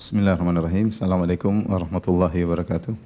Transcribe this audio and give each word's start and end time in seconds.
Bismillahirrahmanirrahim. 0.00 0.88
Assalamualaikum 0.88 1.68
warahmatullahi 1.68 2.40
wabarakatuh. 2.40 2.96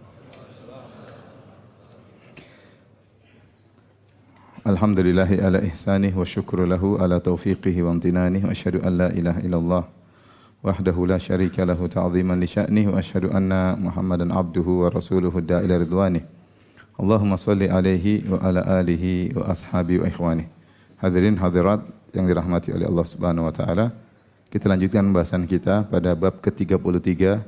Alhamdulillahi 4.62 5.42
ala 5.42 5.58
ihsanih 5.66 6.14
wa 6.14 6.22
syukru 6.22 6.62
lahu 6.62 6.94
ala 7.02 7.18
taufiqihi 7.18 7.82
wa 7.82 7.98
amtinanih 7.98 8.46
wa 8.46 8.54
asyhadu 8.54 8.78
an 8.86 8.94
la 8.94 9.08
ilaha 9.10 9.42
illallah 9.42 9.82
wahdahu 10.62 11.10
la 11.10 11.18
syarika 11.18 11.66
lahu 11.66 11.90
ta'ziman 11.90 12.38
li 12.38 12.46
sya'nih 12.46 12.86
wa 12.86 13.02
asyhadu 13.02 13.34
anna 13.34 13.74
Muhammadan 13.74 14.30
abduhu 14.30 14.86
wa 14.86 14.94
rasuluhu 14.94 15.42
da'ila 15.42 15.82
ridwanih. 15.82 16.22
Allahumma 16.94 17.34
salli 17.34 17.66
alaihi 17.66 18.22
wa 18.30 18.38
ala 18.38 18.62
alihi 18.78 19.34
wa 19.34 19.50
ashabi 19.50 19.98
wa 19.98 20.06
ikhwanih. 20.06 20.46
Hadirin 21.02 21.42
hadirat 21.42 21.82
yang 22.14 22.30
dirahmati 22.30 22.70
oleh 22.70 22.86
Allah 22.86 23.02
Subhanahu 23.02 23.50
wa 23.50 23.54
taala. 23.58 23.90
Kita 24.54 24.70
lanjutkan 24.70 25.10
pembahasan 25.10 25.50
kita 25.50 25.82
pada 25.90 26.14
bab 26.14 26.38
ke-33 26.38 27.42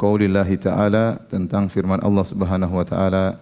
Qaulillahi 0.00 0.56
ta'ala 0.56 1.20
tentang 1.28 1.68
firman 1.68 2.00
Allah 2.00 2.24
Subhanahu 2.24 2.80
wa 2.80 2.86
taala 2.88 3.36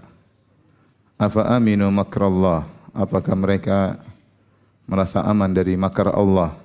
Afa 1.14 1.46
aminu 1.54 1.86
makrallah? 1.94 2.66
Apakah 2.90 3.38
mereka 3.38 4.02
merasa 4.90 5.22
aman 5.22 5.46
dari 5.46 5.78
makar 5.78 6.10
Allah? 6.10 6.58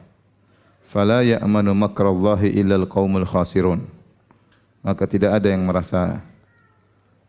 Fala 0.89 1.21
ya'manu 1.21 1.77
makrallahi 1.77 2.57
illal 2.57 2.89
qaumul 2.89 3.29
khasirun. 3.29 3.85
Maka 4.81 5.05
tidak 5.05 5.37
ada 5.37 5.53
yang 5.53 5.69
merasa 5.69 6.17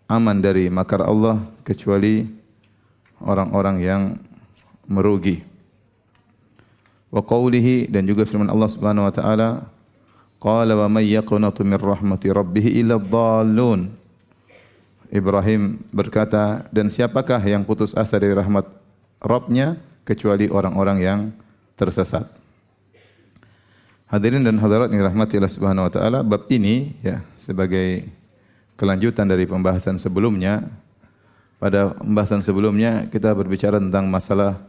aman 0.08 0.40
dari 0.40 0.72
makar 0.72 1.04
Allah 1.04 1.44
kecuali 1.60 2.24
orang-orang 3.20 3.76
yang 3.84 4.02
merugi 4.88 5.52
wa 7.14 7.22
qawlihi 7.22 7.94
dan 7.94 8.02
juga 8.10 8.26
firman 8.26 8.50
Allah 8.50 8.66
Subhanahu 8.66 9.06
wa 9.06 9.14
taala 9.14 9.70
qala 10.42 10.74
wa 10.74 10.90
may 10.90 11.06
yaqnatu 11.14 11.62
min 11.62 11.78
rahmati 11.78 12.34
rabbih 12.34 12.66
illa 12.74 12.98
dhallun 12.98 13.94
Ibrahim 15.14 15.78
berkata 15.94 16.66
dan 16.74 16.90
siapakah 16.90 17.38
yang 17.38 17.62
putus 17.62 17.94
asa 17.94 18.18
dari 18.18 18.34
rahmat 18.34 18.66
Rabbnya 19.22 19.78
kecuali 20.02 20.50
orang-orang 20.50 20.98
yang 20.98 21.20
tersesat? 21.78 22.26
Hadirin 24.10 24.42
dan 24.42 24.58
hadirat 24.58 24.90
yang 24.90 25.06
dirahmati 25.06 25.38
Allah 25.38 25.54
Subhanahu 25.54 25.86
wa 25.86 25.92
taala, 25.94 26.18
bab 26.26 26.50
ini 26.50 26.98
ya 26.98 27.22
sebagai 27.38 28.10
kelanjutan 28.74 29.30
dari 29.30 29.46
pembahasan 29.46 30.02
sebelumnya. 30.02 30.66
Pada 31.62 31.94
pembahasan 31.94 32.42
sebelumnya 32.42 33.06
kita 33.08 33.30
berbicara 33.32 33.78
tentang 33.78 34.10
masalah 34.10 34.60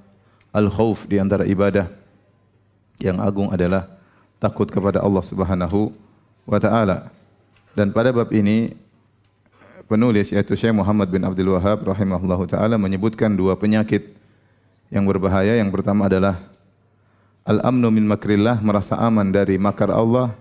al-khauf 0.54 1.10
di 1.10 1.20
antara 1.20 1.44
ibadah 1.44 1.90
yang 3.00 3.20
agung 3.20 3.52
adalah 3.52 3.88
takut 4.40 4.68
kepada 4.68 5.02
Allah 5.04 5.24
Subhanahu 5.24 5.92
wa 6.48 6.60
taala. 6.62 7.12
Dan 7.76 7.92
pada 7.92 8.16
bab 8.16 8.32
ini 8.32 8.72
penulis 9.86 10.32
yaitu 10.32 10.56
Syekh 10.56 10.74
Muhammad 10.74 11.12
bin 11.12 11.22
Abdul 11.28 11.54
Wahab 11.56 11.84
rahimahullahu 11.86 12.48
taala 12.48 12.80
menyebutkan 12.80 13.34
dua 13.36 13.60
penyakit 13.60 14.16
yang 14.94 15.04
berbahaya. 15.04 15.60
Yang 15.60 15.76
pertama 15.76 16.08
adalah 16.08 16.40
al-amnu 17.46 17.92
min 17.92 18.06
makrillah, 18.08 18.62
merasa 18.64 18.98
aman 18.98 19.28
dari 19.30 19.60
makar 19.60 19.92
Allah. 19.92 20.34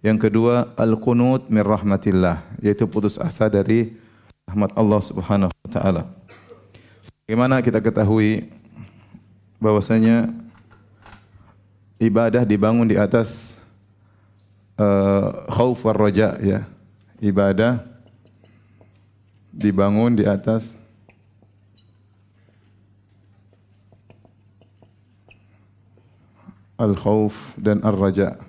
Yang 0.00 0.28
kedua 0.32 0.72
al-qunut 0.80 1.52
min 1.52 1.60
rahmatillah, 1.60 2.40
yaitu 2.64 2.88
putus 2.88 3.20
asa 3.20 3.52
dari 3.52 3.92
rahmat 4.48 4.72
Allah 4.72 5.00
Subhanahu 5.04 5.52
wa 5.52 5.70
taala. 5.70 6.02
Bagaimana 7.28 7.62
kita 7.62 7.78
ketahui 7.78 8.48
bahwasanya 9.60 10.32
ibadah 12.00 12.48
dibangun 12.48 12.88
di 12.88 12.96
atas 12.96 13.60
uh, 14.80 15.44
khauf 15.52 15.84
war 15.84 15.94
raja 15.94 16.40
ya. 16.40 16.64
Ibadah 17.20 17.84
dibangun 19.52 20.16
di 20.16 20.24
atas 20.24 20.80
al-khauf 26.80 27.36
dan 27.60 27.84
ar-raja. 27.84 28.40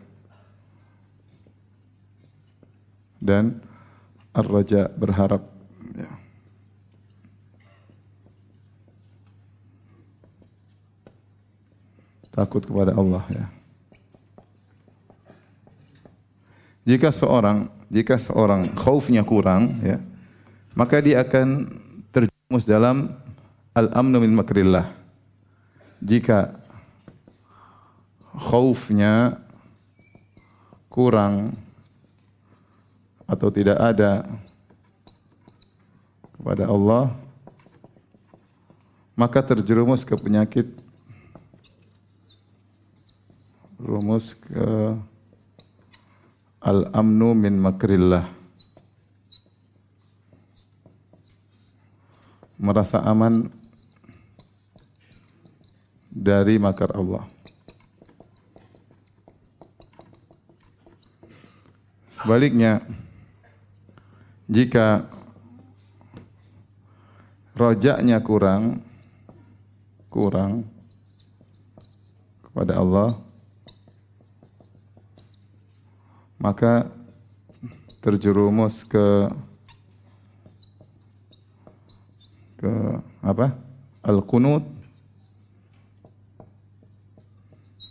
Dan 3.20 3.60
ar-raja 4.32 4.88
berharap 4.96 5.44
ya. 5.92 6.10
Takut 12.32 12.64
kepada 12.64 12.96
Allah 12.96 13.24
ya. 13.30 13.46
Jika 16.82 17.14
seorang 17.14 17.70
jika 17.92 18.16
seorang 18.18 18.72
khaufnya 18.74 19.22
kurang 19.22 19.84
ya, 19.84 20.00
maka 20.74 20.98
dia 21.04 21.22
akan 21.22 21.70
terjerumus 22.10 22.66
dalam 22.66 23.14
al-amnu 23.76 24.18
min 24.24 24.34
makrillah. 24.34 24.90
Jika 26.02 26.56
khaufnya 28.34 29.38
kurang 30.90 31.54
atau 33.30 33.48
tidak 33.48 33.78
ada 33.80 34.28
kepada 36.36 36.66
Allah 36.68 37.14
maka 39.14 39.40
terjerumus 39.46 40.02
ke 40.02 40.18
penyakit 40.18 40.81
rumus 43.82 44.38
ke 44.38 44.94
al-amnu 46.62 47.34
min 47.34 47.58
makrillah. 47.58 48.30
Merasa 52.62 53.02
aman 53.02 53.50
dari 56.14 56.62
makar 56.62 56.94
Allah. 56.94 57.26
Sebaliknya, 62.14 62.86
jika 64.46 65.10
rojaknya 67.58 68.22
kurang, 68.22 68.86
kurang 70.14 70.70
kepada 72.46 72.78
Allah, 72.78 73.31
maka 76.42 76.90
terjerumus 78.02 78.82
ke 78.82 79.30
ke 82.58 82.74
apa? 83.22 83.54
Al-qunut 84.02 84.66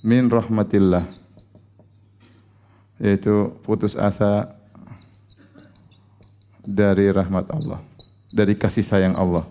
min 0.03 0.27
rahmatillah 0.27 1.07
yaitu 2.99 3.55
putus 3.63 3.95
asa 3.95 4.51
dari 6.61 7.09
rahmat 7.09 7.49
Allah, 7.55 7.81
dari 8.29 8.59
kasih 8.59 8.85
sayang 8.85 9.15
Allah. 9.17 9.47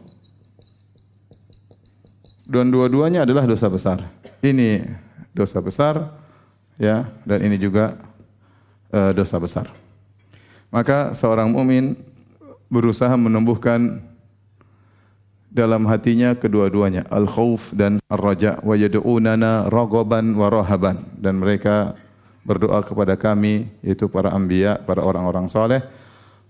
Dan 2.45 2.69
dua-duanya 2.69 3.23
adalah 3.23 3.47
dosa 3.47 3.71
besar. 3.71 4.05
Ini 4.43 4.85
dosa 5.33 5.63
besar 5.63 6.11
ya 6.81 7.07
dan 7.23 7.39
ini 7.45 7.55
juga 7.55 8.08
uh, 8.93 9.11
dosa 9.13 9.37
besar. 9.41 9.67
Maka 10.69 11.17
seorang 11.17 11.49
mukmin 11.49 11.97
berusaha 12.69 13.13
menumbuhkan 13.17 14.05
dalam 15.49 15.89
hatinya 15.89 16.37
kedua-duanya 16.37 17.09
al-khauf 17.09 17.73
dan 17.73 17.97
ar-raja 18.05 18.61
wa 18.61 18.77
yad'unana 18.77 19.65
raghaban 19.65 20.37
wa 20.37 20.45
rahaban 20.45 21.01
dan 21.17 21.41
mereka 21.41 21.97
berdoa 22.45 22.85
kepada 22.85 23.17
kami 23.17 23.69
yaitu 23.81 24.05
para 24.05 24.29
anbiya, 24.29 24.77
para 24.85 25.01
orang-orang 25.01 25.49
saleh, 25.49 25.81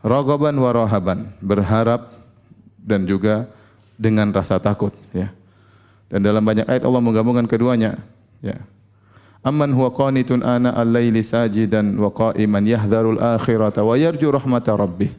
ragaban 0.03 0.55
wa 0.59 0.71
rahaban, 0.71 1.31
berharap 1.39 2.11
dan 2.79 3.07
juga 3.07 3.47
dengan 3.99 4.31
rasa 4.31 4.59
takut 4.59 4.95
ya. 5.15 5.31
Dan 6.09 6.25
dalam 6.25 6.41
banyak 6.41 6.65
ayat 6.65 6.83
Allah 6.83 7.03
menggabungkan 7.03 7.45
keduanya 7.45 7.99
ya. 8.43 8.57
Amman 9.39 9.71
huwa 9.71 9.87
qanitun 9.95 10.43
ana 10.43 10.75
al-laili 10.75 11.23
sajidan 11.23 11.95
wa 11.95 12.11
qa'iman 12.11 12.59
yahdharul 12.67 13.23
akhirata 13.23 13.87
wa 13.87 13.95
yarju 13.95 14.35
rahmata 14.35 14.75
rabbih. 14.75 15.15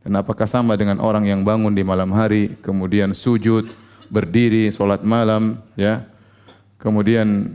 Dan 0.00 0.16
apakah 0.16 0.48
sama 0.48 0.80
dengan 0.80 0.96
orang 0.96 1.28
yang 1.28 1.44
bangun 1.44 1.76
di 1.76 1.84
malam 1.84 2.08
hari 2.16 2.56
kemudian 2.64 3.12
sujud, 3.12 3.68
berdiri 4.08 4.72
salat 4.72 5.04
malam 5.04 5.60
ya. 5.76 6.08
Kemudian 6.80 7.52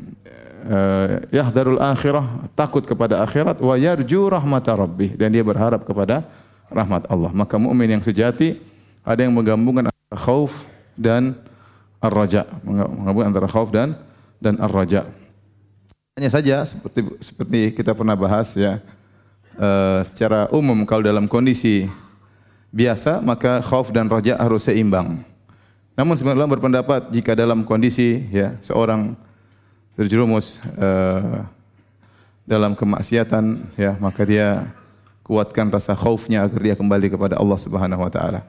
uh, 0.70 1.26
yahdharul 1.34 1.82
akhirah, 1.82 2.54
takut 2.54 2.86
kepada 2.86 3.26
akhirat 3.26 3.58
wa 3.58 3.74
yarju 3.74 4.30
rahmata 4.30 4.78
rabbih 4.78 5.18
dan 5.18 5.34
dia 5.34 5.42
berharap 5.42 5.82
kepada 5.82 6.22
rahmat 6.70 7.10
Allah. 7.10 7.34
Maka 7.34 7.58
mukmin 7.58 7.98
yang 7.98 8.06
sejati 8.06 8.62
ada 9.02 9.26
yang 9.26 9.34
menggabungkan 9.34 9.90
antara 9.90 10.18
khauf 10.22 10.54
dan 10.94 11.34
ar-raja, 11.98 12.46
menggabungkan 12.62 13.30
antara 13.34 13.50
khauf 13.50 13.74
dan 13.74 13.98
dan 14.38 14.62
ar-raja. 14.62 15.10
Hanya 16.16 16.32
saja 16.32 16.64
seperti 16.64 17.04
seperti 17.20 17.60
kita 17.76 17.92
pernah 17.92 18.16
bahas 18.16 18.56
ya 18.56 18.80
uh, 19.60 20.00
secara 20.00 20.48
umum 20.48 20.88
kalau 20.88 21.04
dalam 21.04 21.28
kondisi 21.28 21.92
biasa 22.72 23.20
maka 23.20 23.60
khauf 23.60 23.92
dan 23.92 24.08
roja 24.08 24.40
harus 24.40 24.64
seimbang. 24.64 25.28
Namun 26.00 26.16
sebenarnya 26.16 26.48
berpendapat 26.48 27.12
jika 27.12 27.36
dalam 27.36 27.68
kondisi 27.68 28.24
ya 28.32 28.56
seorang 28.64 29.12
terjerumus 30.00 30.64
uh, 30.80 31.44
dalam 32.48 32.80
kemaksiatan 32.80 33.76
ya 33.76 34.00
maka 34.00 34.24
dia 34.24 34.72
kuatkan 35.20 35.68
rasa 35.68 36.00
khaufnya 36.00 36.48
agar 36.48 36.64
dia 36.64 36.76
kembali 36.80 37.12
kepada 37.12 37.36
Allah 37.36 37.60
Subhanahu 37.60 38.08
wa 38.08 38.12
taala. 38.16 38.48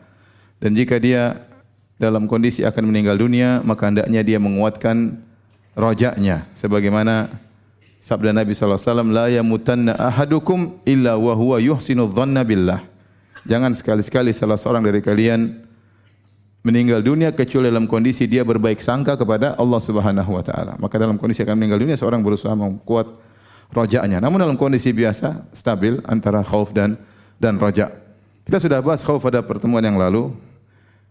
Dan 0.63 0.79
jika 0.79 1.03
dia 1.03 1.43
dalam 1.99 2.31
kondisi 2.31 2.63
akan 2.63 2.95
meninggal 2.95 3.19
dunia 3.19 3.59
maka 3.67 3.91
hendaknya 3.91 4.23
dia 4.23 4.39
menguatkan 4.39 5.19
rojaknya 5.75 6.47
sebagaimana 6.55 7.43
Sabda 8.07 8.31
Nabi 8.31 8.55
SAW, 8.55 8.79
La 9.11 9.27
yamutanna 9.27 9.99
ahadukum 9.99 10.79
illa 10.87 11.19
wa 11.19 11.35
huwa 11.35 11.59
yuhsinu 11.59 12.07
dhanna 12.07 12.47
billah. 12.47 12.87
Jangan 13.43 13.75
sekali-sekali 13.75 14.31
salah 14.31 14.55
seorang 14.55 14.87
dari 14.87 15.03
kalian 15.03 15.67
meninggal 16.63 17.03
dunia 17.03 17.35
kecuali 17.35 17.67
dalam 17.67 17.91
kondisi 17.91 18.31
dia 18.31 18.47
berbaik 18.47 18.79
sangka 18.79 19.19
kepada 19.19 19.59
Allah 19.59 19.83
Subhanahu 19.83 20.39
wa 20.39 20.43
taala. 20.47 20.79
Maka 20.79 21.03
dalam 21.03 21.19
kondisi 21.19 21.43
akan 21.43 21.59
meninggal 21.59 21.83
dunia 21.83 21.99
seorang 21.99 22.23
berusaha 22.23 22.55
memkuat 22.55 23.11
rojaknya. 23.75 24.23
Namun 24.23 24.39
dalam 24.39 24.55
kondisi 24.55 24.95
biasa 24.95 25.51
stabil 25.51 25.99
antara 26.07 26.47
khauf 26.47 26.71
dan 26.71 26.95
dan 27.43 27.59
roja. 27.59 27.91
Kita 28.47 28.63
sudah 28.63 28.79
bahas 28.87 29.03
khauf 29.03 29.19
pada 29.19 29.43
pertemuan 29.43 29.83
yang 29.83 29.99
lalu. 29.99 30.31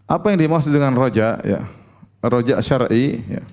Apa 0.08 0.32
yang 0.32 0.40
dimaksud 0.40 0.72
dengan 0.72 0.96
roja 0.96 1.44
ya? 1.44 1.60
Roja 2.24 2.56
syar'i 2.64 3.20
ya. 3.28 3.44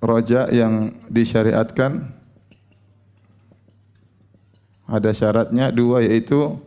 Roja 0.00 0.48
yang 0.48 0.96
disyariatkan 1.12 2.08
ada 4.90 5.10
syaratnya 5.14 5.70
dua 5.70 6.02
yaitu 6.02 6.58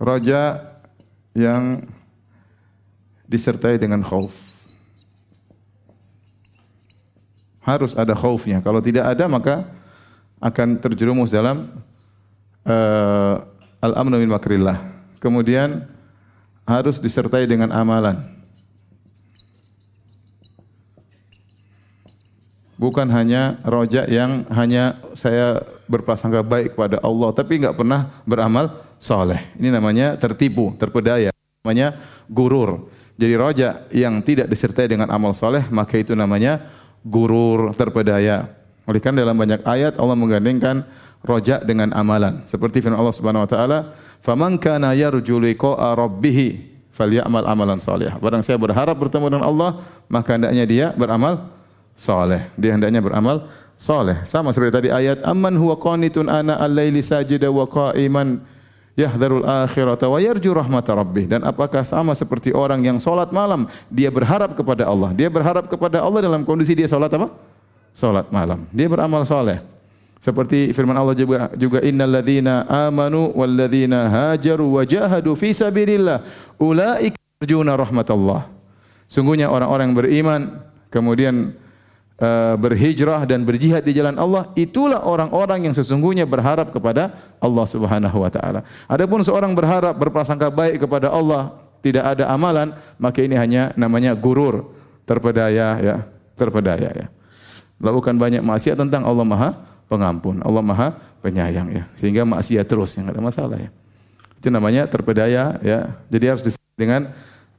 roja 0.00 0.64
yang 1.36 1.84
disertai 3.28 3.76
dengan 3.76 4.00
khauf. 4.00 4.32
Harus 7.60 7.92
ada 7.92 8.16
khaufnya. 8.16 8.64
Kalau 8.64 8.80
tidak 8.80 9.12
ada 9.12 9.28
maka 9.28 9.68
akan 10.40 10.80
terjerumus 10.80 11.34
dalam 11.34 11.68
uh, 12.64 13.44
al-amnu 13.84 14.16
min 14.16 14.32
makrillah. 14.32 14.80
Kemudian 15.20 15.84
harus 16.64 16.96
disertai 16.96 17.44
dengan 17.44 17.68
amalan. 17.74 18.37
Bukan 22.78 23.10
hanya 23.10 23.58
rojak 23.66 24.06
yang 24.08 24.46
hanya 24.54 25.02
saya 25.12 25.60
berprasangka 25.90 26.46
baik 26.46 26.78
kepada 26.78 27.02
Allah 27.02 27.34
tapi 27.34 27.58
enggak 27.58 27.76
pernah 27.76 28.08
beramal 28.24 28.72
soleh. 29.02 29.50
Ini 29.58 29.74
namanya 29.74 30.14
tertipu, 30.14 30.72
terpedaya. 30.78 31.34
Namanya 31.66 31.98
gurur. 32.30 32.88
Jadi 33.18 33.34
rojak 33.34 33.74
yang 33.90 34.22
tidak 34.22 34.46
disertai 34.46 34.86
dengan 34.86 35.10
amal 35.10 35.34
soleh 35.34 35.66
maka 35.68 35.98
itu 35.98 36.14
namanya 36.14 36.62
gurur, 37.02 37.74
terpedaya. 37.74 38.54
Oleh 38.86 39.02
karena 39.02 39.26
dalam 39.26 39.36
banyak 39.36 39.66
ayat 39.66 39.98
Allah 39.98 40.16
menggandengkan 40.16 40.86
rojak 41.26 41.66
dengan 41.66 41.90
amalan. 41.92 42.46
Seperti 42.46 42.78
firman 42.80 42.96
Allah 42.96 43.14
Subhanahu 43.14 43.44
wa 43.44 43.50
taala, 43.50 43.78
"Faman 44.22 44.56
kana 44.56 44.94
yarju 44.94 45.42
liqa'a 45.42 45.98
rabbih 45.98 46.62
falyamal 46.94 47.44
amalan 47.44 47.82
salih." 47.82 48.14
Barang 48.22 48.40
saya 48.40 48.56
berharap 48.56 48.94
bertemu 48.96 49.34
dengan 49.34 49.44
Allah, 49.44 49.82
maka 50.06 50.38
hendaknya 50.38 50.64
dia 50.64 50.86
beramal 50.94 51.57
soleh. 51.98 52.46
Dia 52.54 52.78
hendaknya 52.78 53.02
beramal 53.02 53.50
soleh. 53.74 54.22
Sama 54.22 54.54
seperti 54.54 54.72
tadi 54.78 54.88
ayat, 54.94 55.26
Amman 55.26 55.58
huwa 55.58 55.74
qanitun 55.74 56.30
ana 56.30 56.54
al-laili 56.62 57.02
sajida 57.02 57.50
wa 57.50 57.66
qa'iman 57.66 58.38
yahdharul 58.94 59.42
akhirata 59.42 60.06
wa 60.06 60.22
yarju 60.22 60.54
rahmata 60.54 60.94
rabbih. 60.94 61.26
Dan 61.26 61.42
apakah 61.42 61.82
sama 61.82 62.14
seperti 62.14 62.54
orang 62.54 62.86
yang 62.86 62.98
solat 63.02 63.34
malam, 63.34 63.66
dia 63.90 64.14
berharap 64.14 64.54
kepada 64.54 64.86
Allah. 64.86 65.10
Dia 65.10 65.26
berharap 65.26 65.66
kepada 65.66 65.98
Allah 65.98 66.22
dalam 66.22 66.46
kondisi 66.46 66.78
dia 66.78 66.86
solat 66.86 67.10
apa? 67.10 67.34
Solat 67.90 68.30
malam. 68.30 68.62
Dia 68.70 68.86
beramal 68.86 69.26
soleh. 69.26 69.58
Seperti 70.18 70.74
firman 70.74 70.98
Allah 70.98 71.14
juga 71.14 71.46
juga 71.54 71.78
innal 71.78 72.10
ladzina 72.10 72.66
amanu 72.66 73.30
wal 73.38 73.54
ladzina 73.54 74.10
hajaru 74.10 74.66
wa 74.66 74.82
jahadu 74.82 75.38
fi 75.38 75.54
sabilillah 75.54 76.26
ulaika 76.58 77.14
yarjuna 77.38 77.78
rahmatallah. 77.78 78.50
Sungguhnya 79.06 79.46
orang-orang 79.46 79.94
yang 79.94 79.98
beriman 79.98 80.40
kemudian 80.90 81.54
berhijrah 82.58 83.22
dan 83.22 83.46
berjihad 83.46 83.86
di 83.86 83.94
jalan 83.94 84.18
Allah, 84.18 84.50
itulah 84.58 85.06
orang-orang 85.06 85.70
yang 85.70 85.74
sesungguhnya 85.74 86.26
berharap 86.26 86.74
kepada 86.74 87.14
Allah 87.38 87.66
Subhanahu 87.66 88.26
wa 88.26 88.30
taala. 88.30 88.66
Adapun 88.90 89.22
seorang 89.22 89.54
berharap 89.54 89.94
berprasangka 89.94 90.50
baik 90.50 90.82
kepada 90.82 91.14
Allah, 91.14 91.54
tidak 91.78 92.18
ada 92.18 92.26
amalan, 92.26 92.74
maka 92.98 93.22
ini 93.22 93.38
hanya 93.38 93.70
namanya 93.78 94.18
gurur, 94.18 94.66
terpedaya 95.06 95.78
ya, 95.78 95.96
terpedaya 96.34 96.90
ya. 96.90 97.06
Lakukan 97.78 98.18
banyak 98.18 98.42
maksiat 98.42 98.74
tentang 98.74 99.06
Allah 99.06 99.22
Maha 99.22 99.50
Pengampun, 99.86 100.42
Allah 100.42 100.60
Maha 100.60 100.88
Penyayang 101.22 101.70
ya. 101.70 101.84
Sehingga 101.94 102.26
maksiat 102.26 102.66
terus 102.66 102.98
yang 102.98 103.14
ada 103.14 103.22
masalah 103.22 103.58
ya. 103.58 103.70
Itu 104.38 104.50
namanya 104.50 104.90
terpedaya 104.90 105.58
ya. 105.62 105.94
Jadi 106.10 106.24
harus 106.26 106.42
dengan 106.74 107.10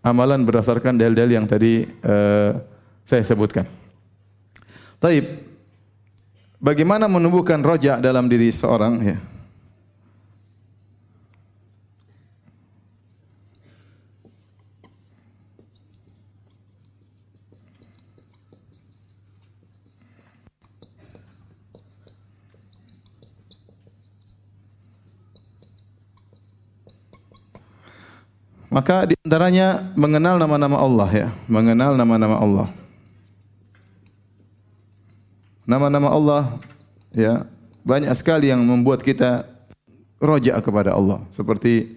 amalan 0.04 0.44
berdasarkan 0.44 0.96
dalil-dalil 1.00 1.40
yang 1.40 1.48
tadi 1.48 1.88
uh, 2.04 2.60
saya 3.08 3.24
sebutkan. 3.24 3.79
Taib. 5.00 5.48
Bagaimana 6.60 7.08
menumbuhkan 7.08 7.64
rojak 7.64 8.04
dalam 8.04 8.28
diri 8.28 8.52
seorang 8.52 9.00
ya? 9.00 9.18
Maka 28.70 29.10
di 29.10 29.18
antaranya 29.26 29.82
mengenal 29.98 30.38
nama-nama 30.38 30.78
Allah 30.78 31.10
ya, 31.10 31.28
mengenal 31.50 31.98
nama-nama 31.98 32.38
Allah. 32.38 32.68
Nama-nama 35.70 36.10
Allah 36.10 36.42
ya 37.14 37.46
banyak 37.86 38.10
sekali 38.18 38.50
yang 38.50 38.66
membuat 38.66 39.06
kita 39.06 39.46
roja 40.18 40.58
kepada 40.66 40.98
Allah 40.98 41.22
seperti 41.30 41.94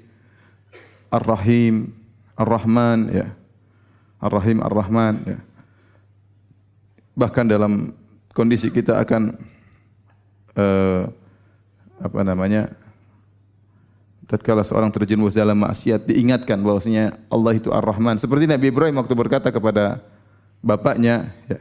Ar-Rahim, 1.08 1.88
Ar-Rahman 2.36 3.08
ya. 3.08 3.32
Ar-Rahim, 4.20 4.60
Ar-Rahman 4.60 5.14
ya. 5.24 5.38
Bahkan 7.16 7.48
dalam 7.48 7.96
kondisi 8.36 8.68
kita 8.68 9.00
akan 9.00 9.40
uh, 10.52 11.08
apa 11.96 12.20
namanya? 12.20 12.76
tatkala 14.28 14.64
seorang 14.64 14.88
terjerumus 14.88 15.36
dalam 15.36 15.60
maksiat 15.60 16.08
diingatkan 16.08 16.60
bahwasanya 16.60 17.16
Allah 17.32 17.56
itu 17.56 17.72
Ar-Rahman. 17.72 18.20
Seperti 18.20 18.44
Nabi 18.48 18.68
Ibrahim 18.68 19.00
waktu 19.00 19.12
berkata 19.12 19.48
kepada 19.52 20.00
bapaknya, 20.64 21.32
ya, 21.48 21.60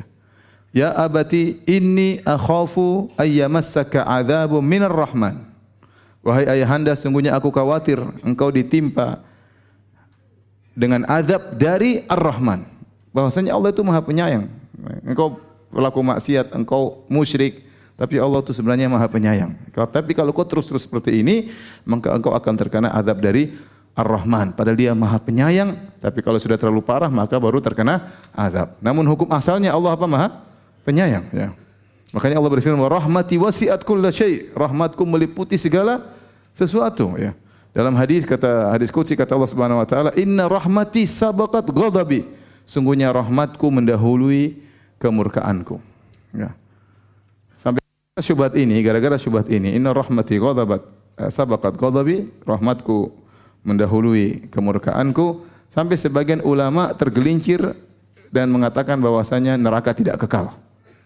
Ya 0.72 0.96
abati 0.96 1.60
inni 1.68 2.24
akhafu 2.24 3.12
ayyamassaka 3.20 4.08
adzabun 4.08 4.64
minar 4.64 4.92
rahman. 4.92 5.52
Wahai 6.22 6.48
ayahanda, 6.48 6.94
sungguhnya 6.94 7.34
aku 7.34 7.50
khawatir 7.50 7.98
engkau 8.22 8.54
ditimpa 8.54 9.20
dengan 10.78 11.04
azab 11.10 11.58
dari 11.58 12.06
Ar-Rahman. 12.06 12.64
Bahwasanya 13.12 13.58
Allah 13.58 13.74
itu 13.74 13.82
Maha 13.82 14.06
Penyayang. 14.06 14.46
Engkau 15.02 15.42
pelaku 15.74 16.00
maksiat, 16.06 16.54
engkau 16.54 17.04
musyrik, 17.10 17.66
tapi 17.98 18.22
Allah 18.22 18.40
itu 18.40 18.54
sebenarnya 18.54 18.86
Maha 18.86 19.10
Penyayang. 19.10 19.58
Tapi 19.74 20.14
kalau 20.14 20.30
kau 20.30 20.46
terus-terus 20.46 20.86
seperti 20.86 21.26
ini, 21.26 21.50
maka 21.90 22.14
engkau 22.14 22.38
akan 22.38 22.54
terkena 22.54 22.94
azab 22.94 23.18
dari 23.18 23.58
Ar-Rahman. 23.98 24.54
Padahal 24.54 24.78
dia 24.78 24.94
Maha 24.94 25.18
Penyayang, 25.20 25.74
tapi 26.00 26.22
kalau 26.22 26.38
sudah 26.38 26.56
terlalu 26.56 26.86
parah 26.86 27.10
maka 27.10 27.36
baru 27.42 27.60
terkena 27.60 28.14
azab. 28.32 28.78
Namun 28.80 29.04
hukum 29.10 29.28
asalnya 29.34 29.74
Allah 29.74 29.98
apa 29.98 30.06
Maha 30.06 30.51
penyayang 30.84 31.26
ya. 31.34 31.50
Makanya 32.12 32.44
Allah 32.44 32.52
berfirman, 32.52 32.84
"Rahmati 32.92 33.40
wasi'at 33.40 33.88
kulla 33.88 34.12
syai." 34.12 34.52
Rahmatku 34.52 35.02
meliputi 35.08 35.56
segala 35.56 36.12
sesuatu 36.52 37.16
ya. 37.16 37.32
Dalam 37.72 37.96
hadis 37.96 38.28
kata 38.28 38.76
hadis 38.76 38.92
qudsi 38.92 39.16
kata 39.16 39.32
Allah 39.32 39.48
Subhanahu 39.48 39.80
wa 39.80 39.88
taala, 39.88 40.12
"Inna 40.20 40.52
rahmati 40.52 41.08
sabaqat 41.08 41.72
ghadabi." 41.72 42.28
Sungguhnya 42.68 43.16
rahmatku 43.16 43.64
mendahului 43.72 44.60
kemurkaanku. 45.00 45.80
Ya. 46.36 46.52
Sampai 47.56 47.82
syubhat 48.20 48.60
ini, 48.60 48.76
gara-gara 48.84 49.16
syubhat 49.16 49.48
ini, 49.48 49.72
"Inna 49.80 49.96
rahmati 49.96 50.36
ghadabat 50.36 50.84
eh, 51.16 51.32
sabaqat 51.32 51.80
ghadabi." 51.80 52.28
Rahmatku 52.44 53.16
mendahului 53.64 54.52
kemurkaanku 54.52 55.48
sampai 55.72 55.96
sebagian 55.96 56.44
ulama 56.44 56.92
tergelincir 56.92 57.72
dan 58.36 58.52
mengatakan 58.52 59.00
bahwasanya 59.00 59.56
neraka 59.56 59.96
tidak 59.96 60.20
kekal. 60.28 60.52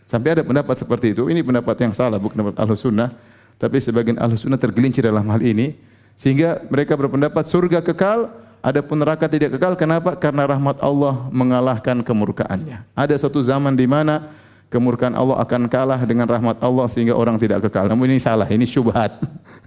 Sampai 0.05 0.37
ada 0.37 0.45
pendapat 0.45 0.77
seperti 0.77 1.17
itu. 1.17 1.25
Ini 1.25 1.41
pendapat 1.41 1.75
yang 1.81 1.93
salah, 1.97 2.21
bukan 2.21 2.37
pendapat 2.37 2.57
Ahlus 2.61 2.85
Sunnah. 2.85 3.09
Tapi 3.57 3.81
sebagian 3.81 4.21
Ahlus 4.21 4.45
Sunnah 4.45 4.61
tergelincir 4.61 5.01
dalam 5.01 5.25
hal 5.33 5.41
ini. 5.41 5.73
Sehingga 6.13 6.63
mereka 6.69 6.93
berpendapat 6.95 7.43
surga 7.49 7.81
kekal, 7.81 8.29
adapun 8.61 9.01
neraka 9.01 9.25
tidak 9.25 9.57
kekal. 9.57 9.73
Kenapa? 9.73 10.13
Karena 10.15 10.45
rahmat 10.45 10.77
Allah 10.79 11.25
mengalahkan 11.33 12.05
kemurkaannya. 12.05 12.85
Ada 12.93 13.17
suatu 13.17 13.41
zaman 13.41 13.73
di 13.73 13.89
mana 13.89 14.29
kemurkaan 14.69 15.17
Allah 15.17 15.41
akan 15.41 15.65
kalah 15.65 15.99
dengan 16.05 16.29
rahmat 16.29 16.61
Allah 16.61 16.85
sehingga 16.85 17.17
orang 17.17 17.41
tidak 17.41 17.65
kekal. 17.67 17.89
Namun 17.89 18.13
ini 18.13 18.21
salah, 18.21 18.45
ini 18.45 18.63
syubhat. 18.63 19.17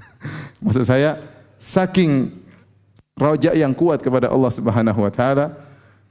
Maksud 0.65 0.87
saya, 0.87 1.19
saking 1.59 2.31
rojak 3.19 3.59
yang 3.59 3.75
kuat 3.75 3.99
kepada 4.03 4.31
Allah 4.31 4.51
Subhanahu 4.55 5.03
wa 5.03 5.11
taala, 5.11 5.59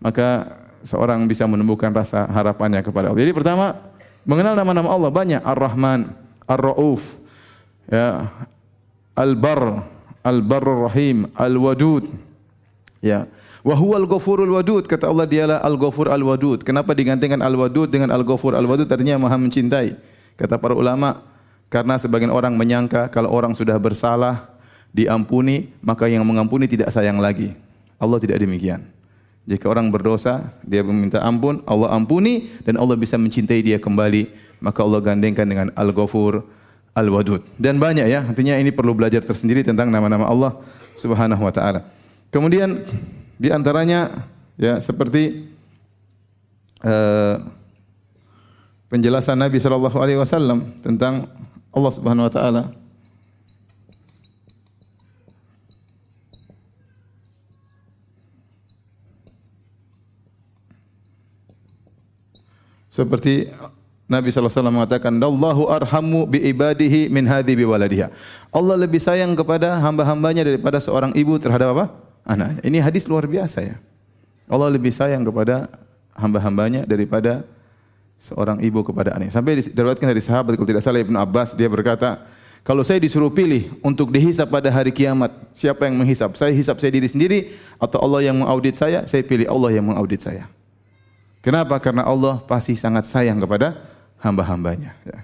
maka 0.03 0.59
seorang 0.83 1.23
bisa 1.25 1.47
menemukan 1.47 1.89
rasa 1.95 2.27
harapannya 2.27 2.83
kepada 2.83 3.11
Allah. 3.11 3.23
Jadi 3.23 3.33
pertama, 3.33 3.75
mengenal 4.27 4.53
nama-nama 4.53 4.91
Allah 4.91 5.09
banyak, 5.09 5.41
Ar-Rahman, 5.41 6.11
Ar-Rauf, 6.43 7.15
ya, 7.87 8.27
Al-Bar, 9.15 9.87
Al-Barrur 10.21 10.91
Rahim, 10.91 11.31
Al-Wadud. 11.33 12.05
Ya. 12.99 13.25
Wa 13.63 13.73
huwal 13.75 14.05
ghafurul 14.07 14.53
wadud 14.55 14.85
kata 14.87 15.09
Allah 15.09 15.27
dialah 15.27 15.57
Al-Ghafur 15.63 16.11
Al-Wadud. 16.11 16.61
Kenapa 16.63 16.93
digantikan 16.93 17.39
Al-Wadud 17.41 17.89
dengan 17.91 18.13
Al-Ghafur 18.13 18.55
Al-Wadud 18.55 18.87
artinya 18.87 19.19
Maha 19.19 19.35
mencintai. 19.39 19.97
Kata 20.37 20.55
para 20.55 20.71
ulama 20.77 21.19
karena 21.67 21.99
sebagian 21.99 22.31
orang 22.31 22.55
menyangka 22.55 23.11
kalau 23.11 23.33
orang 23.33 23.51
sudah 23.57 23.75
bersalah 23.75 24.47
diampuni 24.95 25.73
maka 25.83 26.07
yang 26.07 26.23
mengampuni 26.23 26.69
tidak 26.69 26.93
sayang 26.93 27.19
lagi. 27.19 27.57
Allah 27.97 28.21
tidak 28.21 28.39
demikian. 28.39 28.85
Jika 29.47 29.71
orang 29.71 29.87
berdosa, 29.87 30.51
dia 30.59 30.83
meminta 30.83 31.23
ampun, 31.23 31.63
Allah 31.63 31.95
ampuni 31.95 32.51
dan 32.67 32.75
Allah 32.75 32.99
bisa 32.99 33.15
mencintai 33.15 33.63
dia 33.63 33.79
kembali. 33.79 34.27
Maka 34.59 34.83
Allah 34.83 34.99
gandengkan 34.99 35.47
dengan 35.47 35.71
Al-Ghafur, 35.71 36.43
Al-Wadud. 36.91 37.39
Dan 37.55 37.79
banyak 37.79 38.11
ya, 38.11 38.27
artinya 38.27 38.59
ini 38.59 38.75
perlu 38.75 38.91
belajar 38.91 39.23
tersendiri 39.23 39.63
tentang 39.63 39.87
nama-nama 39.87 40.27
Allah 40.27 40.51
Subhanahu 40.99 41.39
wa 41.39 41.53
taala. 41.55 41.87
Kemudian 42.27 42.83
di 43.39 43.47
antaranya 43.47 44.27
ya 44.59 44.83
seperti 44.83 45.47
uh, 46.83 47.39
penjelasan 48.91 49.39
Nabi 49.39 49.61
sallallahu 49.61 49.95
alaihi 50.01 50.19
wasallam 50.19 50.75
tentang 50.83 51.29
Allah 51.71 51.91
Subhanahu 51.93 52.27
wa 52.27 52.33
taala 52.33 52.61
Seperti 62.97 63.53
Nabi 64.09 64.33
SAW 64.33 64.49
mengatakan, 64.73 65.13
Allahu 65.21 65.69
arhamu 65.69 66.25
bi 66.25 66.41
ibadihi 66.49 67.13
min 67.13 67.29
hadi 67.29 67.53
bi 67.53 67.61
waladiha. 67.61 68.09
Allah 68.49 68.73
lebih 68.73 68.97
sayang 68.97 69.37
kepada 69.37 69.77
hamba-hambanya 69.77 70.41
daripada 70.41 70.81
seorang 70.81 71.13
ibu 71.13 71.37
terhadap 71.37 71.77
apa? 71.77 71.85
Anaknya. 72.25 72.57
Ini 72.65 72.77
hadis 72.81 73.05
luar 73.05 73.29
biasa 73.29 73.61
ya. 73.61 73.77
Allah 74.49 74.73
lebih 74.73 74.89
sayang 74.89 75.21
kepada 75.21 75.69
hamba-hambanya 76.17 76.89
daripada 76.89 77.45
seorang 78.17 78.65
ibu 78.65 78.81
kepada 78.81 79.13
anaknya. 79.13 79.35
Sampai 79.37 79.61
diriwayatkan 79.61 80.07
dari 80.09 80.23
sahabat 80.23 80.57
kalau 80.57 80.65
tidak 80.65 80.81
salah 80.81 81.03
Ibnu 81.03 81.21
Abbas 81.21 81.53
dia 81.53 81.69
berkata, 81.69 82.25
kalau 82.65 82.81
saya 82.81 82.97
disuruh 82.97 83.29
pilih 83.29 83.77
untuk 83.85 84.09
dihisap 84.09 84.49
pada 84.49 84.73
hari 84.73 84.89
kiamat, 84.89 85.29
siapa 85.53 85.85
yang 85.85 86.01
menghisap? 86.01 86.33
Saya 86.33 86.49
hisap 86.51 86.81
saya 86.81 86.89
diri 86.89 87.05
sendiri 87.05 87.53
atau 87.77 88.01
Allah 88.01 88.25
yang 88.25 88.41
mengaudit 88.41 88.73
saya? 88.73 89.05
Saya 89.05 89.21
pilih 89.21 89.45
Allah 89.45 89.77
yang 89.77 89.85
mengaudit 89.85 90.19
saya. 90.25 90.49
Kenapa? 91.47 91.79
Karena 91.79 92.03
Allah 92.03 92.43
pasti 92.43 92.75
sangat 92.75 93.07
sayang 93.07 93.39
kepada 93.39 93.79
hamba-hambanya. 94.19 94.91
Ya. 95.07 95.23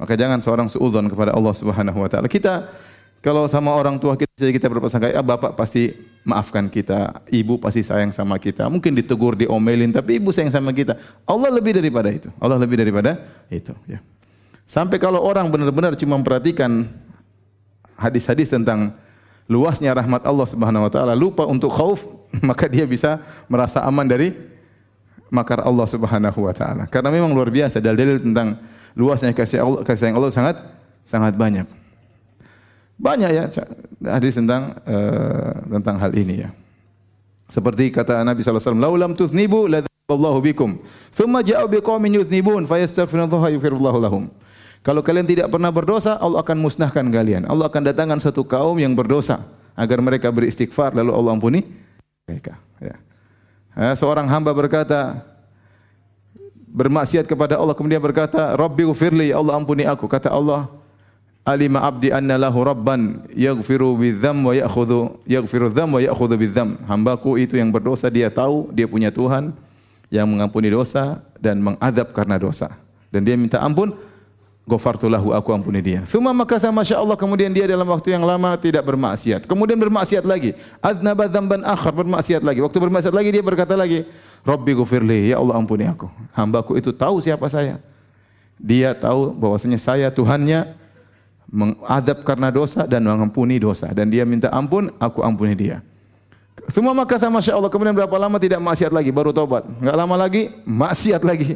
Maka 0.00 0.16
jangan 0.16 0.40
seorang 0.40 0.64
seudon 0.72 1.12
kepada 1.12 1.36
Allah 1.36 1.52
Subhanahu 1.52 2.00
Wa 2.00 2.08
Taala. 2.08 2.24
Kita 2.24 2.64
kalau 3.20 3.44
sama 3.44 3.76
orang 3.76 4.00
tua 4.00 4.16
kita 4.16 4.48
kita 4.48 4.64
berprasangka, 4.72 5.12
ya 5.12 5.20
bapak 5.20 5.52
pasti 5.52 5.92
maafkan 6.24 6.72
kita, 6.72 7.20
ibu 7.28 7.60
pasti 7.60 7.84
sayang 7.84 8.16
sama 8.16 8.40
kita. 8.40 8.64
Mungkin 8.72 8.96
ditegur, 8.96 9.36
diomelin, 9.36 9.92
tapi 9.92 10.16
ibu 10.16 10.32
sayang 10.32 10.48
sama 10.48 10.72
kita. 10.72 10.96
Allah 11.28 11.52
lebih 11.52 11.76
daripada 11.76 12.08
itu. 12.08 12.32
Allah 12.40 12.56
lebih 12.56 12.80
daripada 12.80 13.20
itu. 13.52 13.76
Ya. 13.84 14.00
Sampai 14.64 14.96
kalau 14.96 15.20
orang 15.20 15.52
benar-benar 15.52 16.00
cuma 16.00 16.16
memperhatikan 16.16 16.88
hadis-hadis 18.00 18.56
tentang 18.56 18.96
luasnya 19.52 19.92
rahmat 19.92 20.24
Allah 20.24 20.48
Subhanahu 20.48 20.88
Wa 20.88 20.92
Taala, 20.96 21.12
lupa 21.12 21.44
untuk 21.44 21.76
khauf, 21.76 22.08
maka 22.48 22.72
dia 22.72 22.88
bisa 22.88 23.20
merasa 23.52 23.84
aman 23.84 24.08
dari 24.08 24.55
makar 25.30 25.62
Allah 25.62 25.86
Subhanahu 25.86 26.38
wa 26.46 26.54
taala. 26.54 26.84
Karena 26.86 27.10
memang 27.10 27.34
luar 27.34 27.50
biasa 27.50 27.82
dalil-dalil 27.82 28.22
tentang 28.22 28.58
luasnya 28.96 29.34
kasih 29.34 29.62
Allah 29.62 29.80
kasih 29.82 30.14
Allah 30.14 30.30
sangat 30.32 30.56
sangat 31.02 31.34
banyak. 31.34 31.66
Banyak 32.96 33.30
ya 33.30 33.44
hadis 34.08 34.40
tentang 34.40 34.72
uh, 34.88 35.52
tentang 35.78 35.96
hal 36.00 36.12
ini 36.16 36.48
ya. 36.48 36.50
Seperti 37.46 37.94
kata 37.94 38.24
Nabi 38.26 38.42
sallallahu 38.42 38.58
alaihi 38.58 38.66
wasallam, 38.72 38.82
"Laulam 38.82 39.10
tudznibu 39.14 39.70
la 39.70 39.84
Allahu 40.06 40.38
bikum. 40.42 40.82
Thumma 41.14 41.42
ja'u 41.42 41.66
biqaumin 41.70 42.22
yudznibun 42.22 42.66
fayastaghfirullaha 42.66 43.54
yaghfirullahu 43.54 43.98
lahum." 44.02 44.26
Kalau 44.82 45.02
kalian 45.02 45.26
tidak 45.26 45.50
pernah 45.50 45.74
berdosa, 45.74 46.14
Allah 46.14 46.46
akan 46.46 46.62
musnahkan 46.62 47.02
kalian. 47.10 47.42
Allah 47.50 47.66
akan 47.66 47.90
datangkan 47.90 48.22
satu 48.22 48.46
kaum 48.46 48.78
yang 48.78 48.94
berdosa 48.94 49.42
agar 49.74 49.98
mereka 49.98 50.30
beristighfar 50.30 50.94
lalu 50.94 51.10
Allah 51.10 51.30
ampuni 51.34 51.66
mereka. 52.22 52.54
Ya. 52.78 52.94
Eh, 53.76 53.92
seorang 53.92 54.24
hamba 54.24 54.56
berkata 54.56 55.20
bermaksiat 56.72 57.28
kepada 57.28 57.60
Allah. 57.60 57.76
Kemudian 57.76 58.00
berkata 58.00 58.56
Rabbi 58.56 58.88
ufirli 58.88 59.36
Allah 59.36 59.52
ampuni 59.52 59.84
aku. 59.84 60.08
Kata 60.08 60.32
Allah 60.32 60.64
alima 61.44 61.84
abdi 61.84 62.08
anna 62.08 62.40
lahu 62.40 62.64
rabban 62.64 63.28
yaghfiru 63.36 64.00
bidzam 64.00 64.40
wa 64.40 64.56
ya'khudhu 64.56 65.20
yaghfiru 65.28 65.68
dzam 65.68 65.92
wa 65.92 66.00
ya'khudhu 66.00 66.40
bidzam. 66.40 66.80
Hambaku 66.88 67.36
itu 67.36 67.60
yang 67.60 67.68
berdosa 67.68 68.08
dia 68.08 68.32
tahu 68.32 68.72
dia 68.72 68.88
punya 68.88 69.12
Tuhan 69.12 69.52
yang 70.08 70.24
mengampuni 70.24 70.72
dosa 70.72 71.20
dan 71.36 71.60
mengadab 71.60 72.16
karena 72.16 72.40
dosa. 72.40 72.72
Dan 73.12 73.28
dia 73.28 73.36
minta 73.36 73.60
ampun 73.60 73.92
Ghafartu 74.66 75.06
lahu 75.06 75.30
aku 75.30 75.54
ampuni 75.54 75.78
dia. 75.78 76.02
Thumma 76.02 76.34
makatha 76.34 76.74
masya 76.74 76.98
Allah 76.98 77.14
kemudian 77.14 77.54
dia 77.54 77.70
dalam 77.70 77.86
waktu 77.86 78.18
yang 78.18 78.26
lama 78.26 78.58
tidak 78.58 78.82
bermaksiat. 78.82 79.46
Kemudian 79.46 79.78
bermaksiat 79.78 80.26
lagi. 80.26 80.58
Adnaba 80.82 81.30
dzamban 81.30 81.62
akhar 81.62 81.94
bermaksiat 81.94 82.42
lagi. 82.42 82.58
Waktu 82.58 82.74
bermaksiat 82.74 83.14
lagi 83.14 83.30
dia 83.30 83.46
berkata 83.46 83.78
lagi, 83.78 84.02
Rabbi 84.42 84.74
ghufirli, 84.74 85.30
ya 85.30 85.38
Allah 85.38 85.54
ampuni 85.54 85.86
aku. 85.86 86.10
Hambaku 86.34 86.74
itu 86.82 86.90
tahu 86.90 87.22
siapa 87.22 87.46
saya. 87.46 87.78
Dia 88.58 88.90
tahu 88.90 89.30
bahwasanya 89.38 89.78
saya 89.78 90.10
Tuhannya 90.10 90.74
mengadab 91.46 92.26
karena 92.26 92.50
dosa 92.50 92.90
dan 92.90 93.06
mengampuni 93.06 93.62
dosa 93.62 93.86
dan 93.94 94.10
dia 94.10 94.26
minta 94.26 94.50
ampun, 94.50 94.90
aku 94.98 95.22
ampuni 95.22 95.54
dia. 95.54 95.78
Semua 96.66 96.90
makatha 96.90 97.30
masya 97.30 97.54
Allah 97.54 97.70
kemudian 97.70 97.94
berapa 97.94 98.18
lama 98.18 98.34
tidak 98.42 98.58
maksiat 98.58 98.90
lagi 98.90 99.14
baru 99.14 99.30
tobat. 99.30 99.62
Enggak 99.78 99.94
lama 99.94 100.14
lagi 100.18 100.50
maksiat 100.66 101.22
lagi. 101.22 101.54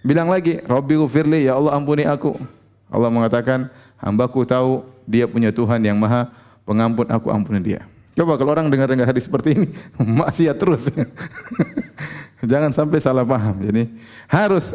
Bilang 0.00 0.32
lagi, 0.32 0.60
Rabbi 0.64 0.96
ufirli, 0.96 1.44
ya 1.44 1.60
Allah 1.60 1.76
ampuni 1.76 2.08
aku. 2.08 2.40
Allah 2.88 3.12
mengatakan, 3.12 3.68
hambaku 4.00 4.48
tahu 4.48 4.82
dia 5.04 5.28
punya 5.28 5.52
Tuhan 5.52 5.78
yang 5.84 6.00
maha 6.00 6.32
pengampun, 6.64 7.06
aku 7.10 7.28
ampuni 7.28 7.60
dia. 7.60 7.84
Coba 8.16 8.34
kalau 8.40 8.52
orang 8.52 8.66
dengar-dengar 8.72 9.06
hadis 9.06 9.28
seperti 9.28 9.54
ini, 9.54 9.66
maksiat 10.20 10.56
terus. 10.56 10.88
Jangan 12.50 12.72
sampai 12.72 12.98
salah 12.98 13.28
paham. 13.28 13.60
Jadi 13.60 13.92
harus 14.24 14.72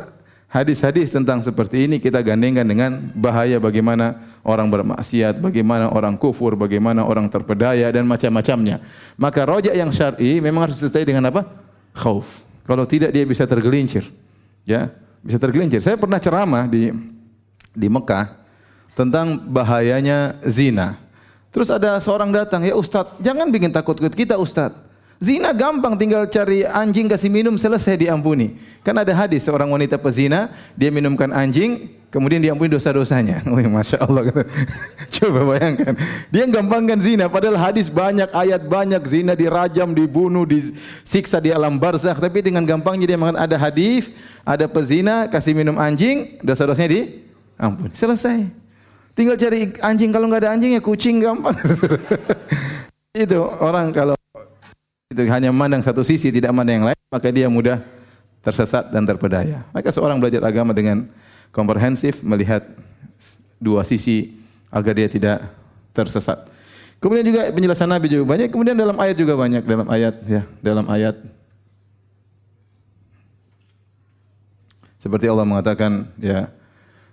hadis-hadis 0.50 1.10
tentang 1.10 1.42
seperti 1.42 1.90
ini 1.90 1.98
kita 1.98 2.22
gandengkan 2.22 2.64
dengan 2.64 2.92
bahaya 3.18 3.58
bagaimana 3.58 4.22
orang 4.46 4.70
bermaksiat, 4.70 5.42
bagaimana 5.42 5.90
orang 5.90 6.16
kufur, 6.16 6.54
bagaimana 6.54 7.02
orang 7.02 7.26
terpedaya 7.28 7.90
dan 7.90 8.06
macam-macamnya. 8.06 8.80
Maka 9.18 9.42
rojak 9.44 9.74
yang 9.74 9.90
syar'i 9.90 10.38
memang 10.38 10.70
harus 10.70 10.78
disertai 10.78 11.10
dengan 11.10 11.28
apa? 11.34 11.50
Khauf. 11.98 12.46
Kalau 12.66 12.86
tidak 12.86 13.10
dia 13.10 13.26
bisa 13.26 13.46
tergelincir. 13.50 14.06
Ya, 14.66 14.90
bisa 15.26 15.42
tergelincir. 15.42 15.82
Saya 15.82 15.98
pernah 15.98 16.22
ceramah 16.22 16.70
di 16.70 16.94
di 17.74 17.88
Mekah 17.90 18.30
tentang 18.94 19.42
bahayanya 19.50 20.38
zina. 20.46 21.02
Terus 21.50 21.74
ada 21.74 21.98
seorang 21.98 22.30
datang, 22.30 22.62
ya 22.62 22.78
Ustadz, 22.78 23.18
jangan 23.24 23.50
bikin 23.50 23.74
takut 23.74 23.98
kita 24.14 24.38
Ustadz. 24.38 24.85
Zina 25.16 25.56
gampang, 25.56 25.96
tinggal 25.96 26.28
cari 26.28 26.68
anjing 26.68 27.08
kasih 27.08 27.32
minum 27.32 27.56
selesai 27.56 27.96
diampuni. 27.96 28.60
Kan 28.84 29.00
ada 29.00 29.16
hadis 29.16 29.48
seorang 29.48 29.72
wanita 29.72 29.96
pezina, 29.96 30.52
dia 30.76 30.92
minumkan 30.92 31.32
anjing, 31.32 31.88
kemudian 32.12 32.44
diampuni 32.44 32.68
dosa-dosanya. 32.76 33.40
Masya 33.80 34.04
Allah. 34.04 34.28
Coba 35.16 35.56
bayangkan, 35.56 35.96
dia 36.28 36.44
gampangkan 36.52 37.00
zina, 37.00 37.32
padahal 37.32 37.56
hadis 37.56 37.88
banyak, 37.88 38.28
ayat 38.36 38.68
banyak, 38.68 39.00
zina 39.08 39.40
dirajam, 39.40 39.96
dibunuh, 39.96 40.44
disiksa 40.44 41.40
di 41.40 41.48
alam 41.48 41.80
barzakh. 41.80 42.20
Tapi 42.20 42.44
dengan 42.44 42.68
gampangnya 42.68 43.16
dia 43.16 43.16
mengatakan 43.16 43.48
ada 43.48 43.56
hadis, 43.56 44.12
ada 44.44 44.68
pezina 44.68 45.32
kasih 45.32 45.56
minum 45.56 45.80
anjing, 45.80 46.44
dosa-dosanya 46.44 46.92
diampuni. 46.92 47.96
Selesai. 47.96 48.52
Tinggal 49.16 49.40
cari 49.40 49.72
anjing, 49.80 50.12
kalau 50.12 50.28
nggak 50.28 50.44
ada 50.44 50.52
anjing 50.60 50.76
ya 50.76 50.84
kucing 50.84 51.24
gampang. 51.24 51.56
Itu 53.16 53.48
orang 53.64 53.96
kalau 53.96 54.20
itu 55.16 55.24
hanya 55.32 55.50
memandang 55.56 55.80
satu 55.80 56.04
sisi 56.04 56.28
tidak 56.28 56.52
memandang 56.52 56.84
yang 56.84 56.88
lain, 56.92 57.00
maka 57.08 57.32
dia 57.32 57.48
mudah 57.48 57.80
tersesat 58.44 58.92
dan 58.92 59.08
terpedaya. 59.08 59.64
Maka 59.72 59.90
seorang 59.96 60.20
belajar 60.20 60.44
agama 60.44 60.76
dengan 60.76 61.08
komprehensif 61.56 62.20
melihat 62.20 62.68
dua 63.56 63.88
sisi 63.88 64.36
agar 64.68 64.92
dia 64.92 65.08
tidak 65.08 65.38
tersesat. 65.96 66.44
Kemudian 67.00 67.24
juga 67.24 67.48
penjelasan 67.56 67.88
Nabi 67.88 68.12
juga 68.12 68.28
banyak, 68.28 68.52
kemudian 68.52 68.76
dalam 68.76 68.98
ayat 69.00 69.16
juga 69.16 69.34
banyak 69.40 69.64
dalam 69.64 69.88
ayat 69.88 70.16
ya, 70.28 70.42
dalam 70.60 70.86
ayat 70.92 71.16
seperti 75.00 75.30
Allah 75.32 75.46
mengatakan 75.48 76.12
ya 76.20 76.50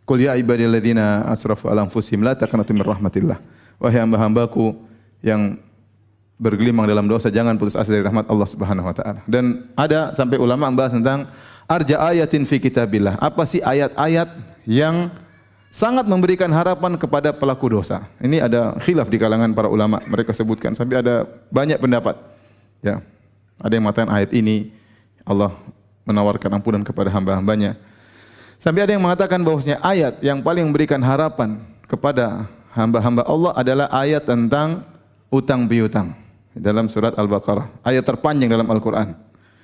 Qul 0.03 0.27
ya 0.27 0.35
ibadilladzina 0.35 1.31
asrafu 1.31 1.71
ala 1.71 1.87
anfusihim 1.87 2.27
la 2.27 2.35
taqnatu 2.35 2.75
rahmatillah. 2.75 3.39
Wahai 3.79 4.03
hamba-hambaku 4.03 4.75
yang 5.23 5.63
bergelimang 6.43 6.91
dalam 6.91 7.07
dosa 7.07 7.31
jangan 7.31 7.55
putus 7.55 7.79
asa 7.79 7.95
dari 7.95 8.03
rahmat 8.03 8.27
Allah 8.27 8.49
Subhanahu 8.51 8.91
wa 8.91 8.95
taala. 8.95 9.23
Dan 9.31 9.71
ada 9.79 10.11
sampai 10.11 10.43
ulama 10.43 10.67
membahas 10.67 10.99
tentang 10.99 11.31
arja 11.71 12.03
ayatin 12.11 12.43
fi 12.43 12.59
kitabillah. 12.59 13.15
Apa 13.23 13.47
sih 13.47 13.63
ayat-ayat 13.63 14.27
yang 14.67 15.15
sangat 15.71 16.03
memberikan 16.11 16.51
harapan 16.51 16.99
kepada 16.99 17.31
pelaku 17.31 17.79
dosa. 17.79 18.11
Ini 18.19 18.43
ada 18.43 18.75
khilaf 18.83 19.07
di 19.07 19.23
kalangan 19.23 19.55
para 19.55 19.71
ulama. 19.71 20.03
Mereka 20.11 20.35
sebutkan 20.35 20.75
sampai 20.75 20.99
ada 20.99 21.31
banyak 21.55 21.79
pendapat. 21.79 22.19
Ya. 22.83 22.99
Ada 23.63 23.79
yang 23.79 23.87
mengatakan 23.87 24.11
ayat 24.11 24.35
ini 24.35 24.75
Allah 25.23 25.55
menawarkan 26.03 26.51
ampunan 26.59 26.83
kepada 26.83 27.15
hamba-hambanya. 27.15 27.79
Sampai 28.59 28.83
ada 28.83 28.99
yang 28.99 29.03
mengatakan 29.03 29.39
bahwasanya 29.47 29.79
ayat 29.87 30.19
yang 30.19 30.43
paling 30.43 30.67
memberikan 30.67 30.99
harapan 30.99 31.63
kepada 31.87 32.51
hamba-hamba 32.75 33.23
Allah 33.23 33.55
adalah 33.55 33.87
ayat 33.95 34.27
tentang 34.27 34.83
utang 35.31 35.67
piutang 35.67 36.22
dalam 36.57 36.89
surat 36.89 37.17
Al-Baqarah. 37.17 37.83
Ayat 37.85 38.05
terpanjang 38.05 38.49
dalam 38.53 38.69
Al-Qur'an. 38.69 39.17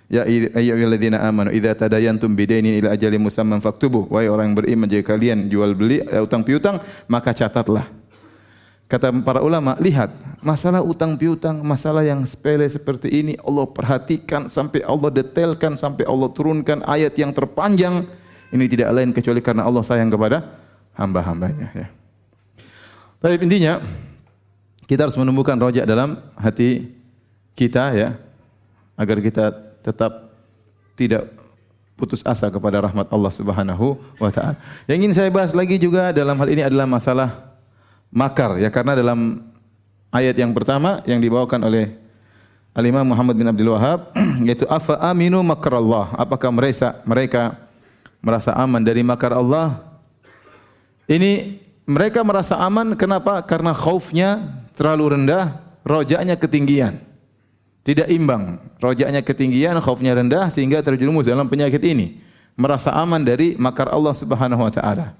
Ya 0.08 0.24
ayyuhalladzina 0.24 1.20
amanu 1.20 1.52
idza 1.52 1.76
tadayantum 1.76 2.32
bidainin 2.32 2.80
ila 2.80 2.96
ajalin 2.96 3.20
musamman 3.20 3.60
faktubu. 3.60 4.08
Wahai 4.08 4.32
orang 4.32 4.52
yang 4.52 4.56
beriman 4.56 4.88
jika 4.88 5.12
kalian 5.12 5.52
jual 5.52 5.76
beli 5.76 6.00
utang 6.00 6.40
piutang 6.40 6.80
maka 7.04 7.36
catatlah. 7.36 7.92
Kata 8.88 9.12
para 9.20 9.44
ulama, 9.44 9.76
lihat 9.84 10.08
masalah 10.40 10.80
utang 10.80 11.12
piutang, 11.20 11.60
masalah 11.60 12.00
yang 12.08 12.24
sepele 12.24 12.64
seperti 12.64 13.12
ini 13.12 13.36
Allah 13.44 13.68
perhatikan 13.68 14.48
sampai 14.48 14.80
Allah 14.80 15.12
detailkan 15.12 15.76
sampai 15.76 16.08
Allah 16.08 16.32
turunkan 16.32 16.80
ayat 16.88 17.12
yang 17.20 17.28
terpanjang 17.36 18.08
ini 18.48 18.64
tidak 18.64 18.88
lain 18.96 19.12
kecuali 19.12 19.44
karena 19.44 19.68
Allah 19.68 19.84
sayang 19.84 20.08
kepada 20.08 20.40
hamba-hambanya. 20.96 21.68
Ya. 21.76 21.86
Tapi 23.20 23.36
intinya 23.44 23.76
kita 24.88 25.04
harus 25.04 25.20
menumbuhkan 25.20 25.60
rojak 25.60 25.84
dalam 25.84 26.16
hati 26.40 26.88
kita 27.52 27.92
ya 27.92 28.16
agar 28.96 29.20
kita 29.20 29.52
tetap 29.84 30.32
tidak 30.96 31.28
putus 31.92 32.24
asa 32.24 32.48
kepada 32.48 32.80
rahmat 32.80 33.04
Allah 33.12 33.32
Subhanahu 33.34 34.00
wa 34.16 34.30
taala. 34.32 34.56
Yang 34.88 34.96
ingin 34.96 35.12
saya 35.12 35.28
bahas 35.28 35.52
lagi 35.52 35.76
juga 35.76 36.08
dalam 36.16 36.34
hal 36.40 36.48
ini 36.48 36.64
adalah 36.64 36.88
masalah 36.88 37.52
makar 38.08 38.56
ya 38.56 38.72
karena 38.72 38.96
dalam 38.96 39.44
ayat 40.08 40.32
yang 40.40 40.56
pertama 40.56 41.04
yang 41.04 41.20
dibawakan 41.20 41.68
oleh 41.68 41.92
Al-Imam 42.72 43.04
Muhammad 43.04 43.36
bin 43.36 43.44
Abdul 43.44 43.76
Wahab 43.76 44.08
yaitu 44.46 44.64
afa 44.72 44.96
aminu 45.04 45.44
makrallah 45.44 46.16
apakah 46.16 46.48
mereka 46.48 47.02
mereka 47.04 47.58
merasa 48.24 48.56
aman 48.56 48.80
dari 48.80 49.04
makar 49.04 49.36
Allah. 49.36 49.84
Ini 51.08 51.60
mereka 51.88 52.20
merasa 52.20 52.54
aman 52.60 52.92
kenapa? 52.94 53.40
Karena 53.42 53.72
khaufnya 53.72 54.38
terlalu 54.78 55.18
rendah, 55.18 55.58
rojaknya 55.82 56.38
ketinggian. 56.38 57.02
Tidak 57.82 58.06
imbang. 58.06 58.62
Rojaknya 58.78 59.26
ketinggian, 59.26 59.74
khaufnya 59.82 60.14
rendah 60.14 60.46
sehingga 60.54 60.78
terjerumus 60.86 61.26
dalam 61.26 61.50
penyakit 61.50 61.82
ini. 61.82 62.22
Merasa 62.54 62.94
aman 62.94 63.18
dari 63.18 63.58
makar 63.58 63.90
Allah 63.90 64.14
Subhanahu 64.14 64.62
wa 64.62 64.70
taala. 64.70 65.18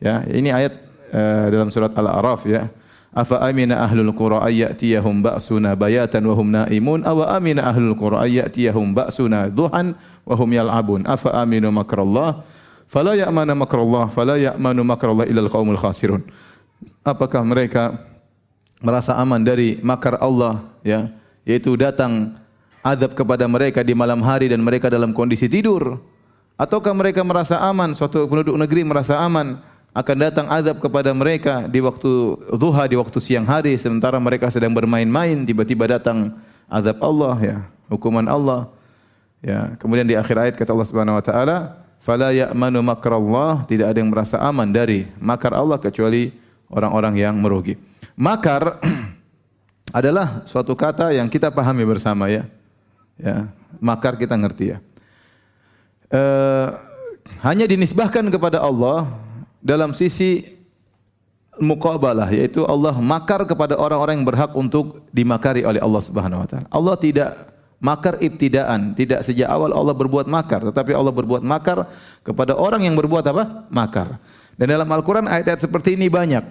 Ya, 0.00 0.24
ini 0.32 0.48
ayat 0.48 0.72
uh, 1.12 1.46
dalam 1.52 1.68
surat 1.68 1.92
Al-A'raf 1.92 2.48
ya. 2.48 2.72
Afa 3.14 3.38
amina 3.46 3.78
ahlul 3.78 4.10
qura 4.10 4.42
ayyatiyahum 4.42 5.22
ba'suna 5.22 5.78
bayatan 5.78 6.26
wa 6.26 6.34
hum 6.34 6.50
naimun 6.50 7.06
aw 7.06 7.38
amina 7.38 7.62
ahlul 7.70 7.94
qura 7.94 8.26
ayyatiyahum 8.26 8.90
ba'suna 8.90 9.54
duhan 9.54 9.94
wa 10.26 10.34
hum 10.34 10.50
yal'abun. 10.50 11.06
Afa 11.06 11.30
aminu 11.30 11.70
makrallah 11.70 12.42
fala 12.90 13.14
ya'manu 13.14 13.54
makrallah 13.54 14.10
fala 14.10 14.34
ya'manu 14.34 14.82
makrallah 14.82 15.30
illa 15.30 15.46
al-qaumul 15.46 15.78
khasirun. 15.78 16.26
Apakah 17.06 17.46
mereka 17.46 18.02
merasa 18.84 19.16
aman 19.16 19.40
dari 19.40 19.80
makar 19.80 20.20
Allah 20.20 20.60
ya, 20.84 21.08
yaitu 21.48 21.72
datang 21.80 22.36
adab 22.84 23.16
kepada 23.16 23.48
mereka 23.48 23.80
di 23.80 23.96
malam 23.96 24.20
hari 24.20 24.52
dan 24.52 24.60
mereka 24.60 24.92
dalam 24.92 25.16
kondisi 25.16 25.48
tidur? 25.48 25.96
Ataukah 26.54 26.92
mereka 26.94 27.24
merasa 27.24 27.58
aman 27.64 27.96
suatu 27.96 28.28
penduduk 28.28 28.54
negeri 28.54 28.86
merasa 28.86 29.18
aman 29.18 29.58
akan 29.90 30.16
datang 30.20 30.46
azab 30.52 30.78
kepada 30.78 31.10
mereka 31.10 31.66
di 31.66 31.82
waktu 31.82 32.38
duha 32.54 32.86
di 32.86 32.94
waktu 32.94 33.18
siang 33.18 33.42
hari 33.48 33.74
sementara 33.74 34.20
mereka 34.22 34.46
sedang 34.52 34.70
bermain-main 34.70 35.42
tiba-tiba 35.42 35.98
datang 35.98 36.38
azab 36.70 37.02
Allah 37.02 37.36
ya 37.42 37.56
hukuman 37.90 38.26
Allah 38.30 38.70
ya. 39.42 39.74
Kemudian 39.82 40.06
di 40.06 40.14
akhir 40.14 40.36
ayat 40.38 40.54
kata 40.54 40.70
Allah 40.70 40.86
Subhanahu 40.86 41.18
wa 41.18 41.24
taala 41.24 41.56
fala 41.98 42.30
ya'manu 42.30 42.84
makrallah. 42.86 43.66
Tidak 43.66 43.86
ada 43.90 43.98
yang 43.98 44.14
merasa 44.14 44.38
aman 44.38 44.70
dari 44.70 45.10
makar 45.18 45.54
Allah 45.58 45.82
kecuali 45.82 46.30
orang-orang 46.70 47.18
yang 47.18 47.34
merugi 47.34 47.74
makar 48.14 48.78
adalah 49.98 50.42
suatu 50.46 50.74
kata 50.74 51.14
yang 51.14 51.30
kita 51.30 51.50
pahami 51.50 51.86
bersama 51.86 52.30
ya 52.30 52.46
ya 53.18 53.46
makar 53.78 54.18
kita 54.18 54.34
ngerti 54.34 54.74
ya 54.74 54.78
uh, 56.14 56.68
hanya 57.40 57.64
dinisbahkan 57.68 58.26
kepada 58.30 58.60
Allah 58.62 59.08
dalam 59.64 59.96
sisi 59.96 60.54
muqabalah 61.58 62.28
yaitu 62.34 62.66
Allah 62.66 62.98
makar 62.98 63.46
kepada 63.46 63.78
orang-orang 63.78 64.20
yang 64.20 64.26
berhak 64.26 64.50
untuk 64.58 65.06
dimakari 65.14 65.62
oleh 65.62 65.78
Allah 65.78 66.02
Subhanahu 66.02 66.42
wa 66.42 66.48
taala. 66.48 66.66
Allah 66.68 66.96
tidak 66.98 67.30
makar 67.78 68.18
ibtidaan, 68.18 68.96
tidak 68.96 69.22
sejak 69.22 69.46
awal 69.46 69.70
Allah 69.70 69.94
berbuat 69.94 70.26
makar, 70.26 70.64
tetapi 70.66 70.96
Allah 70.96 71.14
berbuat 71.14 71.42
makar 71.44 71.86
kepada 72.26 72.58
orang 72.58 72.82
yang 72.82 72.96
berbuat 72.98 73.24
apa? 73.30 73.68
makar. 73.70 74.18
Dan 74.54 74.70
dalam 74.70 74.86
Al-Qur'an 74.86 75.26
ayat-ayat 75.26 75.66
seperti 75.66 75.98
ini 75.98 76.06
banyak. 76.06 76.42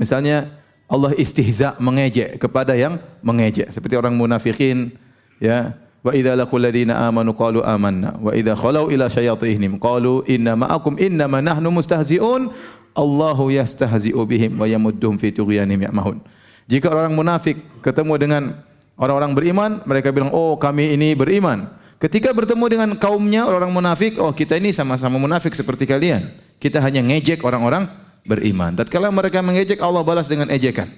Misalnya 0.00 0.48
Allah 0.86 1.12
istihza 1.18 1.74
mengejek 1.82 2.38
kepada 2.38 2.78
yang 2.78 3.02
mengejek 3.22 3.74
seperti 3.74 3.98
orang 3.98 4.14
munafikin 4.14 4.94
ya 5.42 5.74
Wa 6.06 6.14
idza 6.14 6.38
laqul 6.38 6.62
ladzina 6.62 7.02
amanu 7.02 7.34
qalu 7.34 7.66
amanna 7.66 8.14
wa 8.22 8.30
idza 8.30 8.54
khalau 8.54 8.86
ila 8.94 9.10
syayatinihim 9.10 9.82
qalu 9.82 10.22
inna 10.30 10.54
ma'akum 10.54 10.94
innama 11.02 11.42
nahnu 11.42 11.66
mustahzi'un 11.74 12.54
Allahu 12.94 13.50
yastahzi'u 13.50 14.22
bihim 14.22 14.54
wa 14.54 14.70
yamudduhum 14.70 15.18
fi 15.18 15.34
tughyanihim 15.34 15.90
ya'mahun. 15.90 16.22
Jika 16.70 16.94
orang 16.94 17.10
munafik 17.10 17.58
ketemu 17.82 18.14
dengan 18.22 18.42
orang-orang 18.94 19.34
beriman, 19.34 19.70
mereka 19.82 20.14
bilang, 20.14 20.30
"Oh, 20.30 20.54
kami 20.54 20.94
ini 20.94 21.18
beriman." 21.18 21.74
Ketika 21.98 22.30
bertemu 22.30 22.64
dengan 22.70 22.88
kaumnya 22.94 23.42
orang 23.42 23.74
munafik, 23.74 24.14
"Oh, 24.22 24.30
kita 24.30 24.62
ini 24.62 24.70
sama-sama 24.70 25.18
munafik 25.18 25.58
seperti 25.58 25.90
kalian." 25.90 26.22
Kita 26.62 26.78
hanya 26.80 27.02
ngejek 27.02 27.42
orang-orang 27.42 27.90
beriman. 28.26 28.74
Tatkala 28.74 29.08
mereka 29.14 29.40
mengejek, 29.40 29.78
Allah 29.78 30.02
balas 30.02 30.26
dengan 30.26 30.50
ejekan. 30.50 30.90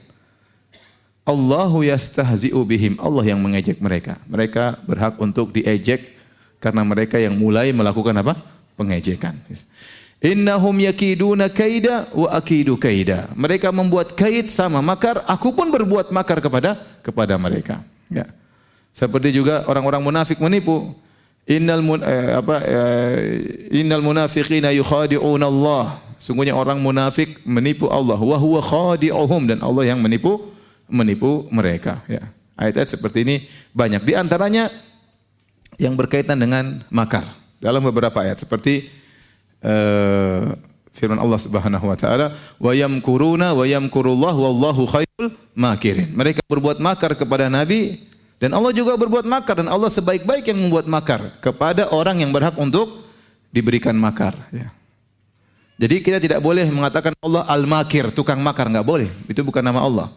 Allahu 1.29 1.85
yastahzi'u 1.85 2.57
bihim. 2.65 2.97
Allah 2.97 3.37
yang 3.37 3.41
mengejek 3.45 3.77
mereka. 3.85 4.17
Mereka 4.25 4.81
berhak 4.89 5.21
untuk 5.21 5.53
diejek 5.53 6.17
karena 6.57 6.81
mereka 6.89 7.21
yang 7.21 7.37
mulai 7.37 7.69
melakukan 7.77 8.17
apa? 8.17 8.33
Pengejekan. 8.81 9.37
Innahum 10.25 10.75
yakiduna 10.81 11.53
kaida 11.53 12.09
wa 12.17 12.33
akidu 12.33 12.81
kaida. 12.81 13.29
Mereka 13.37 13.69
membuat 13.71 14.17
kait 14.17 14.49
sama 14.49 14.81
makar, 14.81 15.21
aku 15.29 15.53
pun 15.53 15.69
berbuat 15.69 16.11
makar 16.11 16.41
kepada 16.41 16.81
kepada 17.05 17.37
mereka. 17.37 17.85
Ya. 18.09 18.25
Seperti 18.97 19.31
juga 19.31 19.63
orang-orang 19.69 20.03
munafik 20.03 20.41
menipu. 20.43 20.97
Innal 21.49 21.81
mun, 21.81 22.03
eh, 22.03 22.35
apa 22.35 22.57
eh, 22.67 23.17
innal 23.79 24.03
munafiqina 24.03 24.75
yukhadi'una 24.75 25.47
Allah. 25.47 26.08
Sungguhnya 26.19 26.53
orang 26.59 26.83
munafik 26.83 27.41
menipu 27.47 27.87
Allah 27.87 28.19
wa 28.19 28.37
huwa 28.37 28.61
khadi'uhum 28.61 29.47
dan 29.47 29.59
Allah 29.63 29.95
yang 29.95 30.03
menipu 30.03 30.51
menipu 30.91 31.47
mereka. 31.55 32.03
Ya. 32.11 32.27
Ayat-ayat 32.59 32.99
seperti 32.99 33.23
ini 33.23 33.37
banyak. 33.71 34.03
Di 34.03 34.19
antaranya 34.19 34.67
yang 35.79 35.95
berkaitan 35.95 36.43
dengan 36.43 36.83
makar. 36.91 37.23
Dalam 37.63 37.83
beberapa 37.87 38.19
ayat 38.19 38.43
seperti 38.43 38.91
uh, 39.63 40.55
firman 40.91 41.19
Allah 41.23 41.39
Subhanahu 41.39 41.87
wa 41.87 41.95
taala, 41.95 42.35
"Wa 42.59 42.75
yamkuruna 42.75 43.55
wa 43.55 43.63
yamkurullah 43.63 44.35
wallahu 44.35 44.91
khairul 44.91 45.31
makirin." 45.55 46.11
Mereka 46.19 46.43
berbuat 46.51 46.83
makar 46.83 47.15
kepada 47.15 47.47
Nabi 47.47 47.95
dan 48.43 48.55
Allah 48.55 48.71
juga 48.71 48.95
berbuat 48.95 49.27
makar 49.27 49.63
dan 49.63 49.71
Allah 49.71 49.91
sebaik-baik 49.91 50.47
yang 50.51 50.59
membuat 50.67 50.87
makar 50.91 51.23
kepada 51.43 51.91
orang 51.91 52.23
yang 52.23 52.31
berhak 52.31 52.55
untuk 52.59 52.91
diberikan 53.51 53.95
makar. 53.99 54.35
Ya. 54.55 54.71
Jadi 55.79 56.03
kita 56.03 56.19
tidak 56.19 56.43
boleh 56.43 56.67
mengatakan 56.75 57.15
Allah 57.23 57.47
al-makir, 57.47 58.11
tukang 58.11 58.43
makar, 58.43 58.67
enggak 58.67 58.83
boleh. 58.83 59.07
Itu 59.31 59.47
bukan 59.47 59.63
nama 59.63 59.79
Allah. 59.79 60.11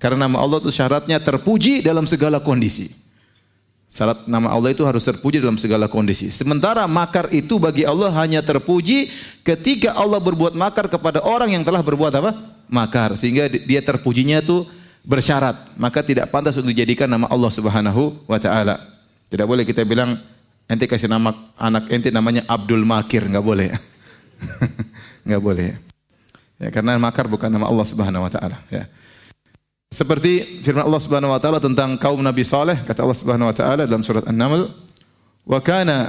Karena 0.00 0.24
nama 0.24 0.40
Allah 0.40 0.64
itu 0.64 0.72
syaratnya 0.72 1.20
terpuji 1.20 1.84
dalam 1.84 2.08
segala 2.08 2.40
kondisi. 2.40 2.88
Syarat 3.92 4.24
nama 4.24 4.48
Allah 4.48 4.72
itu 4.72 4.80
harus 4.88 5.04
terpuji 5.04 5.44
dalam 5.44 5.60
segala 5.60 5.84
kondisi. 5.92 6.32
Sementara 6.32 6.88
makar 6.88 7.28
itu 7.28 7.60
bagi 7.60 7.84
Allah 7.84 8.08
hanya 8.24 8.40
terpuji 8.40 9.12
ketika 9.44 9.92
Allah 9.92 10.16
berbuat 10.16 10.56
makar 10.56 10.88
kepada 10.88 11.20
orang 11.20 11.52
yang 11.52 11.60
telah 11.60 11.84
berbuat 11.84 12.16
apa? 12.16 12.32
Makar. 12.72 13.20
Sehingga 13.20 13.52
dia 13.52 13.84
terpujinya 13.84 14.40
itu 14.40 14.64
bersyarat. 15.04 15.76
Maka 15.76 16.00
tidak 16.00 16.32
pantas 16.32 16.56
untuk 16.56 16.72
dijadikan 16.72 17.12
nama 17.12 17.28
Allah 17.28 17.52
Subhanahu 17.52 18.24
wa 18.24 18.40
taala. 18.40 18.80
Tidak 19.28 19.44
boleh 19.44 19.68
kita 19.68 19.84
bilang 19.84 20.16
ente 20.64 20.88
kasih 20.88 21.12
nama 21.12 21.36
anak 21.60 21.92
ente 21.92 22.08
namanya 22.08 22.48
Abdul 22.48 22.88
Makir, 22.88 23.28
enggak 23.28 23.44
boleh. 23.44 23.68
Enggak 25.24 25.40
boleh. 25.42 25.78
Ya, 26.62 26.70
karena 26.70 26.94
makar 26.98 27.26
bukan 27.26 27.50
nama 27.50 27.66
Allah 27.66 27.86
Subhanahu 27.86 28.22
wa 28.22 28.30
taala, 28.30 28.58
ya. 28.70 28.86
Seperti 29.92 30.64
firman 30.64 30.88
Allah 30.88 31.02
Subhanahu 31.04 31.34
wa 31.34 31.40
taala 31.42 31.60
tentang 31.60 32.00
kaum 32.00 32.24
Nabi 32.24 32.46
Saleh, 32.46 32.80
kata 32.80 33.04
Allah 33.04 33.18
Subhanahu 33.18 33.50
wa 33.50 33.56
taala 33.56 33.82
dalam 33.84 34.00
surat 34.00 34.24
An-Naml, 34.24 34.72
"Wa 35.44 35.60
kana 35.60 36.08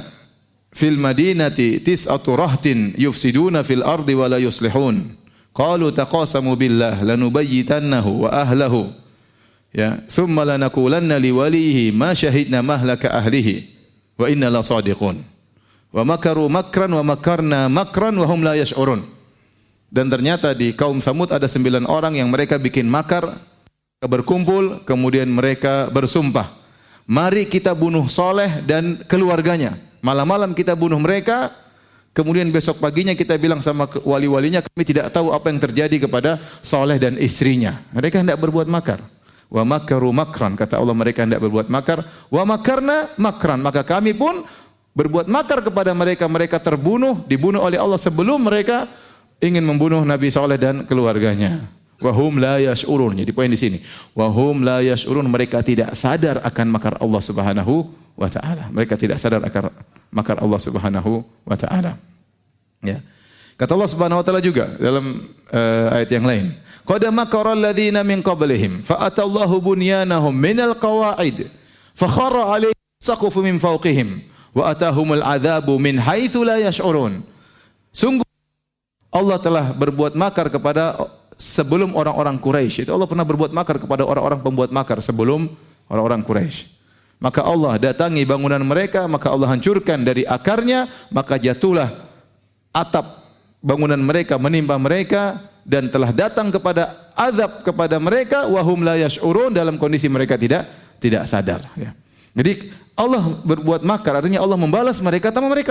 fil 0.72 0.96
madinati 0.96 1.84
tis'atu 1.84 2.32
rahtin 2.32 2.96
yufsiduna 2.96 3.60
fil 3.60 3.84
ardi 3.84 4.16
wa 4.16 4.24
la 4.24 4.40
yuslihun." 4.40 5.20
Qalu 5.52 5.92
taqasamu 5.92 6.56
billah 6.56 6.98
lanubayyitannahu 7.04 8.24
wa 8.24 8.30
ahlahu. 8.32 8.88
Ya, 9.74 10.00
thumma 10.06 10.48
lanaqulanna 10.48 11.18
liwalihi 11.18 11.92
ma 11.92 12.14
syahidna 12.14 12.62
mahlaka 12.62 13.10
ahlihi 13.10 13.68
wa 14.16 14.30
inna 14.30 14.48
la 14.48 14.62
sadiqun. 14.62 15.33
Wa 15.94 16.02
makaru 16.02 16.50
makran 16.50 16.90
wa 16.90 17.06
makarna 17.06 17.70
makran 17.70 18.18
wa 18.18 18.26
hum 18.26 18.42
la 18.42 18.58
yash'urun. 18.58 18.98
Dan 19.94 20.10
ternyata 20.10 20.50
di 20.50 20.74
kaum 20.74 20.98
Samud 20.98 21.30
ada 21.30 21.46
sembilan 21.46 21.86
orang 21.86 22.18
yang 22.18 22.26
mereka 22.34 22.58
bikin 22.58 22.90
makar 22.90 23.30
berkumpul, 24.02 24.82
kemudian 24.82 25.30
mereka 25.30 25.86
bersumpah. 25.94 26.50
Mari 27.06 27.46
kita 27.46 27.70
bunuh 27.78 28.10
Soleh 28.10 28.66
dan 28.66 29.06
keluarganya. 29.06 29.78
Malam-malam 30.02 30.50
kita 30.50 30.74
bunuh 30.74 30.98
mereka, 30.98 31.46
kemudian 32.10 32.50
besok 32.50 32.82
paginya 32.82 33.14
kita 33.14 33.38
bilang 33.38 33.62
sama 33.62 33.86
wali-walinya, 34.02 34.66
kami 34.66 34.82
tidak 34.82 35.14
tahu 35.14 35.30
apa 35.30 35.46
yang 35.46 35.62
terjadi 35.62 36.10
kepada 36.10 36.42
Soleh 36.58 36.98
dan 36.98 37.14
istrinya. 37.22 37.78
Mereka 37.94 38.18
hendak 38.18 38.42
berbuat 38.42 38.66
makar. 38.66 38.98
Wa 39.46 39.62
makaru 39.62 40.10
makran, 40.10 40.58
kata 40.58 40.74
Allah 40.82 40.96
mereka 40.96 41.22
hendak 41.22 41.38
berbuat 41.38 41.70
makar. 41.70 42.02
Wa 42.34 42.42
makarna 42.42 43.06
makran, 43.14 43.62
maka 43.62 43.86
kami 43.86 44.10
pun 44.10 44.42
berbuat 44.94 45.26
makar 45.26 45.60
kepada 45.60 45.90
mereka. 45.92 46.24
Mereka 46.30 46.62
terbunuh, 46.62 47.20
dibunuh 47.26 47.60
oleh 47.60 47.76
Allah 47.76 47.98
sebelum 47.98 48.40
mereka 48.40 48.88
ingin 49.42 49.66
membunuh 49.66 50.00
Nabi 50.06 50.30
Soleh 50.30 50.56
dan 50.56 50.86
keluarganya. 50.86 51.66
Wahum 52.00 52.38
la 52.42 52.58
yash'urun. 52.62 53.18
Jadi 53.18 53.30
poin 53.30 53.50
di 53.50 53.58
sini. 53.58 53.78
Wahum 54.14 54.62
la 54.64 54.80
yash'urun. 54.80 55.26
Mereka 55.26 55.60
tidak 55.66 55.92
sadar 55.98 56.40
akan 56.42 56.66
makar 56.70 56.94
Allah 57.02 57.22
Subhanahu 57.22 57.86
wa 58.14 58.28
taala. 58.30 58.70
Mereka 58.70 58.94
tidak 58.98 59.18
sadar 59.18 59.42
akan 59.42 59.70
makar 60.14 60.38
Allah 60.40 60.60
Subhanahu 60.62 61.22
wa 61.44 61.56
taala. 61.58 61.98
Ya. 62.82 63.02
Kata 63.54 63.78
Allah 63.78 63.90
Subhanahu 63.90 64.18
wa 64.22 64.24
taala 64.26 64.42
juga 64.42 64.66
dalam 64.78 65.22
uh, 65.54 65.86
ayat 65.94 66.10
yang 66.10 66.26
lain. 66.26 66.46
Qad 66.84 67.00
makara 67.08 67.56
alladziina 67.56 68.04
min 68.04 68.20
qablihim 68.20 68.84
fa 68.84 69.08
atallahu 69.08 69.56
bunyanahum 69.56 70.36
minal 70.36 70.76
qawa'id 70.76 71.48
fa 71.96 72.04
kharra 72.04 72.52
'alaihim 72.52 72.76
saqfu 73.00 73.40
min 73.40 73.56
fawqihim 73.56 74.20
wa 74.54 74.70
atahumul 74.70 75.20
'adzabu 75.20 75.76
min 75.76 75.98
haitsu 75.98 76.46
la 76.46 76.62
yash'urun. 76.62 77.20
Sungguh 77.90 78.26
Allah 79.14 79.38
telah 79.38 79.70
berbuat 79.74 80.18
makar 80.18 80.50
kepada 80.50 80.98
sebelum 81.34 81.94
orang-orang 81.94 82.38
Quraisy. 82.38 82.86
Itu 82.86 82.94
Allah 82.94 83.10
pernah 83.10 83.26
berbuat 83.26 83.50
makar 83.54 83.78
kepada 83.78 84.06
orang-orang 84.06 84.40
pembuat 84.42 84.70
makar 84.70 84.98
sebelum 85.02 85.50
orang-orang 85.90 86.22
Quraisy. 86.22 86.74
Maka 87.22 87.46
Allah 87.46 87.78
datangi 87.78 88.26
bangunan 88.26 88.58
mereka, 88.62 89.06
maka 89.06 89.30
Allah 89.30 89.48
hancurkan 89.54 90.02
dari 90.02 90.26
akarnya, 90.26 90.86
maka 91.14 91.38
jatuhlah 91.38 91.88
atap 92.74 93.22
bangunan 93.62 93.96
mereka 93.96 94.34
menimpa 94.36 94.74
mereka 94.76 95.38
dan 95.64 95.88
telah 95.88 96.12
datang 96.12 96.52
kepada 96.52 96.92
azab 97.16 97.64
kepada 97.64 97.96
mereka 97.96 98.50
wahum 98.50 98.84
la 98.84 99.00
yash'urun 99.00 99.54
dalam 99.54 99.80
kondisi 99.80 100.10
mereka 100.10 100.36
tidak 100.36 100.68
tidak 101.00 101.24
sadar 101.24 101.64
ya. 101.78 101.96
Jadi 102.34 102.83
Allah 102.94 103.22
berbuat 103.42 103.82
makar 103.82 104.22
artinya 104.22 104.38
Allah 104.38 104.58
membalas 104.58 105.02
mereka 105.02 105.34
tanpa 105.34 105.50
mereka. 105.50 105.70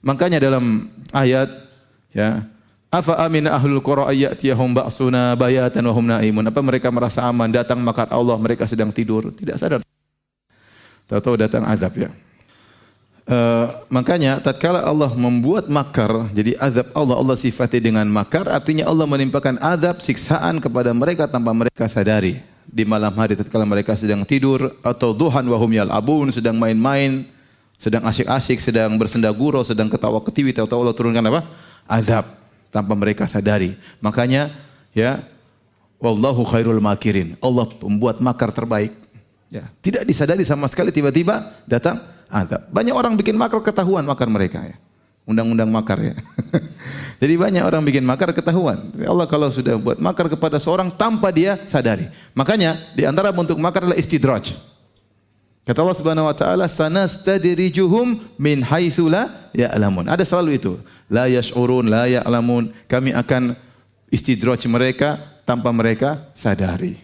Makanya 0.00 0.40
dalam 0.40 0.88
ayat 1.12 1.48
ya 2.12 2.44
Afa 2.90 3.22
amin 3.22 3.46
ahlul 3.46 3.78
qura 3.78 4.10
ayyatiyahum 4.10 4.74
ba'suna 4.74 5.38
bayatan 5.38 5.86
wa 5.86 5.94
hum 5.94 6.10
naimun. 6.10 6.42
Apa 6.50 6.58
mereka 6.58 6.90
merasa 6.90 7.22
aman 7.22 7.46
datang 7.46 7.78
makar 7.78 8.10
Allah 8.10 8.34
mereka 8.34 8.66
sedang 8.66 8.90
tidur, 8.90 9.30
tidak 9.30 9.62
sadar. 9.62 9.78
Tahu-tahu 11.06 11.38
datang 11.38 11.62
azab 11.70 11.94
ya. 11.94 12.10
Uh, 13.30 13.70
makanya 13.94 14.42
tatkala 14.42 14.82
Allah 14.82 15.14
membuat 15.14 15.70
makar, 15.70 16.10
jadi 16.34 16.58
azab 16.58 16.90
Allah 16.90 17.14
Allah 17.14 17.38
sifati 17.38 17.78
dengan 17.78 18.02
makar, 18.10 18.50
artinya 18.50 18.90
Allah 18.90 19.06
menimpakan 19.06 19.62
azab 19.62 20.02
siksaan 20.02 20.58
kepada 20.58 20.90
mereka 20.90 21.30
tanpa 21.30 21.54
mereka 21.54 21.86
sadari. 21.86 22.42
Di 22.70 22.86
malam 22.86 23.10
hari 23.18 23.34
tatkala 23.34 23.66
mereka 23.66 23.98
sedang 23.98 24.22
tidur 24.22 24.70
atau 24.86 25.10
duhan 25.10 25.42
wahum 25.50 25.74
yal'abun 25.74 26.30
sedang 26.30 26.54
main-main, 26.54 27.26
sedang 27.74 28.06
asik-asik, 28.06 28.62
sedang 28.62 28.94
bersenda 28.94 29.26
gurau, 29.34 29.66
sedang 29.66 29.90
ketawa 29.90 30.22
ketiwi, 30.22 30.54
tahu-tahu 30.54 30.86
Allah 30.86 30.94
turunkan 30.94 31.24
apa? 31.34 31.50
Azab 31.90 32.30
tanpa 32.70 32.94
mereka 32.94 33.26
sadari. 33.26 33.74
Makanya 33.98 34.54
ya 34.94 35.18
wallahu 35.98 36.46
khairul 36.46 36.78
makirin. 36.78 37.34
Allah 37.42 37.66
pembuat 37.66 38.22
makar 38.22 38.54
terbaik. 38.54 38.94
Ya, 39.50 39.66
tidak 39.82 40.06
disadari 40.06 40.46
sama 40.46 40.70
sekali 40.70 40.94
tiba-tiba 40.94 41.42
datang 41.66 41.98
azab. 42.30 42.70
Banyak 42.70 42.94
orang 42.94 43.18
bikin 43.18 43.34
makar 43.34 43.58
ketahuan 43.66 44.06
makar 44.06 44.30
mereka 44.30 44.62
ya. 44.62 44.78
Undang-undang 45.28 45.68
makar 45.70 46.00
ya. 46.00 46.14
Jadi 47.22 47.34
banyak 47.36 47.62
orang 47.62 47.84
bikin 47.84 48.02
makar 48.02 48.32
ketahuan. 48.32 48.80
Allah 49.04 49.28
kalau 49.28 49.52
sudah 49.52 49.76
buat 49.76 50.00
makar 50.00 50.26
kepada 50.32 50.56
seorang 50.56 50.88
tanpa 50.90 51.28
dia 51.30 51.60
sadari. 51.68 52.08
Makanya 52.32 52.74
di 52.96 53.04
antara 53.04 53.30
bentuk 53.30 53.60
makar 53.60 53.84
adalah 53.84 54.00
istidraj. 54.00 54.56
Kata 55.60 55.86
Allah 55.86 55.98
Subhanahu 56.00 56.26
wa 56.26 56.34
taala, 56.34 56.66
"Sanastadrijuhum 56.66 58.18
min 58.40 58.64
haitsu 58.64 59.06
la 59.06 59.28
ya'lamun." 59.52 60.08
Ada 60.08 60.24
selalu 60.26 60.58
itu. 60.58 60.72
La 61.06 61.30
yash'urun, 61.30 61.86
la 61.86 62.08
ya'lamun. 62.08 62.72
Kami 62.88 63.14
akan 63.14 63.54
istidraj 64.10 64.66
mereka 64.66 65.20
tanpa 65.46 65.70
mereka 65.70 66.32
sadari. 66.34 66.98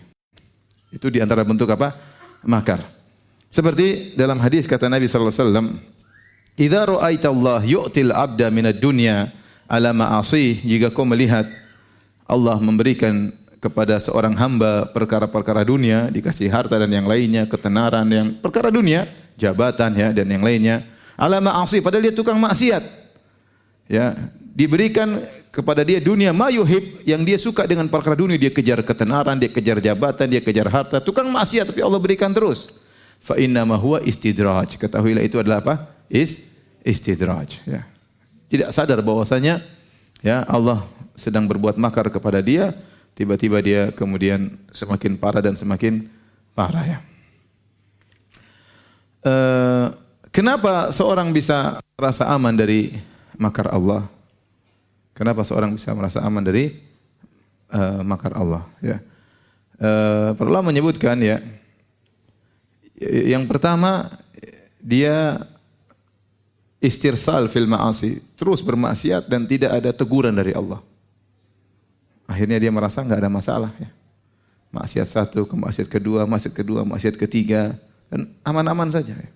Itu 0.90 1.12
di 1.12 1.20
antara 1.22 1.44
bentuk 1.44 1.68
apa? 1.70 1.94
Makar. 2.42 2.81
Seperti 3.52 4.18
dalam 4.18 4.40
hadis 4.42 4.66
kata 4.66 4.90
Nabi 4.90 5.07
sallallahu 5.07 5.31
alaihi 5.31 5.44
wasallam, 5.46 5.68
"Idza 6.57 6.88
ra'aita 6.88 7.29
Allah 7.29 7.61
yu'til 7.61 8.11
'abda 8.11 8.49
minad 8.49 8.81
dunya 8.81 9.29
ala 9.69 9.92
ma'asi," 9.92 10.64
jika 10.64 10.88
kau 10.88 11.05
melihat 11.05 11.45
Allah 12.27 12.59
memberikan 12.59 13.31
kepada 13.61 13.99
seorang 14.01 14.35
hamba 14.37 14.88
perkara-perkara 14.90 15.66
dunia, 15.66 16.09
dikasih 16.12 16.51
harta 16.51 16.77
dan 16.77 16.90
yang 16.90 17.07
lainnya, 17.07 17.47
ketenaran 17.47 18.07
yang 18.09 18.27
perkara 18.38 18.71
dunia, 18.71 19.07
jabatan 19.37 19.92
ya 19.97 20.09
dan 20.12 20.27
yang 20.27 20.42
lainnya. 20.42 20.87
Ala 21.16 21.40
ma'asi 21.40 21.81
padahal 21.81 22.11
dia 22.11 22.14
tukang 22.14 22.37
maksiat. 22.37 22.85
Ya, 23.87 24.12
diberikan 24.57 25.23
kepada 25.55 25.87
dia 25.87 26.03
dunia 26.03 26.35
mayuhib 26.35 27.01
yang 27.07 27.23
dia 27.23 27.38
suka 27.40 27.64
dengan 27.64 27.87
perkara 27.88 28.19
dunia, 28.19 28.37
dia 28.37 28.53
kejar 28.53 28.83
ketenaran, 28.85 29.38
dia 29.40 29.49
kejar 29.49 29.79
jabatan, 29.81 30.27
dia 30.29 30.42
kejar 30.42 30.69
harta, 30.69 30.99
tukang 31.01 31.31
maksiat 31.31 31.73
tapi 31.73 31.81
Allah 31.81 32.01
berikan 32.03 32.29
terus. 32.35 32.75
Fa 33.23 33.40
inna 33.40 33.64
ma 33.64 33.81
huwa 33.81 34.03
istidraj. 34.05 34.77
Ketahuilah 34.77 35.25
itu 35.25 35.40
adalah 35.40 35.64
apa? 35.64 35.95
Is 36.07 36.55
istidraj, 36.87 37.62
ya. 37.66 37.83
Tidak 38.47 38.71
sadar 38.71 39.03
bahwasanya 39.03 39.59
ya 40.23 40.47
Allah 40.47 40.87
sedang 41.19 41.51
berbuat 41.51 41.75
makar 41.81 42.07
kepada 42.14 42.38
dia 42.38 42.71
tiba-tiba 43.16 43.59
dia 43.64 43.90
kemudian 43.90 44.61
semakin 44.69 45.16
parah 45.16 45.42
dan 45.42 45.57
semakin 45.57 46.07
parah 46.53 46.85
ya. 46.85 46.99
Uh, 49.27 49.90
kenapa 50.31 50.95
seorang 50.95 51.35
bisa 51.35 51.83
merasa 51.99 52.29
aman 52.31 52.55
dari 52.55 52.95
makar 53.35 53.73
Allah? 53.73 54.07
Kenapa 55.16 55.42
seorang 55.42 55.75
bisa 55.75 55.90
merasa 55.97 56.23
aman 56.23 56.45
dari 56.45 56.77
uh, 57.73 58.05
makar 58.07 58.37
Allah? 58.37 58.62
Ya. 58.85 59.01
Uh, 59.81 60.37
perlu 60.37 60.61
menyebutkan 60.62 61.19
ya. 61.19 61.42
Yang 63.03 63.45
pertama 63.49 64.09
dia 64.81 65.42
istirsal 66.87 67.51
fil 67.51 67.66
ma'asi, 67.66 68.22
terus 68.38 68.62
bermaksiat 68.62 69.27
dan 69.27 69.42
tidak 69.44 69.75
ada 69.75 69.90
teguran 69.90 70.33
dari 70.33 70.55
Allah. 70.55 70.79
Akhirnya 72.27 72.59
dia 72.62 72.70
merasa 72.70 73.03
nggak 73.03 73.20
ada 73.22 73.31
masalah 73.31 73.72
ya. 73.79 73.90
Maksiat 74.70 75.09
satu, 75.09 75.46
maksiat 75.46 75.90
kedua, 75.90 76.27
maksiat 76.27 76.55
kedua, 76.55 76.87
maksiat 76.87 77.18
ketiga 77.18 77.75
dan 78.11 78.31
aman-aman 78.42 78.90
saja 78.90 79.14
ya. 79.14 79.31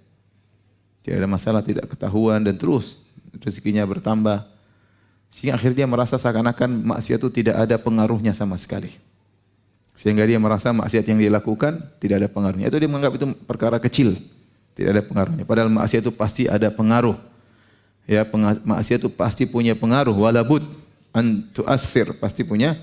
Tidak 1.00 1.16
ada 1.16 1.30
masalah, 1.30 1.64
tidak 1.64 1.88
ketahuan 1.88 2.44
dan 2.44 2.60
terus 2.60 3.00
rezekinya 3.40 3.86
bertambah. 3.88 4.44
Sehingga 5.30 5.56
akhirnya 5.56 5.86
dia 5.86 5.88
merasa 5.88 6.18
seakan-akan 6.18 6.90
maksiat 6.90 7.18
itu 7.22 7.30
tidak 7.30 7.56
ada 7.56 7.78
pengaruhnya 7.78 8.34
sama 8.34 8.58
sekali. 8.58 8.90
Sehingga 9.94 10.26
dia 10.26 10.36
merasa 10.42 10.74
maksiat 10.74 11.06
yang 11.06 11.18
dia 11.22 11.30
lakukan 11.30 11.78
tidak 12.02 12.26
ada 12.26 12.28
pengaruhnya. 12.28 12.66
Itu 12.68 12.76
dia 12.82 12.90
menganggap 12.90 13.14
itu 13.16 13.26
perkara 13.46 13.78
kecil. 13.78 14.18
Tidak 14.74 14.90
ada 14.90 15.02
pengaruhnya. 15.06 15.44
Padahal 15.46 15.70
maksiat 15.70 16.02
itu 16.04 16.12
pasti 16.12 16.50
ada 16.50 16.68
pengaruh. 16.68 17.29
Ya, 18.08 18.26
maksiat 18.64 19.00
itu 19.02 19.10
pasti 19.12 19.44
punya 19.46 19.76
pengaruh. 19.78 20.14
Walabud 20.14 20.64
an 21.14 21.46
tu'athir. 21.54 22.16
Pasti 22.18 22.42
punya 22.42 22.74